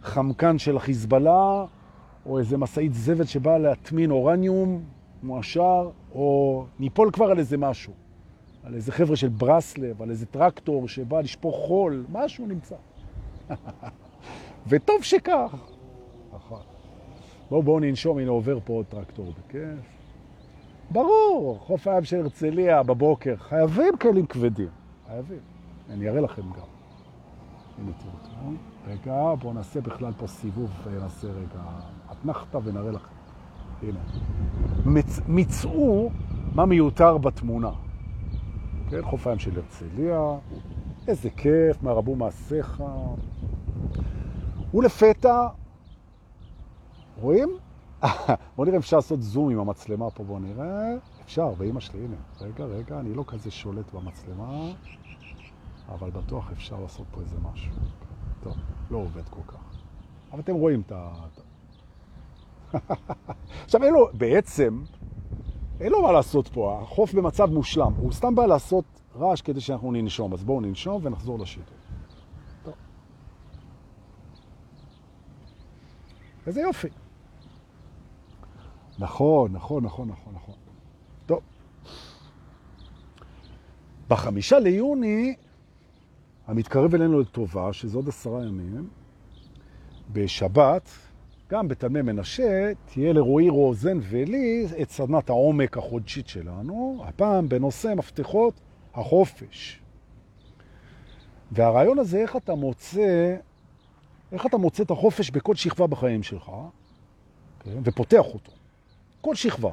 חמקן 0.03 0.59
של 0.59 0.77
החיזבאללה, 0.77 1.65
או 2.27 2.39
איזה 2.39 2.59
משאית 2.59 2.95
זבל 2.95 3.25
שבאה 3.25 3.59
להטמין 3.59 4.11
אורניום 4.11 4.83
מועשר, 5.23 5.91
או 6.15 6.65
ניפול 6.79 7.11
כבר 7.13 7.25
על 7.25 7.39
איזה 7.39 7.57
משהו, 7.57 7.93
על 8.65 8.75
איזה 8.75 8.93
חבר'ה 8.93 9.17
של 9.17 9.29
ברסלב, 9.29 10.03
על 10.03 10.11
איזה 10.11 10.27
טרקטור 10.27 10.89
שבא 10.89 11.21
לשפוך 11.21 11.57
חול, 11.67 12.05
משהו 12.13 12.47
נמצא. 12.47 12.77
וטוב 14.69 15.03
שכך. 15.03 15.55
בואו 17.51 17.63
בואו 17.63 17.81
ננשום, 17.81 18.19
הנה 18.19 18.31
עובר 18.31 18.59
פה 18.65 18.73
עוד 18.73 18.87
טרקטור 18.87 19.33
בכיף. 19.39 19.87
ברור, 20.91 21.59
חוף 21.59 21.87
הים 21.87 22.05
של 22.05 22.21
הרצליה 22.21 22.83
בבוקר, 22.83 23.37
חייבים 23.37 23.97
כלים 23.97 24.27
כבדים, 24.27 24.69
חייבים. 25.07 25.41
אני 25.91 26.09
אראה 26.09 26.21
לכם 26.21 26.43
גם. 26.43 26.74
הנה 27.79 27.93
תראו, 27.93 28.53
רגע, 28.87 29.35
בואו 29.35 29.53
נעשה 29.53 29.81
בכלל 29.81 30.13
פה 30.13 30.27
סיבוב, 30.27 30.71
נעשה 31.01 31.29
רגע 31.29 31.63
אתנחתא 32.13 32.59
ונראה 32.65 32.91
לכם. 32.91 33.15
הנה. 33.83 34.01
מצ... 34.87 35.21
מצאו 35.29 36.11
מה 36.55 36.67
מיותר 36.67 37.19
בתמונה. 37.19 37.71
כן, 38.91 39.03
חוף 39.03 39.27
הים 39.27 39.39
של 39.39 39.51
הרצליה, 39.57 40.39
איזה 41.09 41.31
כיף, 41.31 41.83
מה 41.83 41.93
רבו 41.93 42.17
מעשיך. 42.17 42.83
ולפתע, 44.75 45.49
רואים? 47.21 47.49
בואו 48.57 48.65
נראה 48.65 48.77
אם 48.77 48.81
אפשר 48.81 48.97
לעשות 48.97 49.23
זום 49.23 49.51
עם 49.51 49.59
המצלמה 49.59 50.11
פה, 50.11 50.25
בואו 50.25 50.39
נראה. 50.39 50.95
אפשר, 51.25 51.55
באמא 51.55 51.81
שלי, 51.81 52.05
הנה. 52.05 52.17
רגע, 52.41 52.65
רגע, 52.65 53.01
אני 53.01 53.15
לא 53.15 53.25
כזה 53.27 53.51
שולט 53.51 53.95
במצלמה, 53.95 54.73
אבל 55.89 56.11
בטוח 56.11 56.53
אפשר 56.53 56.81
לעשות 56.81 57.07
פה 57.11 57.21
איזה 57.21 57.37
משהו. 57.53 57.73
טוב, 58.43 58.57
לא 58.91 58.99
עובד 58.99 59.29
כל 59.29 59.41
כך. 59.47 59.79
אבל 60.33 60.41
אתם 60.41 60.55
רואים 60.55 60.81
את 60.81 60.93
ה... 60.93 61.15
עכשיו, 63.65 63.83
אין 63.83 63.95
לו, 63.95 64.09
בעצם, 64.13 64.83
אין 65.81 65.93
לו 65.93 66.03
מה 66.03 66.13
לעשות 66.13 66.49
פה, 66.49 66.81
החוף 66.83 67.15
במצב 67.15 67.51
מושלם. 67.51 67.93
הוא 67.97 68.13
סתם 68.13 68.35
בא 68.35 68.47
לעשות 68.47 68.85
רעש 69.17 69.41
כדי 69.41 69.61
שאנחנו 69.61 69.93
ננשום. 69.93 70.33
אז 70.33 70.45
בואו 70.45 70.61
ננשום 70.61 71.01
ונחזור 71.07 71.39
לשיטות. 71.39 71.75
טוב. 72.65 72.75
איזה 76.47 76.61
יופי. 76.61 76.89
נכון, 78.99 79.53
נכון, 79.53 79.85
נכון, 79.85 80.09
נכון, 80.09 80.35
נכון. 80.35 80.55
טוב. 81.27 81.41
בחמישה 84.09 84.59
ליוני, 84.59 85.35
המתקרב 86.47 86.95
אלינו 86.95 87.21
לטובה, 87.21 87.73
שזה 87.73 87.99
עוד 87.99 88.09
עשרה 88.09 88.45
ימים, 88.45 88.89
בשבת, 90.13 90.89
גם 91.51 91.69
בתלמי 91.69 92.03
מנשה, 92.03 92.73
תהיה 92.85 93.13
לרועי 93.13 93.49
רוזן 93.49 93.99
ולי 94.03 94.67
את 94.83 94.91
סדנת 94.91 95.31
העומק 95.31 95.79
החודשית 95.79 96.29
שלנו, 96.29 97.05
הפעם 97.05 97.49
בנושא 97.49 97.95
מפתחות 97.97 98.61
החופש. 98.95 99.81
והרעיון 101.53 101.99
הזה, 101.99 102.19
איך 102.19 102.37
אתה 102.37 102.55
מוצא, 102.55 103.37
איך 104.33 104.47
אתה 104.47 104.57
מוצא 104.57 104.83
את 104.83 104.91
החופש 104.91 105.31
בכל 105.31 105.55
שכבה 105.55 105.87
בחיים 105.87 106.23
שלך, 106.23 106.51
כן? 107.61 107.79
ופותח 107.85 108.25
אותו. 108.25 108.53
כל 109.21 109.35
שכבה. 109.35 109.73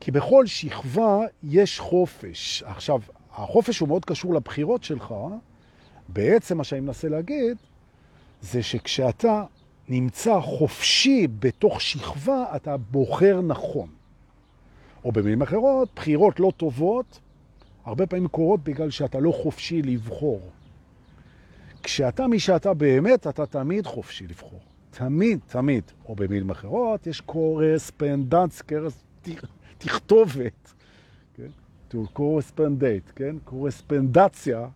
כי 0.00 0.10
בכל 0.10 0.46
שכבה 0.46 1.18
יש 1.42 1.80
חופש. 1.80 2.62
עכשיו, 2.66 3.00
החופש 3.32 3.78
הוא 3.78 3.88
מאוד 3.88 4.04
קשור 4.04 4.34
לבחירות 4.34 4.84
שלך. 4.84 5.14
בעצם 6.08 6.56
מה 6.56 6.64
שאני 6.64 6.80
מנסה 6.80 7.08
להגיד, 7.08 7.56
זה 8.42 8.62
שכשאתה 8.62 9.44
נמצא 9.88 10.40
חופשי 10.40 11.26
בתוך 11.38 11.80
שכבה, 11.80 12.44
אתה 12.56 12.76
בוחר 12.76 13.40
נכון. 13.40 13.88
או 15.04 15.12
במילים 15.12 15.42
אחרות, 15.42 15.88
בחירות 15.96 16.40
לא 16.40 16.52
טובות, 16.56 17.20
הרבה 17.84 18.06
פעמים 18.06 18.28
קורות 18.28 18.64
בגלל 18.64 18.90
שאתה 18.90 19.18
לא 19.18 19.32
חופשי 19.32 19.82
לבחור. 19.82 20.50
כשאתה 21.82 22.26
מי 22.26 22.38
שאתה 22.38 22.74
באמת, 22.74 23.26
אתה 23.26 23.46
תמיד 23.46 23.86
חופשי 23.86 24.26
לבחור. 24.26 24.60
תמיד, 24.90 25.38
תמיד. 25.46 25.84
או 26.08 26.14
במילים 26.14 26.50
אחרות, 26.50 27.06
יש 27.06 27.20
קורספנדנס, 27.20 28.62
תכתובת, 29.78 30.72
כן? 31.34 31.48
correspondate, 32.16 33.12
כן? 33.14 33.36
קורספנדציה, 33.44 34.68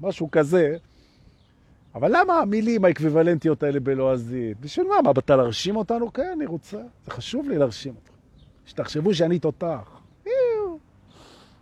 משהו 0.00 0.30
כזה. 0.30 0.76
אבל 1.94 2.16
למה 2.16 2.38
המילים 2.38 2.84
האקוויוולנטיות 2.84 3.62
האלה 3.62 3.80
בלועזית? 3.80 4.60
בשביל 4.60 4.86
מה? 4.86 5.02
מה, 5.02 5.12
באת 5.12 5.30
להרשים 5.30 5.76
אותנו? 5.76 6.12
כן, 6.12 6.30
אני 6.36 6.46
רוצה. 6.46 6.82
זה 7.04 7.10
חשוב 7.10 7.48
לי 7.48 7.58
להרשים 7.58 7.94
אותך. 7.94 8.10
שתחשבו 8.66 9.14
שאני 9.14 9.38
תותח. 9.38 10.00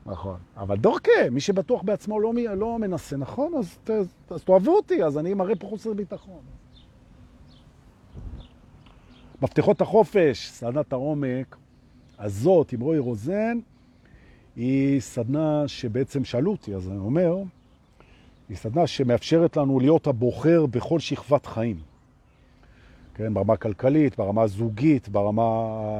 נכון. 0.06 0.36
אבל 0.56 0.76
דורקה, 0.76 1.30
מי 1.30 1.40
שבטוח 1.40 1.82
בעצמו 1.82 2.20
לא, 2.20 2.32
לא 2.56 2.78
מנסה, 2.78 3.16
נכון? 3.16 3.54
אז, 3.54 3.78
אז, 3.86 4.06
אז 4.30 4.44
תאהבו 4.44 4.76
אותי, 4.76 5.04
אז 5.04 5.18
אני 5.18 5.34
מראה 5.34 5.56
פה 5.56 5.66
חוסר 5.66 5.92
ביטחון. 5.92 6.40
מפתחות 9.42 9.80
החופש, 9.80 10.48
סדנת 10.48 10.92
העומק 10.92 11.56
הזאת 12.18 12.72
עם 12.72 12.80
רועי 12.80 12.98
רוזן, 12.98 13.58
היא 14.56 15.00
סדנה 15.00 15.68
שבעצם 15.68 16.24
שאלו 16.24 16.50
אותי, 16.50 16.74
אז 16.74 16.88
אני 16.88 16.98
אומר, 16.98 17.36
היא 18.52 18.58
סדנה 18.58 18.86
שמאפשרת 18.86 19.56
לנו 19.56 19.80
להיות 19.80 20.06
הבוחר 20.06 20.66
בכל 20.66 20.98
שכבת 20.98 21.46
חיים. 21.46 21.76
כן, 23.14 23.34
ברמה 23.34 23.52
הכלכלית, 23.52 24.16
ברמה 24.16 24.42
הזוגית, 24.42 25.08
ברמה 25.08 25.42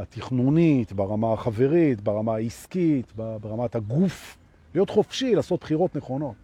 התכנונית, 0.03 0.93
ברמה 0.93 1.33
החברית, 1.33 2.01
ברמה 2.01 2.35
העסקית, 2.35 3.13
ברמת 3.17 3.75
הגוף. 3.75 4.39
להיות 4.75 4.91
חופשי, 4.91 5.35
לעשות 5.35 5.61
בחירות 5.61 5.97
נכונות. 5.97 6.35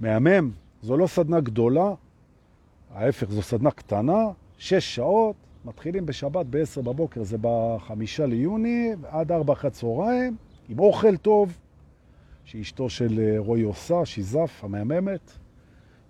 מהמם, 0.00 0.50
זו 0.82 0.96
לא 0.96 1.06
סדנה 1.06 1.40
גדולה, 1.40 1.94
ההפך, 2.94 3.30
זו 3.30 3.42
סדנה 3.42 3.70
קטנה, 3.70 4.24
שש 4.58 4.94
שעות, 4.94 5.36
מתחילים 5.64 6.06
בשבת 6.06 6.46
ב-10 6.50 6.82
בבוקר, 6.82 7.22
זה 7.22 7.36
בחמישה 7.40 8.26
ליוני, 8.26 8.92
עד 9.08 9.32
4 9.32 9.52
אחרי 9.52 9.68
הצהריים, 9.68 10.36
עם 10.68 10.78
אוכל 10.78 11.16
טוב, 11.16 11.58
שאשתו 12.46 12.90
של 12.90 13.20
אה, 13.20 13.34
רועי 13.38 13.62
עושה, 13.62 14.04
שיזף, 14.04 14.60
המהממת. 14.62 15.32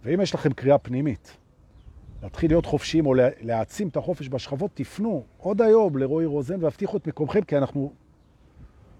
ואם 0.05 0.20
יש 0.20 0.34
לכם 0.34 0.53
קריאה 0.53 0.78
פנימית, 0.78 1.37
להתחיל 2.22 2.51
להיות 2.51 2.66
חופשיים 2.66 3.07
או 3.07 3.14
להעצים 3.41 3.89
את 3.89 3.97
החופש 3.97 4.28
בשכבות, 4.28 4.70
תפנו 4.74 5.24
עוד 5.39 5.62
היום 5.62 5.99
לרועי 5.99 6.26
רוזן 6.26 6.62
והבטיחו 6.64 6.97
את 6.97 7.07
מקומכם, 7.07 7.41
כי 7.41 7.57
אנחנו 7.57 7.93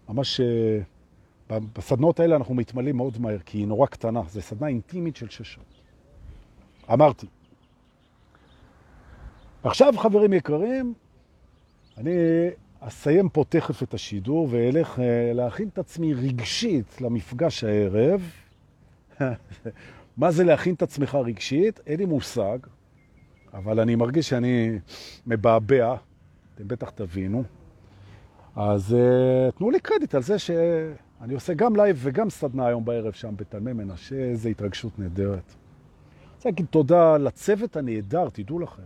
ממש, 0.09 0.41
אה, 0.41 1.59
בסדנות 1.72 2.20
האלה 2.20 2.37
אנחנו 2.37 2.55
מתמלאים 2.55 2.97
מאוד 2.97 3.20
מהר, 3.20 3.39
כי 3.39 3.59
היא 3.59 3.66
נורא 3.66 3.87
קטנה. 3.87 4.22
זו 4.28 4.43
סדנה 4.43 4.68
אינטימית 4.68 5.16
של 5.16 5.28
שש 5.28 5.55
שעות. 5.55 5.82
אמרתי. 6.93 7.26
עכשיו, 9.62 9.95
חברים 9.97 10.32
יקרים, 10.32 10.95
אני 11.97 12.11
אסיים 12.89 13.28
פה 13.28 13.45
תכף 13.49 13.82
את 13.82 13.95
השידור 13.95 14.49
ואלך 14.51 14.99
אה, 14.99 15.32
להכין 15.34 15.68
את 15.68 15.78
עצמי 15.78 16.14
רגשית 16.14 17.01
למפגש 17.01 17.64
הערב. 17.64 18.30
מה 20.16 20.30
זה 20.30 20.45
להכין 20.45 20.74
את 20.74 20.82
עצמך 20.82 21.14
רגשית? 21.14 21.80
אין 21.87 21.99
לי 21.99 22.05
מושג. 22.05 22.59
אבל 23.55 23.80
אני 23.80 23.95
מרגיש 23.95 24.28
שאני 24.28 24.78
מבעבע, 25.26 25.95
אתם 26.55 26.68
בטח 26.68 26.91
תבינו. 26.91 27.45
אז 28.57 28.97
אה, 28.97 29.59
תנו 29.59 29.70
לי 29.70 29.80
קרדיט 29.80 30.14
על 30.14 30.22
זה 30.22 30.39
שאני 30.39 31.34
עושה 31.34 31.55
גם 31.55 31.76
לייב 31.76 31.99
וגם 32.01 32.30
סדנה 32.30 32.66
היום 32.66 32.84
בערב 32.84 33.12
שם 33.12 33.34
בתלמי 33.37 33.72
מנשה, 33.72 34.16
איזו 34.16 34.49
התרגשות 34.49 34.99
נהדרת. 34.99 35.55
אני 35.55 36.34
רוצה 36.37 36.49
להגיד 36.49 36.66
תודה 36.66 37.16
לצוות 37.16 37.76
הנהדר, 37.76 38.28
תדעו 38.32 38.59
לכם, 38.59 38.82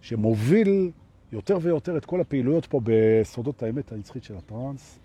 שמוביל 0.00 0.90
יותר 1.32 1.58
ויותר 1.62 1.96
את 1.96 2.04
כל 2.04 2.20
הפעילויות 2.20 2.66
פה 2.66 2.80
בסודות 2.84 3.62
האמת 3.62 3.92
הנצחית 3.92 4.24
של 4.24 4.36
הטרנס. 4.36 4.98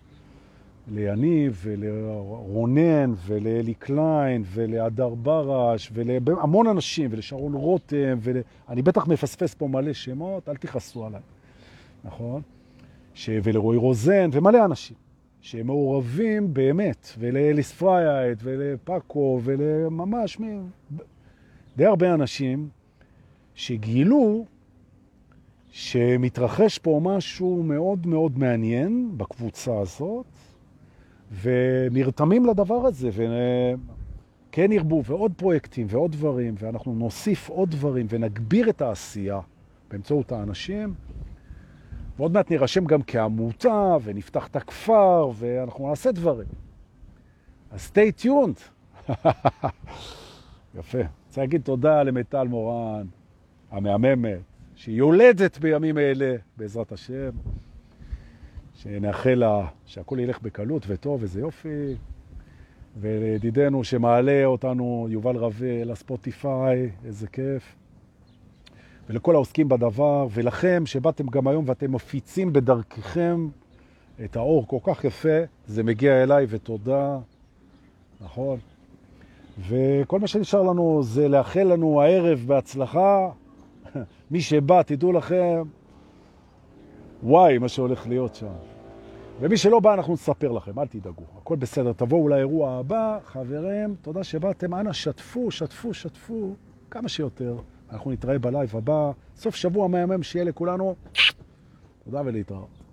ליניב 0.91 1.61
ולרונן 1.63 3.13
ולאלי 3.26 3.73
קליין 3.73 4.43
ולהדר 4.45 5.09
ברש 5.09 5.91
ולהמון 5.93 6.67
אנשים 6.67 7.09
ולשרון 7.13 7.53
רותם 7.53 8.17
ואני 8.19 8.82
בטח 8.82 9.07
מפספס 9.07 9.53
פה 9.53 9.67
מלא 9.67 9.93
שמות, 9.93 10.49
אל 10.49 10.55
תכעסו 10.55 11.05
עליי, 11.05 11.21
נכון? 12.03 12.41
ש... 13.13 13.30
ולרועי 13.43 13.78
רוזן 13.78 14.30
ומלא 14.34 14.65
אנשים 14.65 14.97
שהם 15.41 15.67
מעורבים 15.67 16.53
באמת, 16.53 17.07
ולאליס 17.19 17.71
פרייט 17.71 18.39
ולפאקו 18.43 19.41
ולממש 19.43 20.39
מי... 20.39 20.57
די 21.78 21.86
הרבה 21.86 22.13
אנשים 22.13 22.69
שגילו 23.55 24.45
שמתרחש 25.76 26.78
פה 26.78 26.99
משהו 27.03 27.63
מאוד 27.63 28.07
מאוד 28.07 28.39
מעניין 28.39 29.11
בקבוצה 29.17 29.80
הזאת, 29.80 30.26
ונרתמים 31.41 32.45
לדבר 32.45 32.86
הזה, 32.86 33.09
וכן 33.09 34.71
ירבו, 34.71 35.03
ועוד 35.03 35.32
פרויקטים 35.38 35.88
ועוד 35.89 36.11
דברים, 36.11 36.55
ואנחנו 36.59 36.93
נוסיף 36.93 37.49
עוד 37.49 37.71
דברים 37.71 38.05
ונגביר 38.09 38.69
את 38.69 38.82
העשייה 38.82 39.39
באמצעות 39.91 40.32
האנשים, 40.32 40.93
ועוד 42.17 42.34
מעט 42.34 42.51
נרשם 42.51 42.86
גם 42.86 43.01
כעמותה, 43.07 43.97
ונפתח 44.03 44.47
את 44.47 44.55
הכפר, 44.55 45.30
ואנחנו 45.36 45.89
נעשה 45.89 46.11
דברים. 46.11 46.47
אז 47.71 47.91
stay 47.93 48.23
tuned. 48.23 48.59
יפה. 50.80 50.99
רוצה 51.28 51.41
להגיד 51.41 51.61
תודה 51.61 52.03
למיטל 52.03 52.47
מורן, 52.47 53.05
המהממת, 53.71 54.55
שהיא 54.76 54.97
יולדת 54.97 55.57
בימים 55.57 55.97
אלה, 55.97 56.36
בעזרת 56.57 56.91
השם. 56.91 57.30
שנאחל 58.73 59.34
לה 59.34 59.67
שהכל 59.86 60.19
ילך 60.19 60.41
בקלות 60.41 60.84
וטוב, 60.88 61.21
איזה 61.21 61.39
יופי. 61.39 61.95
ולידידנו 63.01 63.84
שמעלה 63.84 64.45
אותנו, 64.45 65.07
יובל 65.09 65.36
רווה, 65.36 65.84
לספוטיפיי, 65.84 66.89
איזה 67.05 67.28
כיף. 67.28 67.76
ולכל 69.09 69.36
העוסקים 69.36 69.69
בדבר, 69.69 70.28
ולכם 70.32 70.84
שבאתם 70.86 71.28
גם 71.28 71.47
היום 71.47 71.63
ואתם 71.67 71.91
מפיצים 71.91 72.53
בדרככם 72.53 73.47
את 74.23 74.36
האור 74.36 74.67
כל 74.67 74.78
כך 74.84 75.03
יפה, 75.03 75.39
זה 75.67 75.84
מגיע 75.84 76.23
אליי 76.23 76.45
ותודה, 76.49 77.17
נכון? 78.21 78.57
וכל 79.67 80.19
מה 80.19 80.28
שנשאר 80.28 80.61
לנו 80.61 81.03
זה 81.03 81.28
לאחל 81.28 81.63
לנו 81.63 82.01
הערב 82.01 82.43
בהצלחה. 82.47 83.30
מי 84.32 84.41
שבא, 84.41 84.82
תדעו 84.82 85.11
לכם, 85.13 85.63
וואי, 87.23 87.57
מה 87.57 87.67
שהולך 87.67 88.07
להיות 88.07 88.36
שם. 88.36 88.53
ומי 89.39 89.57
שלא 89.57 89.80
בא, 89.80 89.93
אנחנו 89.93 90.13
נספר 90.13 90.51
לכם, 90.51 90.80
אל 90.80 90.88
תדאגו. 90.88 91.23
הכל 91.38 91.55
בסדר, 91.55 91.93
תבואו 91.93 92.28
לאירוע 92.30 92.71
הבא. 92.71 93.19
חברים, 93.26 93.95
תודה 94.01 94.23
שבאתם. 94.23 94.76
אנא, 94.76 94.93
שתפו, 94.93 95.51
שתפו, 95.51 95.93
שתפו, 95.93 96.55
כמה 96.91 97.09
שיותר. 97.09 97.57
אנחנו 97.91 98.11
נתראה 98.11 98.39
בלייב 98.39 98.76
הבא. 98.76 99.11
סוף 99.36 99.55
שבוע 99.55 99.88
מהמם 99.88 100.23
שיהיה 100.23 100.45
לכולנו. 100.45 100.95
תודה 102.05 102.21
ולהתראות. 102.26 102.85